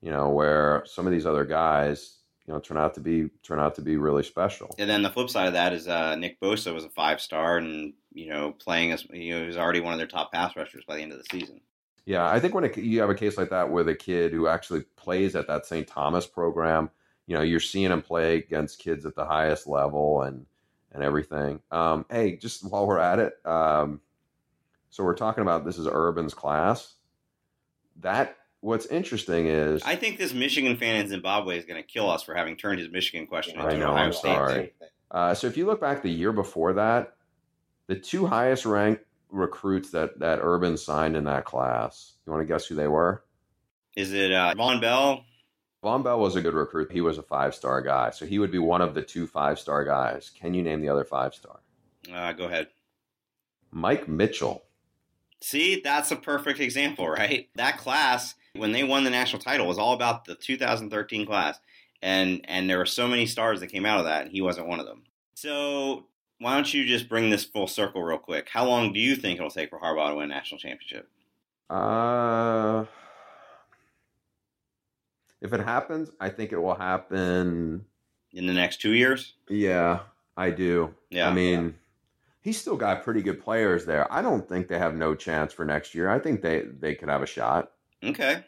You 0.00 0.12
know 0.12 0.28
where 0.28 0.84
some 0.86 1.06
of 1.06 1.12
these 1.12 1.26
other 1.26 1.44
guys 1.44 2.19
you 2.46 2.54
know 2.54 2.60
turn 2.60 2.76
out 2.76 2.94
to 2.94 3.00
be 3.00 3.30
turn 3.42 3.60
out 3.60 3.74
to 3.76 3.82
be 3.82 3.96
really 3.96 4.22
special. 4.22 4.74
And 4.78 4.88
then 4.88 5.02
the 5.02 5.10
flip 5.10 5.30
side 5.30 5.46
of 5.46 5.52
that 5.54 5.72
is 5.72 5.88
uh, 5.88 6.16
Nick 6.16 6.40
Bosa 6.40 6.74
was 6.74 6.84
a 6.84 6.90
five 6.90 7.20
star 7.20 7.58
and 7.58 7.92
you 8.12 8.28
know 8.28 8.52
playing 8.52 8.92
as 8.92 9.04
you 9.10 9.34
know 9.34 9.40
he 9.40 9.46
was 9.46 9.56
already 9.56 9.80
one 9.80 9.92
of 9.92 9.98
their 9.98 10.06
top 10.06 10.32
pass 10.32 10.56
rushers 10.56 10.84
by 10.86 10.96
the 10.96 11.02
end 11.02 11.12
of 11.12 11.18
the 11.18 11.38
season. 11.38 11.60
Yeah, 12.06 12.28
I 12.28 12.40
think 12.40 12.54
when 12.54 12.64
it, 12.64 12.76
you 12.76 13.00
have 13.00 13.10
a 13.10 13.14
case 13.14 13.36
like 13.36 13.50
that 13.50 13.70
with 13.70 13.88
a 13.88 13.94
kid 13.94 14.32
who 14.32 14.48
actually 14.48 14.82
plays 14.96 15.36
at 15.36 15.46
that 15.46 15.66
St. 15.66 15.86
Thomas 15.86 16.26
program, 16.26 16.90
you 17.26 17.36
know, 17.36 17.42
you're 17.42 17.60
seeing 17.60 17.92
him 17.92 18.02
play 18.02 18.38
against 18.38 18.80
kids 18.80 19.06
at 19.06 19.14
the 19.14 19.24
highest 19.24 19.66
level 19.66 20.22
and 20.22 20.46
and 20.92 21.04
everything. 21.04 21.60
Um, 21.70 22.04
hey, 22.10 22.36
just 22.36 22.68
while 22.68 22.86
we're 22.86 22.98
at 22.98 23.20
it, 23.20 23.34
um, 23.44 24.00
so 24.88 25.04
we're 25.04 25.14
talking 25.14 25.42
about 25.42 25.64
this 25.64 25.78
is 25.78 25.86
Urban's 25.86 26.34
class. 26.34 26.94
That 28.00 28.36
what's 28.60 28.86
interesting 28.86 29.46
is 29.46 29.82
I 29.82 29.96
think 29.96 30.18
this 30.18 30.32
Michigan 30.32 30.76
fan 30.76 30.96
in 30.96 31.08
Zimbabwe 31.08 31.58
is 31.58 31.64
going 31.64 31.82
to 31.82 31.86
kill 31.86 32.10
us 32.10 32.22
for 32.22 32.34
having 32.34 32.56
turned 32.56 32.78
his 32.78 32.90
Michigan 32.90 33.26
question 33.26 33.58
into 33.58 33.74
I 33.74 33.76
know, 33.76 33.90
Ohio 33.90 34.04
I'm 34.04 34.12
State. 34.12 34.34
Sorry. 34.34 34.72
Uh, 35.10 35.34
so 35.34 35.46
if 35.46 35.56
you 35.56 35.66
look 35.66 35.80
back 35.80 36.02
the 36.02 36.10
year 36.10 36.32
before 36.32 36.74
that, 36.74 37.14
the 37.86 37.96
two 37.96 38.26
highest 38.26 38.64
ranked 38.64 39.04
recruits 39.30 39.90
that 39.90 40.18
that 40.20 40.38
Urban 40.42 40.76
signed 40.76 41.16
in 41.16 41.24
that 41.24 41.44
class, 41.44 42.14
you 42.26 42.32
want 42.32 42.46
to 42.46 42.52
guess 42.52 42.66
who 42.66 42.74
they 42.74 42.88
were? 42.88 43.24
Is 43.96 44.12
it 44.12 44.32
uh, 44.32 44.54
Vonn 44.56 44.80
Bell? 44.80 45.24
Vonn 45.82 46.04
Bell 46.04 46.20
was 46.20 46.36
a 46.36 46.42
good 46.42 46.54
recruit. 46.54 46.92
He 46.92 47.00
was 47.00 47.18
a 47.18 47.22
five 47.22 47.54
star 47.54 47.80
guy, 47.80 48.10
so 48.10 48.26
he 48.26 48.38
would 48.38 48.52
be 48.52 48.58
one 48.58 48.82
of 48.82 48.94
the 48.94 49.02
two 49.02 49.26
five 49.26 49.58
star 49.58 49.84
guys. 49.84 50.30
Can 50.38 50.54
you 50.54 50.62
name 50.62 50.80
the 50.80 50.88
other 50.88 51.04
five 51.04 51.34
star? 51.34 51.60
Uh, 52.12 52.32
go 52.32 52.44
ahead. 52.44 52.68
Mike 53.72 54.08
Mitchell. 54.08 54.64
See, 55.42 55.80
that's 55.82 56.10
a 56.10 56.16
perfect 56.16 56.60
example, 56.60 57.08
right? 57.08 57.48
That 57.54 57.78
class 57.78 58.34
when 58.54 58.72
they 58.72 58.82
won 58.82 59.04
the 59.04 59.10
national 59.10 59.42
title 59.42 59.66
it 59.66 59.68
was 59.68 59.78
all 59.78 59.92
about 59.92 60.24
the 60.24 60.34
2013 60.34 61.26
class, 61.26 61.58
and 62.02 62.40
and 62.44 62.68
there 62.68 62.78
were 62.78 62.86
so 62.86 63.06
many 63.06 63.26
stars 63.26 63.60
that 63.60 63.68
came 63.68 63.86
out 63.86 63.98
of 63.98 64.04
that, 64.04 64.22
and 64.22 64.32
he 64.32 64.40
wasn't 64.40 64.66
one 64.66 64.80
of 64.80 64.86
them. 64.86 65.02
So 65.34 66.06
why 66.38 66.54
don't 66.54 66.72
you 66.72 66.84
just 66.84 67.08
bring 67.08 67.30
this 67.30 67.44
full 67.44 67.66
circle 67.66 68.02
real 68.02 68.18
quick? 68.18 68.48
How 68.48 68.66
long 68.66 68.92
do 68.92 69.00
you 69.00 69.16
think 69.16 69.38
it'll 69.38 69.50
take 69.50 69.70
for 69.70 69.78
Harbaugh 69.78 70.10
to 70.10 70.14
win 70.16 70.30
a 70.30 70.34
national 70.34 70.58
championship? 70.58 71.08
Uh, 71.68 72.86
if 75.40 75.52
it 75.52 75.60
happens, 75.60 76.10
I 76.20 76.30
think 76.30 76.52
it 76.52 76.58
will 76.58 76.74
happen 76.74 77.84
in 78.32 78.46
the 78.46 78.52
next 78.52 78.80
two 78.80 78.92
years. 78.92 79.34
Yeah, 79.48 80.00
I 80.36 80.50
do. 80.50 80.94
Yeah, 81.10 81.28
I 81.28 81.32
mean. 81.32 81.64
Yeah 81.64 81.70
he's 82.42 82.58
still 82.58 82.76
got 82.76 83.04
pretty 83.04 83.22
good 83.22 83.42
players 83.42 83.84
there. 83.84 84.10
I 84.12 84.22
don't 84.22 84.48
think 84.48 84.68
they 84.68 84.78
have 84.78 84.94
no 84.94 85.14
chance 85.14 85.52
for 85.52 85.64
next 85.64 85.94
year. 85.94 86.08
I 86.08 86.18
think 86.18 86.42
they 86.42 86.62
they 86.62 86.94
could 86.94 87.08
have 87.08 87.22
a 87.22 87.26
shot. 87.26 87.70
Okay. 88.04 88.44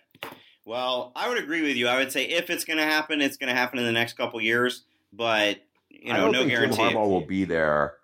Well, 0.64 1.12
I 1.16 1.28
would 1.28 1.38
agree 1.38 1.62
with 1.62 1.76
you. 1.76 1.88
I 1.88 1.98
would 1.98 2.12
say 2.12 2.24
if 2.24 2.48
it's 2.50 2.64
going 2.64 2.78
to 2.78 2.84
happen, 2.84 3.20
it's 3.20 3.36
going 3.36 3.48
to 3.48 3.58
happen 3.58 3.78
in 3.78 3.84
the 3.84 3.92
next 3.92 4.16
couple 4.16 4.40
years. 4.40 4.84
But 5.12 5.58
you 5.90 6.12
know, 6.12 6.30
no 6.30 6.46
guarantee. 6.46 6.76
Jim 6.76 6.92
Harbaugh 6.92 7.08
will 7.08 7.26
be 7.26 7.44
there 7.44 7.94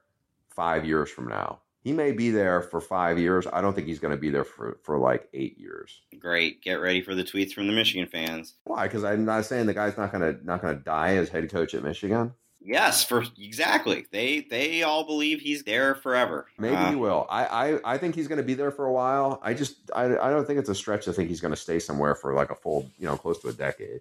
five 0.51 0.85
years 0.85 1.11
from 1.11 1.29
now. 1.29 1.61
He 1.83 1.93
may 1.93 2.13
be 2.13 2.31
there 2.31 2.61
for 2.61 2.81
five 2.81 3.19
years. 3.19 3.47
I 3.51 3.61
don't 3.61 3.75
think 3.75 3.87
he's 3.87 4.01
going 4.01 4.11
to 4.11 4.21
be 4.21 4.31
there 4.31 4.45
for, 4.45 4.79
for 4.83 4.99
like 4.99 5.29
eight 5.33 5.57
years. 5.59 6.03
Great. 6.19 6.61
Get 6.61 6.75
ready 6.75 7.01
for 7.01 7.15
the 7.15 7.23
tweets 7.23 7.53
from 7.53 7.67
the 7.67 7.73
Michigan 7.73 8.07
fans. 8.07 8.55
Why? 8.65 8.89
Because 8.89 9.05
I'm 9.05 9.25
not 9.25 9.47
saying 9.47 9.67
the 9.67 9.75
guy's 9.75 9.97
not 9.97 10.13
going 10.13 10.35
to 10.35 10.45
not 10.45 10.61
going 10.61 10.77
to 10.77 10.83
die 10.83 11.17
as 11.17 11.29
head 11.29 11.49
coach 11.51 11.75
at 11.75 11.85
Michigan. 11.85 12.35
Yes, 12.61 13.05
for 13.05 13.25
exactly. 13.39 14.07
They 14.11 14.41
they 14.41 14.83
all 14.83 15.05
believe 15.05 15.41
he's 15.41 15.63
there 15.63 15.95
forever. 15.95 16.47
Maybe 16.59 16.75
Uh, 16.75 16.91
he 16.91 16.97
will. 16.97 17.27
I, 17.31 17.45
I, 17.45 17.95
I 17.95 17.99
think 17.99 18.15
he's 18.15 18.27
going 18.27 18.39
to 18.39 18.45
be 18.45 18.55
there 18.55 18.73
for 18.73 18.87
a 18.87 18.93
while. 18.93 19.41
I 19.43 19.55
just 19.55 19.77
I, 19.95 20.05
I 20.05 20.31
don't 20.31 20.47
think 20.47 20.59
it's 20.59 20.69
a 20.69 20.75
stretch 20.75 21.05
to 21.05 21.13
think 21.13 21.29
he's 21.29 21.41
going 21.41 21.55
to 21.55 21.61
stay 21.61 21.79
somewhere 21.79 22.15
for 22.15 22.35
like 22.35 22.51
a 22.51 22.57
full 22.57 22.91
you 22.99 23.07
know 23.07 23.17
close 23.17 23.39
to 23.43 23.49
a 23.49 23.53
decade. 23.53 24.01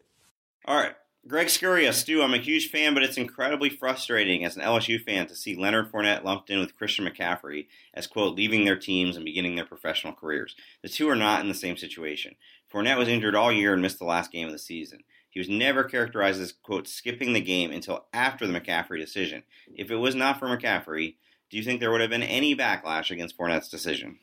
All 0.66 0.76
right. 0.76 0.94
Greg 1.28 1.48
Scuria, 1.48 1.92
Stew, 1.92 2.22
I'm 2.22 2.34
a 2.34 2.38
huge 2.38 2.70
fan, 2.70 2.94
but 2.94 3.04
it's 3.04 3.18
incredibly 3.18 3.70
frustrating 3.70 4.46
as 4.46 4.56
an 4.56 4.62
LSU 4.62 5.02
fan 5.02 5.28
to 5.28 5.36
see 5.36 5.56
Leonard 5.58 5.92
Fournette 5.92 6.24
lumped 6.24 6.50
in 6.50 6.60
with 6.60 6.78
Christian 6.78 7.06
McCaffrey 7.06 7.68
as, 7.94 8.08
quote, 8.08 8.38
leaving 8.38 8.64
their 8.64 8.78
teams 8.78 9.18
and 9.18 9.26
beginning 9.26 9.56
their 9.56 9.66
professional 9.66 10.14
careers. 10.14 10.56
The 10.84 10.90
two 10.90 11.10
are 11.10 11.18
not 11.18 11.42
in 11.42 11.50
the 11.50 11.54
same 11.54 11.76
situation. 11.76 12.36
Fournette 12.74 12.98
was 12.98 13.10
injured 13.10 13.36
all 13.36 13.52
year 13.52 13.74
and 13.74 13.82
missed 13.82 14.00
the 14.00 14.06
last 14.06 14.32
game 14.32 14.46
of 14.48 14.54
the 14.54 14.60
season. 14.60 15.02
He 15.38 15.40
was 15.40 15.50
never 15.50 15.84
characterized 15.84 16.42
as, 16.42 16.52
quote, 16.52 16.88
skipping 16.88 17.34
the 17.34 17.40
game 17.40 17.70
until 17.72 18.06
after 18.12 18.48
the 18.48 18.60
McCaffrey 18.60 18.98
decision. 18.98 19.44
If 19.76 19.92
it 19.92 19.96
was 19.96 20.16
not 20.16 20.40
for 20.40 20.48
McCaffrey, 20.48 21.14
do 21.52 21.58
you 21.58 21.64
think 21.64 21.80
there 21.80 21.92
would 21.92 22.02
have 22.02 22.10
been 22.10 22.24
any 22.24 22.56
backlash 22.56 23.12
against 23.12 23.38
Fournette's 23.38 23.70
decision? 23.70 24.18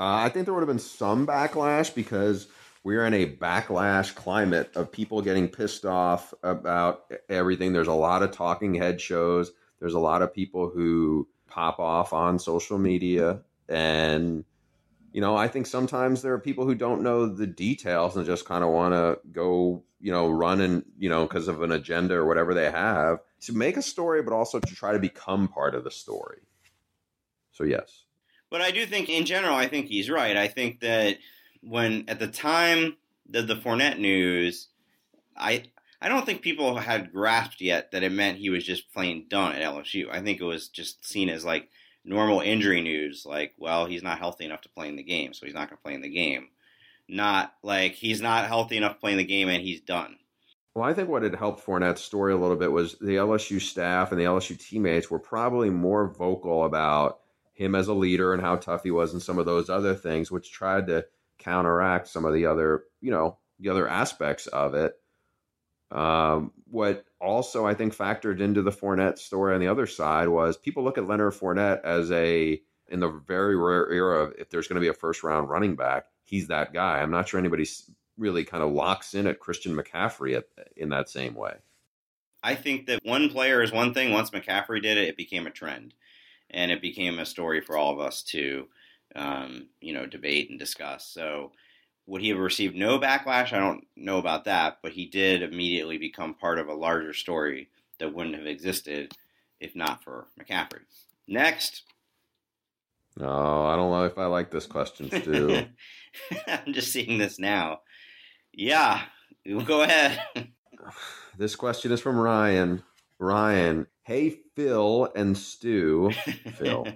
Uh, 0.00 0.24
I 0.24 0.30
think 0.30 0.46
there 0.46 0.54
would 0.54 0.62
have 0.62 0.68
been 0.68 0.78
some 0.78 1.26
backlash 1.26 1.94
because 1.94 2.48
we're 2.82 3.04
in 3.04 3.12
a 3.12 3.26
backlash 3.26 4.14
climate 4.14 4.70
of 4.74 4.90
people 4.90 5.20
getting 5.20 5.48
pissed 5.48 5.84
off 5.84 6.32
about 6.42 7.12
everything. 7.28 7.74
There's 7.74 7.86
a 7.86 7.92
lot 7.92 8.22
of 8.22 8.32
talking 8.32 8.72
head 8.72 9.02
shows. 9.02 9.52
There's 9.80 9.92
a 9.92 9.98
lot 9.98 10.22
of 10.22 10.32
people 10.32 10.70
who 10.70 11.28
pop 11.46 11.78
off 11.78 12.14
on 12.14 12.38
social 12.38 12.78
media. 12.78 13.40
And, 13.68 14.46
you 15.14 15.20
know, 15.20 15.36
I 15.36 15.46
think 15.46 15.68
sometimes 15.68 16.22
there 16.22 16.32
are 16.32 16.40
people 16.40 16.66
who 16.66 16.74
don't 16.74 17.04
know 17.04 17.26
the 17.26 17.46
details 17.46 18.16
and 18.16 18.26
just 18.26 18.46
kind 18.46 18.64
of 18.64 18.70
want 18.70 18.94
to 18.94 19.20
go, 19.30 19.84
you 20.00 20.10
know, 20.10 20.28
run 20.28 20.60
and, 20.60 20.84
you 20.98 21.08
know, 21.08 21.22
because 21.22 21.46
of 21.46 21.62
an 21.62 21.70
agenda 21.70 22.16
or 22.16 22.26
whatever 22.26 22.52
they 22.52 22.68
have 22.68 23.20
to 23.42 23.52
make 23.52 23.76
a 23.76 23.82
story, 23.82 24.24
but 24.24 24.32
also 24.32 24.58
to 24.58 24.74
try 24.74 24.92
to 24.92 24.98
become 24.98 25.46
part 25.46 25.76
of 25.76 25.84
the 25.84 25.90
story. 25.92 26.40
So, 27.52 27.62
yes. 27.62 28.06
But 28.50 28.60
I 28.60 28.72
do 28.72 28.84
think, 28.86 29.08
in 29.08 29.24
general, 29.24 29.54
I 29.54 29.68
think 29.68 29.86
he's 29.86 30.10
right. 30.10 30.36
I 30.36 30.48
think 30.48 30.80
that 30.80 31.18
when 31.62 32.06
at 32.08 32.18
the 32.18 32.26
time 32.26 32.96
of 33.32 33.46
the 33.46 33.54
Fournette 33.54 34.00
news, 34.00 34.66
I 35.36 35.62
I 36.02 36.08
don't 36.08 36.26
think 36.26 36.42
people 36.42 36.76
had 36.76 37.12
grasped 37.12 37.60
yet 37.60 37.92
that 37.92 38.02
it 38.02 38.10
meant 38.10 38.38
he 38.38 38.50
was 38.50 38.64
just 38.64 38.92
plain 38.92 39.26
done 39.28 39.54
at 39.54 39.62
LSU. 39.62 40.10
I 40.10 40.20
think 40.22 40.40
it 40.40 40.44
was 40.44 40.68
just 40.68 41.06
seen 41.06 41.28
as 41.28 41.44
like 41.44 41.70
normal 42.04 42.40
injury 42.40 42.80
news, 42.80 43.24
like, 43.26 43.54
well, 43.58 43.86
he's 43.86 44.02
not 44.02 44.18
healthy 44.18 44.44
enough 44.44 44.62
to 44.62 44.68
play 44.68 44.88
in 44.88 44.96
the 44.96 45.02
game, 45.02 45.32
so 45.32 45.46
he's 45.46 45.54
not 45.54 45.68
going 45.68 45.78
to 45.78 45.82
play 45.82 45.94
in 45.94 46.02
the 46.02 46.08
game. 46.08 46.48
Not 47.08 47.52
like 47.62 47.92
he's 47.92 48.20
not 48.20 48.46
healthy 48.46 48.76
enough 48.76 48.94
to 48.94 49.00
play 49.00 49.12
in 49.12 49.18
the 49.18 49.24
game 49.24 49.48
and 49.48 49.62
he's 49.62 49.80
done. 49.80 50.16
Well, 50.74 50.88
I 50.88 50.92
think 50.92 51.08
what 51.08 51.22
had 51.22 51.34
helped 51.34 51.64
Fournette's 51.64 52.02
story 52.02 52.32
a 52.32 52.36
little 52.36 52.56
bit 52.56 52.72
was 52.72 52.94
the 52.98 53.16
LSU 53.16 53.60
staff 53.60 54.10
and 54.10 54.20
the 54.20 54.24
LSU 54.24 54.58
teammates 54.58 55.10
were 55.10 55.20
probably 55.20 55.70
more 55.70 56.08
vocal 56.08 56.64
about 56.64 57.20
him 57.52 57.74
as 57.74 57.88
a 57.88 57.94
leader 57.94 58.32
and 58.32 58.42
how 58.42 58.56
tough 58.56 58.82
he 58.82 58.90
was 58.90 59.12
and 59.12 59.22
some 59.22 59.38
of 59.38 59.46
those 59.46 59.70
other 59.70 59.94
things, 59.94 60.30
which 60.30 60.50
tried 60.50 60.88
to 60.88 61.06
counteract 61.38 62.08
some 62.08 62.24
of 62.24 62.34
the 62.34 62.46
other, 62.46 62.84
you 63.00 63.12
know, 63.12 63.38
the 63.60 63.68
other 63.68 63.88
aspects 63.88 64.46
of 64.48 64.74
it. 64.74 64.94
Um, 65.94 66.50
what 66.70 67.04
also 67.20 67.66
I 67.66 67.74
think 67.74 67.96
factored 67.96 68.40
into 68.40 68.62
the 68.62 68.72
Fournette 68.72 69.18
story 69.18 69.54
on 69.54 69.60
the 69.60 69.68
other 69.68 69.86
side 69.86 70.28
was 70.28 70.56
people 70.56 70.82
look 70.82 70.98
at 70.98 71.06
Leonard 71.06 71.34
Fournette 71.34 71.82
as 71.84 72.10
a 72.10 72.60
in 72.88 73.00
the 73.00 73.08
very 73.08 73.56
rare 73.56 73.90
era 73.90 74.30
if 74.38 74.50
there's 74.50 74.68
going 74.68 74.74
to 74.76 74.80
be 74.80 74.88
a 74.88 74.94
first 74.94 75.22
round 75.22 75.48
running 75.48 75.76
back, 75.76 76.06
he's 76.24 76.48
that 76.48 76.72
guy. 76.72 77.00
I'm 77.00 77.10
not 77.10 77.28
sure 77.28 77.38
anybody 77.38 77.66
really 78.18 78.44
kind 78.44 78.62
of 78.62 78.72
locks 78.72 79.14
in 79.14 79.26
at 79.26 79.40
Christian 79.40 79.74
McCaffrey 79.74 80.36
at, 80.36 80.44
in 80.76 80.90
that 80.90 81.08
same 81.08 81.34
way. 81.34 81.54
I 82.42 82.54
think 82.54 82.86
that 82.86 83.00
one 83.04 83.30
player 83.30 83.62
is 83.62 83.72
one 83.72 83.94
thing. 83.94 84.12
Once 84.12 84.30
McCaffrey 84.30 84.82
did 84.82 84.98
it, 84.98 85.08
it 85.08 85.16
became 85.16 85.46
a 85.46 85.50
trend, 85.50 85.94
and 86.50 86.70
it 86.70 86.82
became 86.82 87.18
a 87.18 87.24
story 87.24 87.60
for 87.60 87.76
all 87.76 87.92
of 87.92 88.00
us 88.00 88.22
to, 88.24 88.68
um, 89.16 89.68
you 89.80 89.94
know, 89.94 90.04
debate 90.04 90.50
and 90.50 90.58
discuss. 90.58 91.06
So, 91.06 91.52
would 92.06 92.20
he 92.20 92.28
have 92.28 92.38
received 92.38 92.76
no 92.76 92.98
backlash? 92.98 93.52
I 93.52 93.58
don't 93.58 93.86
know 93.96 94.18
about 94.18 94.44
that, 94.44 94.78
but 94.82 94.92
he 94.92 95.06
did 95.06 95.42
immediately 95.42 95.98
become 95.98 96.34
part 96.34 96.58
of 96.58 96.68
a 96.68 96.74
larger 96.74 97.14
story 97.14 97.68
that 97.98 98.12
wouldn't 98.12 98.36
have 98.36 98.46
existed 98.46 99.12
if 99.60 99.74
not 99.74 100.04
for 100.04 100.26
McCaffrey. 100.38 100.80
Next. 101.26 101.82
No, 103.16 103.66
I 103.66 103.76
don't 103.76 103.90
know 103.90 104.04
if 104.04 104.18
I 104.18 104.26
like 104.26 104.50
this 104.50 104.66
question, 104.66 105.08
Stew. 105.22 105.66
I'm 106.46 106.72
just 106.72 106.92
seeing 106.92 107.18
this 107.18 107.38
now. 107.38 107.80
Yeah, 108.52 109.02
go 109.64 109.82
ahead. 109.82 110.20
this 111.38 111.56
question 111.56 111.92
is 111.92 112.00
from 112.00 112.18
Ryan. 112.18 112.82
Ryan, 113.18 113.86
hey 114.02 114.36
Phil 114.54 115.08
and 115.14 115.38
Stew. 115.38 116.10
Phil, 116.56 116.86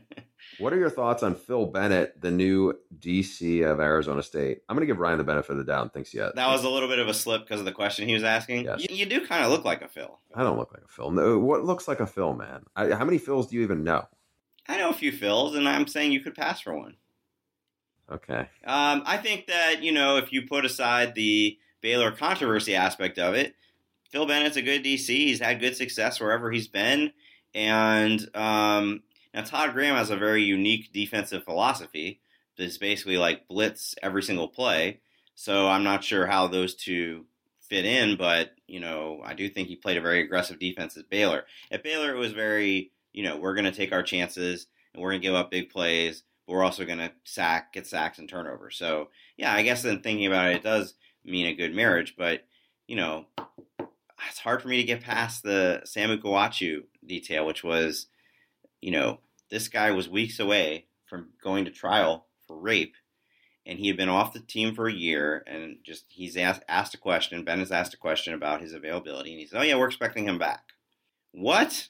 what 0.58 0.72
are 0.72 0.78
your 0.78 0.90
thoughts 0.90 1.22
on 1.22 1.34
Phil 1.34 1.66
Bennett, 1.66 2.20
the 2.20 2.30
new 2.30 2.74
DC 2.98 3.64
of 3.64 3.80
Arizona 3.80 4.22
State? 4.22 4.62
I'm 4.68 4.76
going 4.76 4.86
to 4.86 4.92
give 4.92 4.98
Ryan 4.98 5.18
the 5.18 5.24
benefit 5.24 5.52
of 5.52 5.58
the 5.58 5.64
doubt 5.64 5.82
and 5.82 5.92
thinks 5.92 6.12
yes. 6.12 6.32
That 6.34 6.48
was 6.48 6.64
a 6.64 6.68
little 6.68 6.88
bit 6.88 6.98
of 6.98 7.08
a 7.08 7.14
slip 7.14 7.42
because 7.42 7.60
of 7.60 7.66
the 7.66 7.72
question 7.72 8.08
he 8.08 8.14
was 8.14 8.24
asking. 8.24 8.64
Yes. 8.64 8.80
You, 8.88 8.96
you 8.96 9.06
do 9.06 9.26
kind 9.26 9.44
of 9.44 9.50
look 9.50 9.64
like 9.64 9.82
a 9.82 9.88
Phil. 9.88 10.18
I 10.34 10.42
don't 10.42 10.58
look 10.58 10.72
like 10.72 10.82
a 10.84 10.88
Phil. 10.88 11.10
No, 11.10 11.38
what 11.38 11.64
looks 11.64 11.86
like 11.86 12.00
a 12.00 12.06
Phil, 12.06 12.34
man? 12.34 12.64
I, 12.74 12.90
how 12.90 13.04
many 13.04 13.18
Phils 13.18 13.48
do 13.48 13.56
you 13.56 13.62
even 13.62 13.84
know? 13.84 14.06
I 14.68 14.78
know 14.78 14.90
a 14.90 14.94
few 14.94 15.12
Phils, 15.12 15.56
and 15.56 15.68
I'm 15.68 15.86
saying 15.86 16.12
you 16.12 16.20
could 16.20 16.34
pass 16.34 16.60
for 16.60 16.76
one. 16.76 16.96
Okay. 18.10 18.48
Um, 18.64 19.02
I 19.04 19.18
think 19.18 19.46
that 19.46 19.82
you 19.82 19.92
know 19.92 20.16
if 20.16 20.32
you 20.32 20.46
put 20.46 20.64
aside 20.64 21.14
the 21.14 21.58
Baylor 21.80 22.10
controversy 22.10 22.74
aspect 22.74 23.18
of 23.18 23.34
it, 23.34 23.54
Phil 24.10 24.26
Bennett's 24.26 24.56
a 24.56 24.62
good 24.62 24.84
DC. 24.84 25.08
He's 25.08 25.40
had 25.40 25.60
good 25.60 25.76
success 25.76 26.20
wherever 26.20 26.50
he's 26.50 26.68
been, 26.68 27.12
and 27.54 28.28
um, 28.34 29.02
now 29.38 29.44
Todd 29.44 29.72
Graham 29.72 29.94
has 29.94 30.10
a 30.10 30.16
very 30.16 30.42
unique 30.42 30.92
defensive 30.92 31.44
philosophy. 31.44 32.20
That's 32.58 32.76
basically 32.76 33.18
like 33.18 33.46
blitz 33.46 33.94
every 34.02 34.24
single 34.24 34.48
play. 34.48 34.98
So 35.36 35.68
I'm 35.68 35.84
not 35.84 36.02
sure 36.02 36.26
how 36.26 36.48
those 36.48 36.74
two 36.74 37.26
fit 37.60 37.84
in, 37.84 38.16
but 38.16 38.50
you 38.66 38.80
know 38.80 39.22
I 39.24 39.34
do 39.34 39.48
think 39.48 39.68
he 39.68 39.76
played 39.76 39.96
a 39.96 40.00
very 40.00 40.22
aggressive 40.22 40.58
defense 40.58 40.96
at 40.96 41.08
Baylor. 41.08 41.44
At 41.70 41.84
Baylor, 41.84 42.12
it 42.12 42.18
was 42.18 42.32
very 42.32 42.90
you 43.12 43.22
know 43.22 43.36
we're 43.36 43.54
going 43.54 43.64
to 43.64 43.70
take 43.70 43.92
our 43.92 44.02
chances 44.02 44.66
and 44.92 45.00
we're 45.00 45.10
going 45.10 45.22
to 45.22 45.28
give 45.28 45.36
up 45.36 45.52
big 45.52 45.70
plays 45.70 46.24
but 46.44 46.54
we're 46.54 46.64
also 46.64 46.84
going 46.84 46.98
to 46.98 47.12
sack, 47.22 47.74
get 47.74 47.86
sacks 47.86 48.18
and 48.18 48.28
turnovers. 48.28 48.76
So 48.76 49.10
yeah, 49.36 49.54
I 49.54 49.62
guess 49.62 49.82
then 49.82 50.00
thinking 50.00 50.26
about 50.26 50.50
it, 50.50 50.56
it 50.56 50.62
does 50.64 50.94
mean 51.24 51.46
a 51.46 51.54
good 51.54 51.76
marriage. 51.76 52.16
But 52.18 52.44
you 52.88 52.96
know, 52.96 53.26
it's 54.28 54.40
hard 54.40 54.62
for 54.62 54.66
me 54.66 54.78
to 54.78 54.82
get 54.82 55.02
past 55.02 55.44
the 55.44 55.82
Sam 55.84 56.10
Ukwuachu 56.10 56.82
detail, 57.06 57.46
which 57.46 57.62
was, 57.62 58.06
you 58.80 58.90
know, 58.90 59.20
this 59.50 59.68
guy 59.68 59.90
was 59.90 60.08
weeks 60.08 60.38
away 60.38 60.86
from 61.06 61.30
going 61.42 61.64
to 61.64 61.70
trial 61.70 62.26
for 62.46 62.58
rape, 62.58 62.94
and 63.66 63.78
he 63.78 63.88
had 63.88 63.96
been 63.96 64.08
off 64.08 64.32
the 64.32 64.40
team 64.40 64.74
for 64.74 64.88
a 64.88 64.92
year, 64.92 65.42
and 65.46 65.78
just 65.82 66.04
he's 66.08 66.36
asked, 66.36 66.62
asked 66.68 66.94
a 66.94 66.98
question. 66.98 67.44
Ben 67.44 67.58
has 67.58 67.72
asked 67.72 67.94
a 67.94 67.98
question 67.98 68.34
about 68.34 68.60
his 68.60 68.72
availability, 68.72 69.32
and 69.32 69.40
he 69.40 69.46
said, 69.46 69.60
"Oh 69.60 69.64
yeah, 69.64 69.76
we're 69.76 69.88
expecting 69.88 70.26
him 70.26 70.38
back." 70.38 70.64
What? 71.32 71.88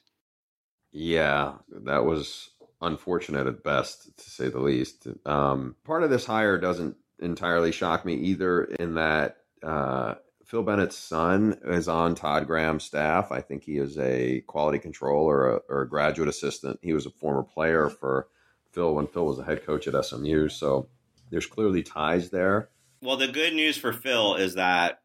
Yeah, 0.91 1.55
that 1.83 2.05
was 2.05 2.49
unfortunate 2.81 3.47
at 3.47 3.63
best, 3.63 4.17
to 4.17 4.29
say 4.29 4.49
the 4.49 4.59
least. 4.59 5.07
Um, 5.25 5.75
part 5.83 6.03
of 6.03 6.09
this 6.09 6.25
hire 6.25 6.57
doesn't 6.57 6.95
entirely 7.19 7.71
shock 7.71 8.05
me 8.05 8.15
either, 8.15 8.63
in 8.63 8.95
that 8.95 9.37
uh, 9.61 10.15
Phil 10.49 10.63
Bennett's 10.63 10.97
son 10.97 11.59
is 11.65 11.87
on 11.87 12.15
Todd 12.15 12.47
Graham's 12.47 12.83
staff. 12.83 13.31
I 13.31 13.39
think 13.39 13.63
he 13.63 13.77
is 13.77 13.99
a 13.99 14.41
quality 14.47 14.79
control 14.79 15.25
or 15.25 15.47
a, 15.47 15.55
or 15.69 15.81
a 15.81 15.87
graduate 15.87 16.27
assistant. 16.27 16.79
He 16.81 16.91
was 16.91 17.05
a 17.05 17.11
former 17.11 17.43
player 17.43 17.87
for 17.87 18.27
Phil 18.71 18.95
when 18.95 19.05
Phil 19.05 19.27
was 19.27 19.37
a 19.37 19.43
head 19.43 19.63
coach 19.63 19.87
at 19.87 20.03
SMU. 20.03 20.49
So 20.49 20.87
there's 21.29 21.45
clearly 21.45 21.83
ties 21.83 22.31
there. 22.31 22.69
Well, 22.99 23.15
the 23.15 23.27
good 23.27 23.53
news 23.53 23.77
for 23.77 23.93
Phil 23.93 24.35
is 24.35 24.55
that 24.55 25.01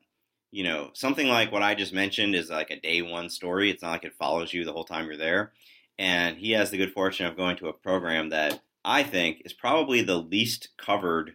you 0.50 0.64
know 0.64 0.88
something 0.94 1.28
like 1.28 1.52
what 1.52 1.62
I 1.62 1.74
just 1.74 1.92
mentioned 1.92 2.34
is 2.34 2.48
like 2.48 2.70
a 2.70 2.80
day 2.80 3.02
one 3.02 3.28
story. 3.28 3.70
It's 3.70 3.82
not 3.82 3.90
like 3.90 4.04
it 4.04 4.14
follows 4.14 4.54
you 4.54 4.64
the 4.64 4.72
whole 4.72 4.84
time 4.84 5.04
you're 5.04 5.18
there 5.18 5.52
and 5.98 6.38
he 6.38 6.52
has 6.52 6.70
the 6.70 6.78
good 6.78 6.92
fortune 6.92 7.26
of 7.26 7.36
going 7.36 7.56
to 7.58 7.68
a 7.68 7.72
program 7.72 8.30
that 8.30 8.60
I 8.84 9.02
think 9.02 9.42
is 9.44 9.52
probably 9.52 10.02
the 10.02 10.16
least 10.16 10.70
covered 10.76 11.34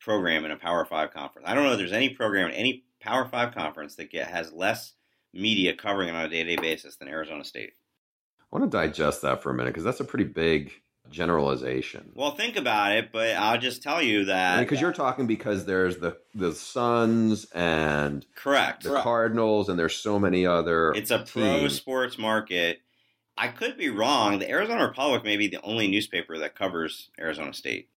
program 0.00 0.44
in 0.44 0.50
a 0.50 0.56
Power 0.56 0.84
Five 0.84 1.12
conference. 1.12 1.48
I 1.48 1.54
don't 1.54 1.64
know 1.64 1.72
if 1.72 1.78
there's 1.78 1.92
any 1.92 2.10
program 2.10 2.50
in 2.50 2.54
any 2.54 2.84
Power 3.06 3.26
Five 3.26 3.54
conference 3.54 3.96
that 3.96 4.10
get, 4.10 4.28
has 4.28 4.52
less 4.52 4.92
media 5.32 5.74
covering 5.74 6.08
it 6.08 6.14
on 6.14 6.24
a 6.24 6.28
day 6.28 6.42
to 6.42 6.56
day 6.56 6.60
basis 6.60 6.96
than 6.96 7.08
Arizona 7.08 7.44
State. 7.44 7.72
I 8.40 8.44
want 8.58 8.70
to 8.70 8.76
digest 8.76 9.22
that 9.22 9.42
for 9.42 9.50
a 9.50 9.54
minute 9.54 9.70
because 9.70 9.84
that's 9.84 10.00
a 10.00 10.04
pretty 10.04 10.24
big 10.24 10.72
generalization. 11.10 12.10
Well, 12.14 12.32
think 12.32 12.56
about 12.56 12.92
it, 12.92 13.12
but 13.12 13.36
I'll 13.36 13.58
just 13.58 13.82
tell 13.82 14.02
you 14.02 14.26
that 14.26 14.60
because 14.60 14.80
you're 14.80 14.92
talking 14.92 15.26
because 15.26 15.64
there's 15.64 15.98
the 15.98 16.16
the 16.34 16.52
Suns 16.52 17.46
and 17.52 18.24
correct 18.34 18.84
the 18.84 19.00
Cardinals 19.00 19.68
and 19.68 19.78
there's 19.78 19.96
so 19.96 20.18
many 20.18 20.46
other. 20.46 20.92
It's 20.92 21.10
a 21.10 21.18
pro 21.18 21.60
teams. 21.60 21.74
sports 21.74 22.18
market. 22.18 22.80
I 23.38 23.48
could 23.48 23.76
be 23.76 23.90
wrong. 23.90 24.38
The 24.38 24.48
Arizona 24.50 24.86
Republic 24.86 25.22
may 25.22 25.36
be 25.36 25.48
the 25.48 25.60
only 25.60 25.88
newspaper 25.88 26.38
that 26.38 26.54
covers 26.54 27.10
Arizona 27.20 27.52
State. 27.52 27.90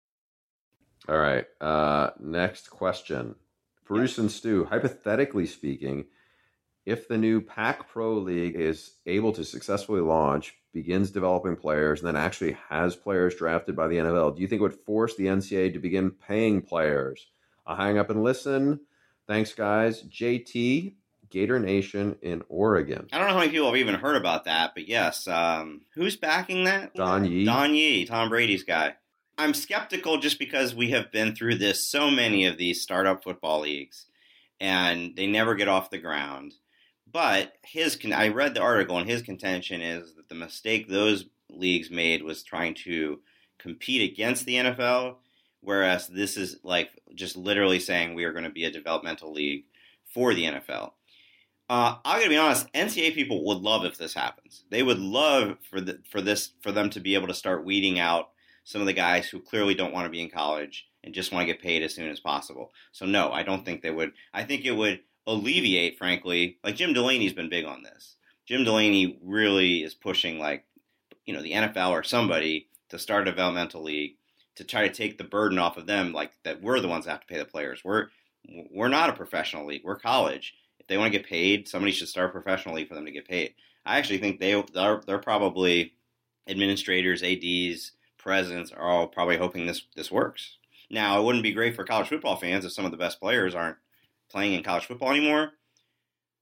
All 1.07 1.17
right. 1.17 1.45
Uh, 1.61 2.09
next 2.19 2.69
question. 2.69 3.35
Bruce 3.89 4.19
and 4.19 4.31
Stew, 4.31 4.65
hypothetically 4.65 5.47
speaking, 5.47 6.05
if 6.85 7.07
the 7.07 7.17
new 7.17 7.41
Pac 7.41 7.89
Pro 7.89 8.13
League 8.19 8.55
is 8.55 8.91
able 9.07 9.33
to 9.33 9.43
successfully 9.43 9.99
launch, 9.99 10.53
begins 10.71 11.09
developing 11.09 11.55
players, 11.55 11.99
and 11.99 12.07
then 12.07 12.15
actually 12.15 12.55
has 12.69 12.95
players 12.95 13.35
drafted 13.35 13.75
by 13.75 13.87
the 13.87 13.97
NFL, 13.97 14.35
do 14.35 14.43
you 14.43 14.47
think 14.47 14.59
it 14.59 14.63
would 14.63 14.85
force 14.85 15.15
the 15.15 15.25
NCAA 15.25 15.73
to 15.73 15.79
begin 15.79 16.11
paying 16.11 16.61
players? 16.61 17.27
I'll 17.65 17.75
hang 17.75 17.97
up 17.97 18.11
and 18.11 18.23
listen. 18.23 18.79
Thanks, 19.27 19.53
guys. 19.53 20.03
JT, 20.03 20.93
Gator 21.31 21.59
Nation 21.59 22.15
in 22.21 22.43
Oregon. 22.47 23.07
I 23.11 23.17
don't 23.17 23.27
know 23.27 23.33
how 23.33 23.39
many 23.39 23.51
people 23.51 23.67
have 23.67 23.75
even 23.75 23.95
heard 23.95 24.17
about 24.17 24.45
that, 24.45 24.75
but 24.75 24.87
yes. 24.87 25.27
Um, 25.27 25.81
who's 25.95 26.15
backing 26.15 26.65
that? 26.65 26.93
Don 26.93 27.25
Yee. 27.25 27.45
Don 27.45 27.73
Yee, 27.73 28.05
Tom 28.05 28.29
Brady's 28.29 28.63
guy. 28.63 28.95
I'm 29.39 29.53
skeptical 29.53 30.17
just 30.17 30.37
because 30.37 30.75
we 30.75 30.89
have 30.89 31.13
been 31.13 31.33
through 31.33 31.55
this 31.55 31.89
so 31.89 32.11
many 32.11 32.45
of 32.45 32.57
these 32.57 32.81
startup 32.81 33.23
football 33.23 33.61
leagues, 33.61 34.05
and 34.59 35.15
they 35.15 35.27
never 35.27 35.55
get 35.55 35.69
off 35.69 35.89
the 35.89 35.97
ground. 35.97 36.55
But 37.09 37.53
his, 37.63 37.97
I 38.13 38.27
read 38.27 38.53
the 38.53 38.61
article, 38.61 38.97
and 38.97 39.09
his 39.09 39.21
contention 39.21 39.81
is 39.81 40.13
that 40.15 40.27
the 40.27 40.35
mistake 40.35 40.89
those 40.89 41.23
leagues 41.49 41.89
made 41.89 42.21
was 42.21 42.43
trying 42.43 42.73
to 42.83 43.21
compete 43.57 44.11
against 44.11 44.45
the 44.45 44.55
NFL, 44.55 45.15
whereas 45.61 46.07
this 46.09 46.35
is 46.35 46.57
like 46.63 46.89
just 47.15 47.37
literally 47.37 47.79
saying 47.79 48.15
we 48.15 48.25
are 48.25 48.33
going 48.33 48.43
to 48.43 48.49
be 48.49 48.65
a 48.65 48.71
developmental 48.71 49.31
league 49.31 49.63
for 50.13 50.33
the 50.33 50.43
NFL. 50.43 50.91
Uh, 51.69 51.95
I'm 52.03 52.19
gonna 52.19 52.29
be 52.29 52.37
honest. 52.37 52.71
NCAA 52.73 53.13
people 53.13 53.45
would 53.45 53.59
love 53.59 53.85
if 53.85 53.97
this 53.97 54.15
happens. 54.15 54.65
They 54.69 54.83
would 54.83 54.99
love 54.99 55.59
for 55.69 55.79
the, 55.79 55.99
for 56.09 56.19
this 56.19 56.51
for 56.61 56.73
them 56.73 56.89
to 56.89 56.99
be 56.99 57.13
able 57.13 57.27
to 57.27 57.33
start 57.33 57.63
weeding 57.63 57.99
out 57.99 58.31
some 58.63 58.81
of 58.81 58.87
the 58.87 58.93
guys 58.93 59.27
who 59.27 59.39
clearly 59.39 59.73
don't 59.73 59.93
want 59.93 60.05
to 60.05 60.11
be 60.11 60.21
in 60.21 60.29
college 60.29 60.87
and 61.03 61.13
just 61.13 61.31
want 61.31 61.47
to 61.47 61.53
get 61.53 61.61
paid 61.61 61.83
as 61.83 61.93
soon 61.93 62.09
as 62.09 62.19
possible. 62.19 62.71
So 62.91 63.05
no, 63.05 63.31
I 63.31 63.43
don't 63.43 63.65
think 63.65 63.81
they 63.81 63.91
would. 63.91 64.11
I 64.33 64.43
think 64.43 64.65
it 64.65 64.71
would 64.71 65.01
alleviate, 65.25 65.97
frankly, 65.97 66.57
like 66.63 66.75
Jim 66.75 66.93
Delaney's 66.93 67.33
been 67.33 67.49
big 67.49 67.65
on 67.65 67.83
this. 67.83 68.15
Jim 68.45 68.63
Delaney 68.63 69.19
really 69.23 69.83
is 69.83 69.93
pushing 69.93 70.39
like, 70.39 70.65
you 71.25 71.33
know, 71.33 71.41
the 71.41 71.51
NFL 71.51 71.91
or 71.91 72.03
somebody 72.03 72.67
to 72.89 72.97
start 72.97 73.27
a 73.27 73.31
developmental 73.31 73.83
league 73.83 74.15
to 74.55 74.63
try 74.63 74.87
to 74.87 74.93
take 74.93 75.17
the 75.17 75.23
burden 75.23 75.57
off 75.57 75.77
of 75.77 75.85
them, 75.85 76.11
like 76.11 76.31
that 76.43 76.61
we're 76.61 76.79
the 76.79 76.87
ones 76.87 77.05
that 77.05 77.11
have 77.11 77.21
to 77.21 77.27
pay 77.27 77.37
the 77.37 77.45
players. 77.45 77.81
We're 77.83 78.07
we're 78.71 78.87
not 78.87 79.09
a 79.09 79.13
professional 79.13 79.65
league. 79.65 79.83
We're 79.83 79.99
college. 79.99 80.55
If 80.79 80.87
they 80.87 80.97
want 80.97 81.13
to 81.13 81.17
get 81.17 81.27
paid, 81.27 81.67
somebody 81.67 81.91
should 81.91 82.07
start 82.07 82.29
a 82.29 82.33
professional 82.33 82.75
league 82.75 82.87
for 82.87 82.95
them 82.95 83.05
to 83.05 83.11
get 83.11 83.27
paid. 83.27 83.53
I 83.85 83.97
actually 83.97 84.17
think 84.17 84.39
they 84.39 84.61
they're, 84.73 85.01
they're 85.05 85.19
probably 85.19 85.93
administrators, 86.47 87.23
ads, 87.23 87.91
presidents 88.19 88.71
are 88.71 88.87
all 88.87 89.07
probably 89.07 89.37
hoping 89.37 89.65
this 89.65 89.83
this 89.95 90.11
works. 90.11 90.57
Now, 90.91 91.19
it 91.19 91.23
wouldn't 91.23 91.43
be 91.43 91.53
great 91.53 91.75
for 91.75 91.83
college 91.83 92.09
football 92.09 92.35
fans 92.35 92.65
if 92.65 92.71
some 92.71 92.85
of 92.85 92.91
the 92.91 92.97
best 92.97 93.19
players 93.19 93.55
aren't 93.55 93.77
playing 94.29 94.53
in 94.53 94.63
college 94.63 94.85
football 94.85 95.09
anymore. 95.09 95.51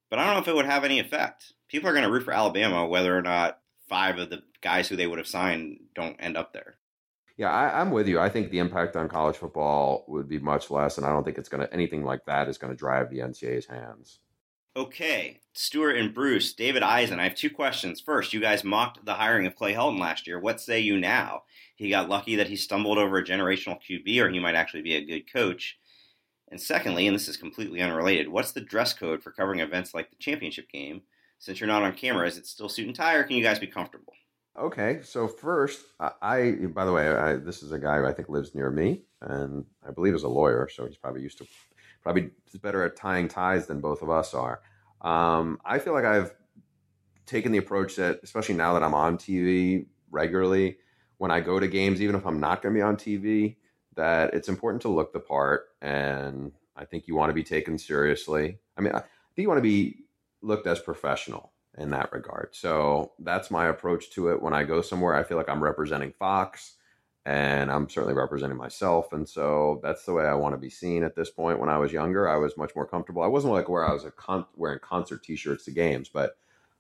But 0.09 0.19
I 0.19 0.25
don't 0.25 0.36
know 0.36 0.41
if 0.41 0.47
it 0.47 0.55
would 0.55 0.65
have 0.65 0.84
any 0.84 0.99
effect. 0.99 1.53
People 1.67 1.89
are 1.89 1.93
going 1.93 2.05
to 2.05 2.11
root 2.11 2.23
for 2.23 2.34
Alabama 2.34 2.88
whether 2.88 3.17
or 3.17 3.21
not 3.21 3.59
five 3.89 4.17
of 4.17 4.30
the 4.30 4.43
guys 4.61 4.88
who 4.88 4.95
they 4.95 5.07
would 5.07 5.17
have 5.17 5.28
signed 5.28 5.80
don't 5.95 6.15
end 6.19 6.38
up 6.38 6.53
there. 6.53 6.75
Yeah, 7.36 7.51
I, 7.51 7.82
am 7.82 7.91
with 7.91 8.07
you. 8.07 8.19
I 8.19 8.30
think 8.30 8.49
the 8.49 8.59
impact 8.59 8.95
on 8.95 9.09
college 9.09 9.36
football 9.36 10.05
would 10.07 10.28
be 10.28 10.39
much 10.39 10.71
less, 10.71 10.97
and 10.97 11.05
I 11.05 11.09
don't 11.09 11.23
think 11.23 11.38
it's 11.38 11.49
going 11.49 11.65
to 11.65 11.71
anything 11.71 12.03
like 12.03 12.25
that 12.25 12.47
is 12.47 12.57
going 12.57 12.73
to 12.73 12.78
drive 12.78 13.11
the 13.11 13.19
NCAA's 13.19 13.67
hands. 13.67 14.19
Okay, 14.78 15.39
Stuart 15.53 15.97
and 15.97 16.13
Bruce, 16.13 16.53
David 16.53 16.84
Eisen. 16.84 17.19
I 17.19 17.23
have 17.23 17.34
two 17.34 17.49
questions. 17.49 17.99
First, 17.99 18.32
you 18.32 18.39
guys 18.39 18.63
mocked 18.63 19.03
the 19.03 19.15
hiring 19.15 19.47
of 19.47 19.55
Clay 19.55 19.73
Helton 19.73 19.99
last 19.99 20.28
year. 20.28 20.39
What 20.39 20.61
say 20.61 20.80
you 20.80 20.99
now? 20.99 21.41
He 21.75 21.89
got 21.89 22.09
lucky 22.09 22.36
that 22.36 22.49
he 22.49 22.55
stumbled 22.55 22.99
over 22.99 23.17
a 23.17 23.25
generational 23.25 23.80
QB, 23.82 24.21
or 24.21 24.30
he 24.30 24.39
might 24.39 24.53
actually 24.53 24.84
be 24.84 24.93
a 24.93 25.03
good 25.03 25.34
coach. 25.34 25.80
And 26.51 26.61
secondly, 26.61 27.07
and 27.07 27.15
this 27.15 27.28
is 27.28 27.38
completely 27.38 27.82
unrelated, 27.82 28.30
what's 28.30 28.51
the 28.51 28.61
dress 28.61 28.93
code 28.93 29.23
for 29.23 29.32
covering 29.32 29.61
events 29.61 29.95
like 29.95 30.11
the 30.11 30.15
championship 30.17 30.69
game? 30.69 31.01
Since 31.39 31.59
you're 31.59 31.65
not 31.65 31.82
on 31.82 31.93
camera, 31.93 32.28
is 32.28 32.38
it 32.38 32.45
still 32.45 32.69
suit 32.69 32.86
and 32.86 32.95
tie, 32.95 33.15
or 33.15 33.23
can 33.23 33.36
you 33.36 33.43
guys 33.43 33.57
be 33.57 33.65
comfortable? 33.65 34.13
Okay, 34.59 34.99
so 35.01 35.28
first, 35.28 35.86
I, 35.99 36.51
by 36.73 36.86
the 36.86 36.93
way, 36.93 37.09
I, 37.09 37.38
this 37.38 37.63
is 37.63 37.71
a 37.71 37.80
guy 37.80 37.97
who 37.97 38.05
I 38.05 38.13
think 38.13 38.30
lives 38.30 38.53
near 38.53 38.69
me, 38.69 39.01
and 39.21 39.65
I 39.88 39.89
believe 39.89 40.13
is 40.13 40.21
a 40.21 40.30
lawyer, 40.30 40.69
so 40.71 40.86
he's 40.86 40.97
probably 40.97 41.23
used 41.23 41.39
to, 41.39 41.47
probably 42.08 42.32
better 42.62 42.86
at 42.86 42.95
tying 42.95 43.28
ties 43.28 43.68
than 43.68 43.82
both 43.82 44.01
of 44.01 44.10
us 44.10 44.34
are. 44.34 44.62
Um, 45.01 45.60
I 45.66 45.78
feel 45.80 45.91
like 45.91 46.05
I've 46.05 46.34
taken 47.26 47.51
the 47.51 47.58
approach 47.58 47.97
that, 47.97 48.22
especially 48.24 48.55
now 48.55 48.74
that 48.74 48.84
I'm 48.84 48.93
on 48.93 49.18
TV 49.18 49.88
regularly, 50.10 50.78
when 51.18 51.32
I 51.32 51.41
go 51.41 51.60
to 51.60 51.68
games, 51.68 52.01
even 52.01 52.16
if 52.16 52.26
I'm 52.26 52.39
not 52.39 52.62
going 52.62 52.74
to 52.74 52.78
be 52.78 52.82
on 52.82 52.95
TV, 52.95 53.58
that 53.95 54.34
it's 54.34 54.47
important 54.47 54.82
to 54.84 54.88
look 54.88 55.12
the 55.12 55.20
part, 55.20 55.66
and 55.82 56.53
I 56.78 56.86
think 56.86 57.10
you 57.10 57.16
want 57.16 57.30
to 57.30 57.34
be 57.34 57.43
taken 57.43 57.78
seriously. 57.78 58.60
I 58.78 58.82
mean, 58.82 58.93
I 58.93 58.99
think 58.99 59.43
you 59.43 59.49
want 59.49 59.58
to 59.58 59.64
be 59.64 60.05
looked 60.41 60.66
as 60.66 60.80
professional 60.80 61.51
in 61.78 61.89
that 61.89 62.14
regard. 62.14 62.55
So 62.55 63.12
that's 63.20 63.51
my 63.51 63.68
approach 63.68 64.12
to 64.12 64.30
it. 64.30 64.41
When 64.41 64.53
I 64.53 64.64
go 64.64 64.82
somewhere, 64.82 65.14
I 65.14 65.24
feel 65.24 65.36
like 65.36 65.49
I'm 65.49 65.64
representing 65.64 66.14
Fox 66.18 66.76
and 67.28 67.69
I'm 67.69 67.89
certainly 67.89 68.13
representing 68.13 68.55
myself. 68.55 69.11
And 69.11 69.28
so 69.28 69.82
that's 69.84 70.05
the 70.05 70.13
way 70.13 70.23
I 70.23 70.34
want 70.34 70.53
to 70.53 70.57
be 70.57 70.69
seen 70.69 71.03
at 71.03 71.13
this 71.13 71.30
point. 71.30 71.59
When 71.59 71.67
I 71.67 71.78
was 71.78 71.91
younger, 71.91 72.30
I 72.30 72.38
was 72.38 72.55
much 72.55 72.73
more 72.73 72.88
comfortable. 72.88 73.21
I 73.21 73.28
wasn't 73.28 73.51
like 73.51 73.67
where 73.67 73.86
I 73.86 73.91
was 73.91 74.05
con- 74.15 74.45
wearing 74.55 74.80
concert 74.80 75.23
t-shirts 75.23 75.65
to 75.65 75.71
games, 75.71 76.07
but 76.07 76.38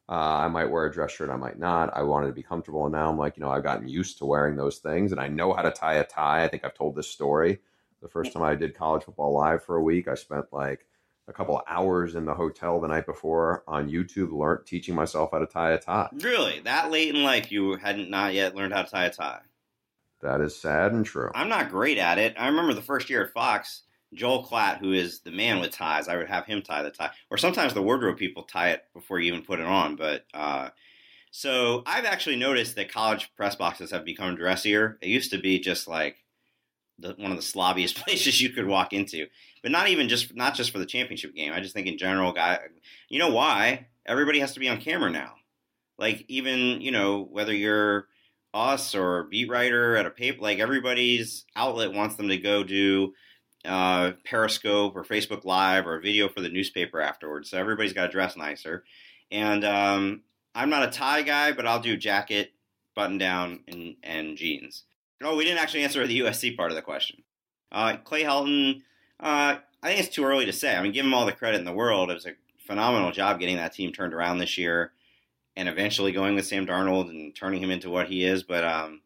uh, 0.07 0.13
I 0.13 0.47
might 0.47 0.71
wear 0.71 0.85
a 0.85 0.91
dress 0.91 1.11
shirt, 1.11 1.29
I 1.29 1.35
might 1.35 1.59
not. 1.59 1.89
I 1.93 2.03
wanted 2.03 2.27
to 2.27 2.33
be 2.33 2.43
comfortable, 2.43 2.85
and 2.85 2.93
now 2.93 3.09
I'm 3.09 3.17
like, 3.17 3.35
you 3.35 3.41
know, 3.41 3.51
I've 3.51 3.63
gotten 3.63 3.89
used 3.89 4.19
to 4.19 4.25
wearing 4.25 4.55
those 4.55 4.77
things, 4.77 5.11
and 5.11 5.19
I 5.19 5.27
know 5.27 5.51
how 5.51 5.63
to 5.63 5.71
tie 5.71 5.95
a 5.95 6.05
tie. 6.05 6.45
I 6.45 6.47
think 6.47 6.63
I've 6.63 6.73
told 6.73 6.95
this 6.95 7.09
story. 7.09 7.59
The 8.01 8.07
first 8.07 8.31
time 8.31 8.43
I 8.43 8.55
did 8.55 8.73
college 8.73 9.03
football 9.03 9.33
live 9.33 9.65
for 9.65 9.75
a 9.75 9.83
week, 9.83 10.07
I 10.07 10.15
spent 10.15 10.45
like 10.53 10.85
a 11.27 11.33
couple 11.33 11.61
hours 11.67 12.15
in 12.15 12.23
the 12.23 12.33
hotel 12.33 12.79
the 12.79 12.87
night 12.87 13.05
before 13.05 13.65
on 13.67 13.89
YouTube, 13.89 14.31
learned 14.31 14.65
teaching 14.65 14.95
myself 14.95 15.31
how 15.33 15.39
to 15.39 15.45
tie 15.45 15.71
a 15.71 15.77
tie. 15.77 16.07
Really, 16.13 16.61
that 16.61 16.89
late 16.89 17.13
in 17.13 17.23
life, 17.23 17.51
you 17.51 17.75
hadn't 17.75 18.09
not 18.09 18.33
yet 18.33 18.55
learned 18.55 18.71
how 18.71 18.83
to 18.83 18.89
tie 18.89 19.07
a 19.07 19.11
tie. 19.11 19.41
That 20.21 20.41
is 20.41 20.59
sad 20.59 20.93
and 20.93 21.05
true. 21.05 21.29
I'm 21.35 21.49
not 21.49 21.69
great 21.69 21.97
at 21.97 22.17
it. 22.17 22.35
I 22.37 22.47
remember 22.47 22.73
the 22.73 22.81
first 22.81 23.09
year 23.09 23.23
at 23.23 23.33
Fox, 23.33 23.83
Joel 24.13 24.45
Klatt, 24.45 24.79
who 24.79 24.93
is 24.93 25.19
the 25.19 25.31
man 25.31 25.59
with 25.59 25.71
ties, 25.71 26.07
I 26.07 26.15
would 26.15 26.27
have 26.27 26.45
him 26.45 26.61
tie 26.61 26.81
the 26.83 26.89
tie. 26.89 27.11
Or 27.29 27.37
sometimes 27.37 27.73
the 27.73 27.81
wardrobe 27.81 28.17
people 28.17 28.43
tie 28.43 28.69
it 28.69 28.83
before 28.93 29.19
you 29.19 29.31
even 29.31 29.45
put 29.45 29.59
it 29.59 29.65
on. 29.65 29.95
But 29.95 30.25
uh, 30.33 30.69
so 31.31 31.83
I've 31.85 32.05
actually 32.05 32.37
noticed 32.37 32.75
that 32.75 32.91
college 32.91 33.31
press 33.35 33.55
boxes 33.55 33.91
have 33.91 34.05
become 34.05 34.35
dressier. 34.35 34.97
It 35.01 35.09
used 35.09 35.31
to 35.31 35.37
be 35.37 35.59
just 35.59 35.87
like 35.87 36.23
the, 36.99 37.13
one 37.17 37.31
of 37.31 37.37
the 37.37 37.43
slobbiest 37.43 37.95
places 38.03 38.41
you 38.41 38.49
could 38.49 38.65
walk 38.65 38.93
into, 38.93 39.27
but 39.61 39.71
not 39.71 39.89
even 39.89 40.09
just 40.09 40.35
not 40.35 40.55
just 40.55 40.71
for 40.71 40.79
the 40.79 40.85
championship 40.85 41.35
game. 41.35 41.53
I 41.53 41.59
just 41.59 41.75
think 41.75 41.87
in 41.87 41.97
general, 41.97 42.31
guy, 42.31 42.59
you 43.09 43.19
know 43.19 43.31
why 43.31 43.87
everybody 44.05 44.39
has 44.39 44.53
to 44.53 44.59
be 44.59 44.69
on 44.69 44.81
camera 44.81 45.11
now. 45.11 45.33
Like 45.99 46.25
even 46.27 46.81
you 46.81 46.91
know 46.91 47.27
whether 47.29 47.53
you're 47.53 48.07
us 48.53 48.95
or 48.95 49.23
beat 49.23 49.49
writer 49.49 49.95
at 49.95 50.05
a 50.05 50.11
paper, 50.11 50.41
like 50.41 50.59
everybody's 50.59 51.45
outlet 51.55 51.93
wants 51.93 52.15
them 52.15 52.29
to 52.29 52.37
go 52.37 52.63
do 52.63 53.13
uh, 53.65 54.11
Periscope 54.25 54.95
or 54.95 55.03
Facebook 55.03 55.45
Live 55.45 55.85
or 55.85 55.97
a 55.97 56.01
video 56.01 56.29
for 56.29 56.41
the 56.41 56.49
newspaper 56.49 57.01
afterwards. 57.01 57.49
So 57.49 57.57
everybody's 57.57 57.93
got 57.93 58.05
to 58.07 58.11
dress 58.11 58.37
nicer. 58.37 58.83
And 59.31 59.65
um, 59.65 60.21
I'm 60.55 60.69
not 60.69 60.87
a 60.87 60.91
tie 60.91 61.21
guy, 61.21 61.51
but 61.51 61.67
I'll 61.67 61.81
do 61.81 61.97
jacket, 61.97 62.53
button 62.95 63.17
down, 63.17 63.59
and, 63.67 63.95
and 64.03 64.37
jeans. 64.37 64.83
Oh, 65.21 65.35
we 65.35 65.43
didn't 65.43 65.59
actually 65.59 65.83
answer 65.83 66.05
the 66.05 66.19
USC 66.21 66.55
part 66.55 66.71
of 66.71 66.75
the 66.75 66.81
question. 66.81 67.23
Uh, 67.71 67.97
Clay 67.97 68.23
Helton, 68.23 68.81
uh, 69.19 69.57
I 69.83 69.87
think 69.87 69.99
it's 69.99 70.15
too 70.15 70.23
early 70.23 70.45
to 70.45 70.53
say. 70.53 70.75
I 70.75 70.81
mean, 70.81 70.93
give 70.93 71.05
him 71.05 71.13
all 71.13 71.25
the 71.25 71.31
credit 71.31 71.59
in 71.59 71.65
the 71.65 71.73
world. 71.73 72.09
It 72.09 72.15
was 72.15 72.25
a 72.25 72.35
phenomenal 72.65 73.11
job 73.11 73.39
getting 73.39 73.57
that 73.57 73.73
team 73.73 73.91
turned 73.91 74.13
around 74.13 74.37
this 74.37 74.57
year 74.57 74.93
and 75.57 75.67
eventually 75.67 76.11
going 76.11 76.35
with 76.35 76.45
Sam 76.45 76.67
Darnold 76.67 77.09
and 77.09 77.35
turning 77.35 77.63
him 77.63 77.71
into 77.71 77.89
what 77.89 78.07
he 78.07 78.23
is. 78.23 78.43
But 78.43 78.63
um, 78.63 79.01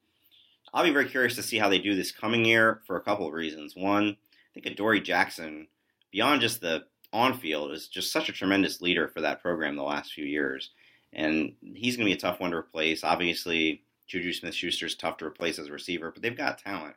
I'll 0.74 0.84
be 0.84 0.92
very 0.92 1.08
curious 1.08 1.36
to 1.36 1.44
see 1.44 1.58
how 1.58 1.70
they 1.70 1.80
do 1.80 1.96
this 1.96 2.12
coming 2.12 2.44
year 2.44 2.82
for 2.86 2.98
a 2.98 3.02
couple 3.02 3.26
of 3.26 3.34
reasons. 3.34 3.74
One, 3.74 4.10
I 4.10 4.54
think 4.54 4.66
Adoree 4.66 5.00
Jackson, 5.00 5.68
beyond 6.12 6.42
just 6.42 6.60
the 6.60 6.84
on 7.14 7.38
field, 7.40 7.72
is 7.72 7.88
just 7.88 8.12
such 8.12 8.28
a 8.28 8.34
tremendous 8.34 8.82
leader 8.82 9.08
for 9.08 9.22
that 9.22 9.42
program 9.42 9.78
the 9.78 9.84
last 9.84 10.12
few 10.12 10.26
years. 10.26 10.72
And 11.14 11.54
he's 11.62 11.96
going 11.96 12.06
to 12.06 12.14
be 12.14 12.18
a 12.18 12.22
tough 12.22 12.42
one 12.42 12.52
to 12.52 12.58
replace. 12.58 13.06
Obviously, 13.06 13.84
Juju 14.08 14.34
Smith 14.34 14.54
Schuster 14.54 14.88
is 14.88 14.96
tough 14.96 15.18
to 15.18 15.26
replace 15.26 15.58
as 15.58 15.68
a 15.68 15.72
receiver, 15.72 16.12
but 16.12 16.22
they've 16.22 16.36
got 16.36 16.58
talent. 16.58 16.96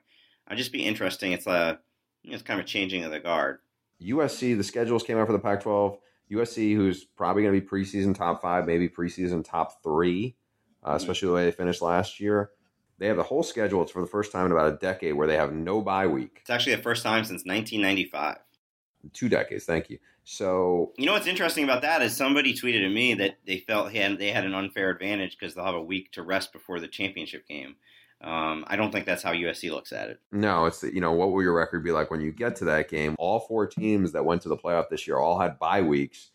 I'd 0.48 0.58
just 0.58 0.72
be 0.72 0.84
interesting. 0.84 1.30
It's 1.30 1.46
a 1.46 1.78
you 2.24 2.30
know, 2.30 2.34
it's 2.34 2.42
kind 2.42 2.58
of 2.58 2.66
a 2.66 2.68
changing 2.68 3.04
of 3.04 3.12
the 3.12 3.20
guard. 3.20 3.58
USC, 4.02 4.56
the 4.56 4.64
schedules 4.64 5.04
came 5.04 5.16
out 5.16 5.26
for 5.28 5.32
the 5.32 5.38
Pac 5.38 5.62
12. 5.62 5.96
USC, 6.30 6.74
who's 6.74 7.04
probably 7.04 7.42
going 7.42 7.54
to 7.54 7.60
be 7.60 7.66
preseason 7.66 8.14
top 8.14 8.42
five, 8.42 8.66
maybe 8.66 8.88
preseason 8.88 9.44
top 9.44 9.82
three, 9.82 10.36
uh, 10.82 10.88
mm-hmm. 10.88 10.96
especially 10.96 11.28
the 11.28 11.34
way 11.34 11.44
they 11.44 11.52
finished 11.52 11.82
last 11.82 12.20
year. 12.20 12.50
They 12.98 13.08
have 13.08 13.16
the 13.16 13.24
whole 13.24 13.42
schedule. 13.42 13.82
It's 13.82 13.92
for 13.92 14.00
the 14.00 14.06
first 14.06 14.32
time 14.32 14.46
in 14.46 14.52
about 14.52 14.72
a 14.72 14.76
decade 14.76 15.14
where 15.14 15.26
they 15.26 15.36
have 15.36 15.52
no 15.52 15.80
bye 15.82 16.06
week. 16.06 16.38
It's 16.40 16.50
actually 16.50 16.76
the 16.76 16.82
first 16.82 17.02
time 17.02 17.24
since 17.24 17.44
1995. 17.44 18.38
Two 19.12 19.28
decades, 19.28 19.64
thank 19.64 19.90
you. 19.90 19.98
So 20.24 20.92
you 20.96 21.04
know 21.04 21.12
what's 21.12 21.26
interesting 21.26 21.64
about 21.64 21.82
that 21.82 22.00
is 22.00 22.16
somebody 22.16 22.54
tweeted 22.54 22.86
at 22.86 22.92
me 22.92 23.14
that 23.14 23.38
they 23.46 23.58
felt 23.58 23.92
had, 23.92 24.18
they 24.18 24.30
had 24.30 24.46
an 24.46 24.54
unfair 24.54 24.90
advantage 24.90 25.36
because 25.38 25.54
they'll 25.54 25.66
have 25.66 25.74
a 25.74 25.82
week 25.82 26.12
to 26.12 26.22
rest 26.22 26.52
before 26.52 26.80
the 26.80 26.88
championship 26.88 27.46
game. 27.46 27.76
Um, 28.24 28.64
I 28.68 28.76
don't 28.76 28.90
think 28.90 29.04
that's 29.04 29.22
how 29.22 29.32
USC 29.32 29.70
looks 29.70 29.92
at 29.92 30.08
it. 30.08 30.20
No, 30.32 30.64
it's 30.64 30.82
you 30.82 31.00
know 31.00 31.12
what 31.12 31.32
will 31.32 31.42
your 31.42 31.52
record 31.52 31.84
be 31.84 31.92
like 31.92 32.10
when 32.10 32.22
you 32.22 32.32
get 32.32 32.56
to 32.56 32.64
that 32.66 32.88
game? 32.88 33.14
All 33.18 33.40
four 33.40 33.66
teams 33.66 34.12
that 34.12 34.24
went 34.24 34.40
to 34.42 34.48
the 34.48 34.56
playoff 34.56 34.88
this 34.88 35.06
year 35.06 35.18
all 35.18 35.38
had 35.38 35.58
bye 35.58 35.82
weeks, 35.82 36.30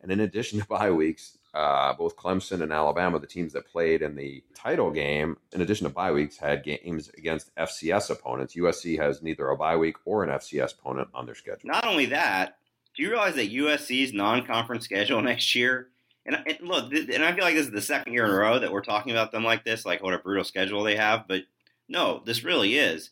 And 0.00 0.12
in 0.12 0.20
addition 0.20 0.60
to 0.60 0.66
bye 0.66 0.92
weeks, 0.92 1.36
uh, 1.52 1.92
both 1.94 2.16
Clemson 2.16 2.62
and 2.62 2.72
Alabama, 2.72 3.18
the 3.18 3.26
teams 3.26 3.52
that 3.54 3.66
played 3.66 4.02
in 4.02 4.14
the 4.14 4.44
title 4.54 4.92
game, 4.92 5.36
in 5.52 5.60
addition 5.60 5.88
to 5.88 5.92
bye 5.92 6.12
weeks, 6.12 6.36
had 6.36 6.62
games 6.62 7.10
against 7.18 7.54
FCS 7.56 8.10
opponents. 8.10 8.54
USC 8.54 8.98
has 8.98 9.22
neither 9.22 9.48
a 9.48 9.56
bye 9.56 9.76
week 9.76 9.96
or 10.04 10.22
an 10.22 10.30
FCS 10.30 10.78
opponent 10.78 11.08
on 11.14 11.26
their 11.26 11.34
schedule. 11.34 11.60
Not 11.64 11.84
only 11.84 12.06
that, 12.06 12.58
do 12.94 13.02
you 13.02 13.10
realize 13.10 13.34
that 13.34 13.52
USC's 13.52 14.12
non-conference 14.12 14.84
schedule 14.84 15.20
next 15.32 15.54
year? 15.54 15.88
And, 16.26 16.36
and 16.46 16.58
look, 16.62 16.92
and 16.92 17.24
I 17.24 17.34
feel 17.34 17.44
like 17.44 17.54
this 17.54 17.66
is 17.66 17.72
the 17.72 17.82
second 17.82 18.12
year 18.12 18.24
in 18.24 18.30
a 18.30 18.34
row 18.34 18.58
that 18.58 18.72
we're 18.72 18.82
talking 18.82 19.12
about 19.12 19.30
them 19.32 19.44
like 19.44 19.64
this, 19.64 19.84
like 19.84 20.02
what 20.02 20.14
a 20.14 20.18
brutal 20.18 20.44
schedule 20.44 20.82
they 20.82 20.96
have. 20.96 21.28
But 21.28 21.42
no, 21.88 22.22
this 22.24 22.44
really 22.44 22.76
is. 22.76 23.10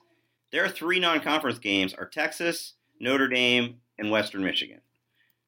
Their 0.50 0.68
three 0.68 0.98
non-conference 0.98 1.58
games 1.58 1.94
are 1.94 2.06
Texas, 2.06 2.74
Notre 3.00 3.28
Dame, 3.28 3.76
and 3.98 4.10
Western 4.10 4.42
Michigan. 4.42 4.80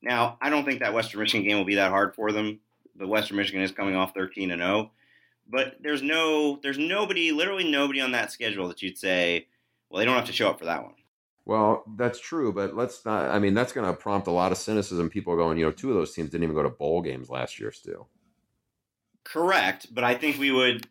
Now, 0.02 0.36
I 0.42 0.50
don't 0.50 0.64
think 0.64 0.80
that 0.80 0.92
Western 0.92 1.20
Michigan 1.20 1.46
game 1.46 1.56
will 1.56 1.64
be 1.64 1.76
that 1.76 1.90
hard 1.90 2.14
for 2.14 2.32
them. 2.32 2.60
But 2.96 3.08
Western 3.08 3.38
Michigan 3.38 3.62
is 3.62 3.72
coming 3.72 3.96
off 3.96 4.14
13 4.14 4.50
and 4.50 4.60
0. 4.60 4.90
But 5.48 5.76
there's 5.80 6.02
no, 6.02 6.58
there's 6.62 6.78
nobody, 6.78 7.32
literally 7.32 7.70
nobody 7.70 8.00
on 8.00 8.12
that 8.12 8.30
schedule 8.30 8.68
that 8.68 8.82
you'd 8.82 8.98
say, 8.98 9.46
well, 9.88 9.98
they 9.98 10.04
don't 10.04 10.16
have 10.16 10.26
to 10.26 10.32
show 10.32 10.48
up 10.48 10.58
for 10.58 10.64
that 10.66 10.82
one. 10.82 10.94
Well, 11.46 11.84
that's 11.96 12.20
true, 12.20 12.52
but 12.52 12.74
let's 12.74 13.04
not. 13.04 13.30
I 13.30 13.38
mean, 13.38 13.52
that's 13.54 13.72
going 13.72 13.86
to 13.86 13.92
prompt 13.92 14.26
a 14.26 14.32
lot 14.32 14.52
of 14.52 14.58
cynicism. 14.58 15.10
People 15.10 15.36
going, 15.36 15.58
you 15.58 15.64
know, 15.64 15.70
two 15.70 15.90
of 15.90 15.96
those 15.96 16.14
teams 16.14 16.30
didn't 16.30 16.44
even 16.44 16.56
go 16.56 16.62
to 16.62 16.70
bowl 16.70 17.02
games 17.02 17.28
last 17.28 17.60
year, 17.60 17.70
still. 17.70 18.08
Correct, 19.24 19.94
but 19.94 20.04
I 20.04 20.14
think 20.14 20.38
we 20.38 20.50
would. 20.50 20.86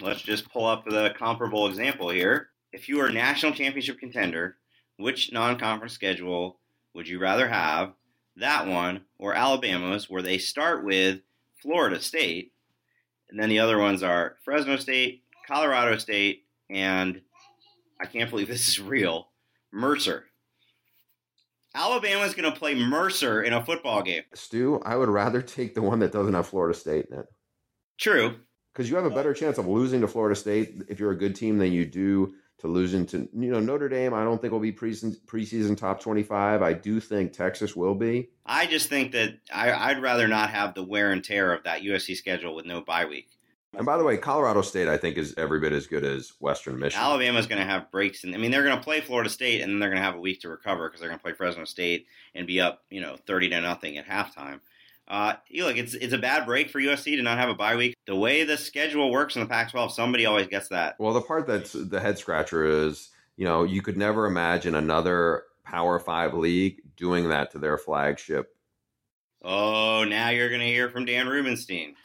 Let's 0.00 0.22
just 0.22 0.50
pull 0.50 0.66
up 0.66 0.84
the 0.84 1.14
comparable 1.16 1.66
example 1.68 2.10
here. 2.10 2.48
If 2.72 2.88
you 2.88 2.98
were 2.98 3.06
a 3.06 3.12
national 3.12 3.52
championship 3.52 3.98
contender, 3.98 4.56
which 4.96 5.32
non-conference 5.32 5.92
schedule 5.92 6.58
would 6.94 7.08
you 7.08 7.20
rather 7.20 7.48
have? 7.48 7.92
That 8.36 8.66
one 8.66 9.02
or 9.18 9.34
Alabama's, 9.34 10.10
where 10.10 10.22
they 10.22 10.38
start 10.38 10.84
with 10.84 11.20
Florida 11.62 12.00
State, 12.00 12.52
and 13.30 13.38
then 13.38 13.48
the 13.48 13.60
other 13.60 13.78
ones 13.78 14.02
are 14.02 14.36
Fresno 14.44 14.76
State, 14.76 15.22
Colorado 15.46 15.96
State, 15.98 16.44
and 16.68 17.20
I 18.00 18.06
can't 18.06 18.30
believe 18.30 18.48
this 18.48 18.68
is 18.68 18.80
real, 18.80 19.28
Mercer. 19.74 20.24
Alabama's 21.74 22.34
going 22.34 22.50
to 22.50 22.56
play 22.56 22.74
Mercer 22.74 23.42
in 23.42 23.52
a 23.52 23.64
football 23.64 24.02
game. 24.02 24.22
Stew, 24.32 24.80
I 24.84 24.96
would 24.96 25.08
rather 25.08 25.42
take 25.42 25.74
the 25.74 25.82
one 25.82 25.98
that 25.98 26.12
doesn't 26.12 26.34
have 26.34 26.46
Florida 26.46 26.78
State 26.78 27.06
in 27.10 27.18
it. 27.18 27.26
True. 27.98 28.36
Because 28.72 28.88
you 28.88 28.96
have 28.96 29.04
a 29.04 29.10
better 29.10 29.34
chance 29.34 29.58
of 29.58 29.66
losing 29.66 30.00
to 30.00 30.08
Florida 30.08 30.36
State 30.36 30.82
if 30.88 31.00
you're 31.00 31.10
a 31.10 31.18
good 31.18 31.34
team 31.34 31.58
than 31.58 31.72
you 31.72 31.84
do 31.84 32.34
to 32.58 32.68
losing 32.68 33.04
to 33.06 33.28
you 33.34 33.50
know 33.50 33.60
Notre 33.60 33.88
Dame. 33.88 34.14
I 34.14 34.24
don't 34.24 34.40
think 34.40 34.52
will 34.52 34.60
be 34.60 34.72
preseason, 34.72 35.16
preseason 35.26 35.76
top 35.76 36.00
twenty 36.00 36.22
five. 36.22 36.62
I 36.62 36.72
do 36.72 36.98
think 36.98 37.32
Texas 37.32 37.76
will 37.76 37.94
be. 37.94 38.30
I 38.46 38.66
just 38.66 38.88
think 38.88 39.12
that 39.12 39.38
I, 39.52 39.92
would 39.92 40.02
rather 40.02 40.26
not 40.26 40.50
have 40.50 40.74
the 40.74 40.82
wear 40.82 41.12
and 41.12 41.22
tear 41.22 41.52
of 41.52 41.64
that 41.64 41.82
USC 41.82 42.16
schedule 42.16 42.54
with 42.54 42.66
no 42.66 42.80
bye 42.80 43.04
week. 43.04 43.28
And 43.76 43.86
by 43.86 43.96
the 43.96 44.04
way, 44.04 44.16
Colorado 44.16 44.62
State 44.62 44.88
I 44.88 44.96
think 44.96 45.16
is 45.16 45.34
every 45.36 45.60
bit 45.60 45.72
as 45.72 45.86
good 45.86 46.04
as 46.04 46.32
Western 46.40 46.78
Michigan. 46.78 47.04
Alabama's 47.04 47.46
going 47.46 47.60
to 47.60 47.66
have 47.66 47.90
breaks, 47.90 48.24
and 48.24 48.34
I 48.34 48.38
mean 48.38 48.50
they're 48.50 48.64
going 48.64 48.76
to 48.76 48.82
play 48.82 49.00
Florida 49.00 49.30
State, 49.30 49.60
and 49.60 49.72
then 49.72 49.78
they're 49.78 49.90
going 49.90 50.00
to 50.00 50.04
have 50.04 50.16
a 50.16 50.20
week 50.20 50.40
to 50.40 50.48
recover 50.48 50.88
because 50.88 51.00
they're 51.00 51.08
going 51.08 51.18
to 51.18 51.22
play 51.22 51.32
Fresno 51.32 51.64
State 51.64 52.06
and 52.34 52.46
be 52.46 52.60
up 52.60 52.82
you 52.90 53.00
know 53.00 53.16
thirty 53.26 53.48
to 53.48 53.60
nothing 53.60 53.98
at 53.98 54.06
halftime. 54.06 54.60
Uh, 55.06 55.34
look, 55.54 55.76
it's 55.76 55.94
it's 55.94 56.14
a 56.14 56.18
bad 56.18 56.46
break 56.46 56.70
for 56.70 56.80
USC 56.80 57.16
to 57.16 57.22
not 57.22 57.38
have 57.38 57.50
a 57.50 57.54
bye 57.54 57.76
week. 57.76 57.94
The 58.06 58.16
way 58.16 58.44
the 58.44 58.56
schedule 58.56 59.10
works 59.10 59.36
in 59.36 59.42
the 59.42 59.48
Pac-12, 59.48 59.90
somebody 59.90 60.24
always 60.24 60.46
gets 60.46 60.68
that. 60.68 60.96
Well, 60.98 61.12
the 61.12 61.20
part 61.20 61.46
that's 61.46 61.72
the 61.72 62.00
head 62.00 62.18
scratcher 62.18 62.64
is, 62.64 63.10
you 63.36 63.44
know, 63.44 63.64
you 63.64 63.82
could 63.82 63.98
never 63.98 64.26
imagine 64.26 64.74
another 64.74 65.44
Power 65.62 65.98
Five 65.98 66.32
league 66.32 66.80
doing 66.96 67.28
that 67.28 67.50
to 67.52 67.58
their 67.58 67.76
flagship. 67.76 68.54
Oh, 69.42 70.04
now 70.04 70.30
you're 70.30 70.48
going 70.48 70.62
to 70.62 70.66
hear 70.66 70.88
from 70.88 71.04
Dan 71.04 71.28
Rubenstein. 71.28 71.96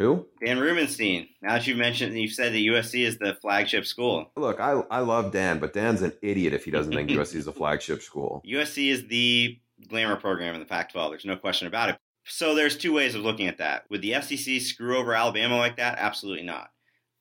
Who? 0.00 0.26
Dan 0.42 0.58
Rubenstein. 0.58 1.28
Now 1.42 1.52
that 1.52 1.66
you've 1.66 1.76
mentioned, 1.76 2.18
you've 2.18 2.32
said 2.32 2.54
that 2.54 2.58
USC 2.58 3.04
is 3.04 3.18
the 3.18 3.34
flagship 3.34 3.84
school. 3.84 4.32
Look, 4.34 4.58
I 4.58 4.70
I 4.90 5.00
love 5.00 5.30
Dan, 5.30 5.58
but 5.58 5.74
Dan's 5.74 6.00
an 6.00 6.14
idiot 6.22 6.54
if 6.54 6.64
he 6.64 6.70
doesn't 6.70 6.94
think 6.94 7.10
USC 7.10 7.34
is 7.34 7.46
a 7.46 7.52
flagship 7.52 8.00
school. 8.00 8.42
USC 8.46 8.90
is 8.90 9.06
the 9.08 9.58
glamour 9.88 10.16
program 10.16 10.54
in 10.54 10.60
the 10.60 10.66
Pac 10.66 10.90
12. 10.92 11.12
There's 11.12 11.24
no 11.26 11.36
question 11.36 11.68
about 11.68 11.90
it. 11.90 11.98
So 12.24 12.54
there's 12.54 12.78
two 12.78 12.94
ways 12.94 13.14
of 13.14 13.20
looking 13.20 13.46
at 13.46 13.58
that. 13.58 13.84
Would 13.90 14.00
the 14.00 14.14
SEC 14.22 14.62
screw 14.62 14.96
over 14.96 15.14
Alabama 15.14 15.58
like 15.58 15.76
that? 15.76 15.98
Absolutely 15.98 16.46
not. 16.46 16.70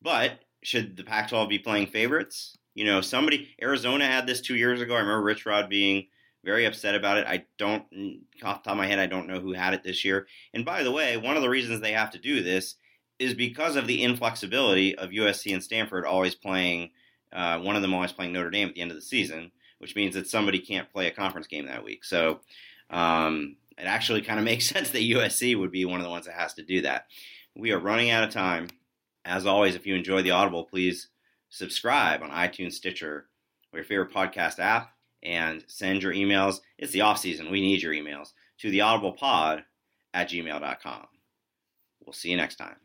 But 0.02 0.40
should 0.64 0.96
the 0.96 1.04
Pac 1.04 1.28
12 1.28 1.50
be 1.50 1.60
playing 1.60 1.88
favorites? 1.88 2.58
You 2.76 2.86
know, 2.86 3.02
somebody, 3.02 3.50
Arizona 3.62 4.06
had 4.06 4.26
this 4.26 4.40
two 4.40 4.56
years 4.56 4.80
ago. 4.80 4.96
I 4.96 5.00
remember 5.00 5.22
Rich 5.22 5.46
Rod 5.46 5.70
being 5.70 6.08
very 6.44 6.66
upset 6.66 6.96
about 6.96 7.18
it. 7.18 7.28
I 7.28 7.46
don't, 7.58 7.84
off 8.44 8.64
the 8.64 8.70
top 8.70 8.74
of 8.74 8.78
my 8.78 8.88
head, 8.88 9.00
I 9.00 9.08
don't 9.08 9.28
know 9.28 9.40
who 9.40 9.54
had 9.54 9.74
it 9.74 9.84
this 9.84 10.06
year. 10.06 10.28
And 10.54 10.66
by 10.66 10.84
the 10.84 10.92
way, 10.92 11.18
one 11.18 11.36
of 11.36 11.42
the 11.42 11.50
reasons 11.50 11.82
they 11.82 11.92
have 11.92 12.12
to 12.12 12.20
do 12.20 12.42
this 12.42 12.76
is 13.20 13.34
because 13.34 13.76
of 13.76 13.88
the 13.88 14.04
inflexibility 14.04 14.96
of 14.98 15.10
USC 15.10 15.54
and 15.54 15.64
Stanford 15.64 16.06
always 16.06 16.36
playing, 16.36 16.92
uh, 17.34 17.60
one 17.60 17.76
of 17.76 17.82
them 17.82 17.94
always 17.94 18.14
playing 18.14 18.32
Notre 18.32 18.50
Dame 18.50 18.70
at 18.70 18.76
the 18.76 18.82
end 18.82 18.92
of 18.92 18.98
the 18.98 19.02
season 19.02 19.52
which 19.80 19.96
means 19.96 20.14
that 20.14 20.28
somebody 20.28 20.60
can't 20.60 20.92
play 20.92 21.08
a 21.08 21.12
conference 21.12 21.48
game 21.48 21.66
that 21.66 21.84
week. 21.84 22.06
So 22.06 22.42
um, 22.90 23.56
it 23.78 23.86
actually 23.86 24.22
kind 24.22 24.40
of 24.40 24.46
makes 24.52 24.68
sense 24.68 24.92
that 24.92 25.00
USC 25.00 25.58
would 25.58 25.72
be 25.72 25.86
one 25.86 26.00
of 26.00 26.04
the 26.04 26.12
ones 26.12 26.26
that 26.28 26.36
has 26.36 26.54
to 26.56 26.64
do 26.64 26.82
that. 26.82 27.08
We 27.56 27.72
are 27.72 27.80
running 27.80 28.12
out 28.12 28.24
of 28.24 28.30
time. 28.30 28.68
As 29.26 29.46
always, 29.46 29.76
if 29.76 29.86
you 29.86 29.96
enjoy 29.96 30.22
the 30.22 30.32
Audible, 30.32 30.64
please 30.64 31.10
subscribe 31.50 32.22
on 32.22 32.30
iTunes, 32.30 32.74
Stitcher, 32.74 33.26
or 33.74 33.80
your 33.80 33.84
favorite 33.84 34.14
podcast 34.14 34.60
app, 34.60 34.92
and 35.24 35.64
send 35.68 36.04
your 36.04 36.14
emails. 36.14 36.60
It's 36.78 36.92
the 36.92 37.02
off 37.02 37.20
season. 37.20 37.52
We 37.52 37.62
need 37.62 37.82
your 37.82 37.94
emails 37.94 38.34
to 38.60 38.70
the 38.70 38.80
audiblepod 38.80 39.64
at 40.14 40.30
gmail.com. 40.30 41.08
We'll 42.06 42.14
see 42.14 42.30
you 42.30 42.38
next 42.38 42.56
time. 42.56 42.76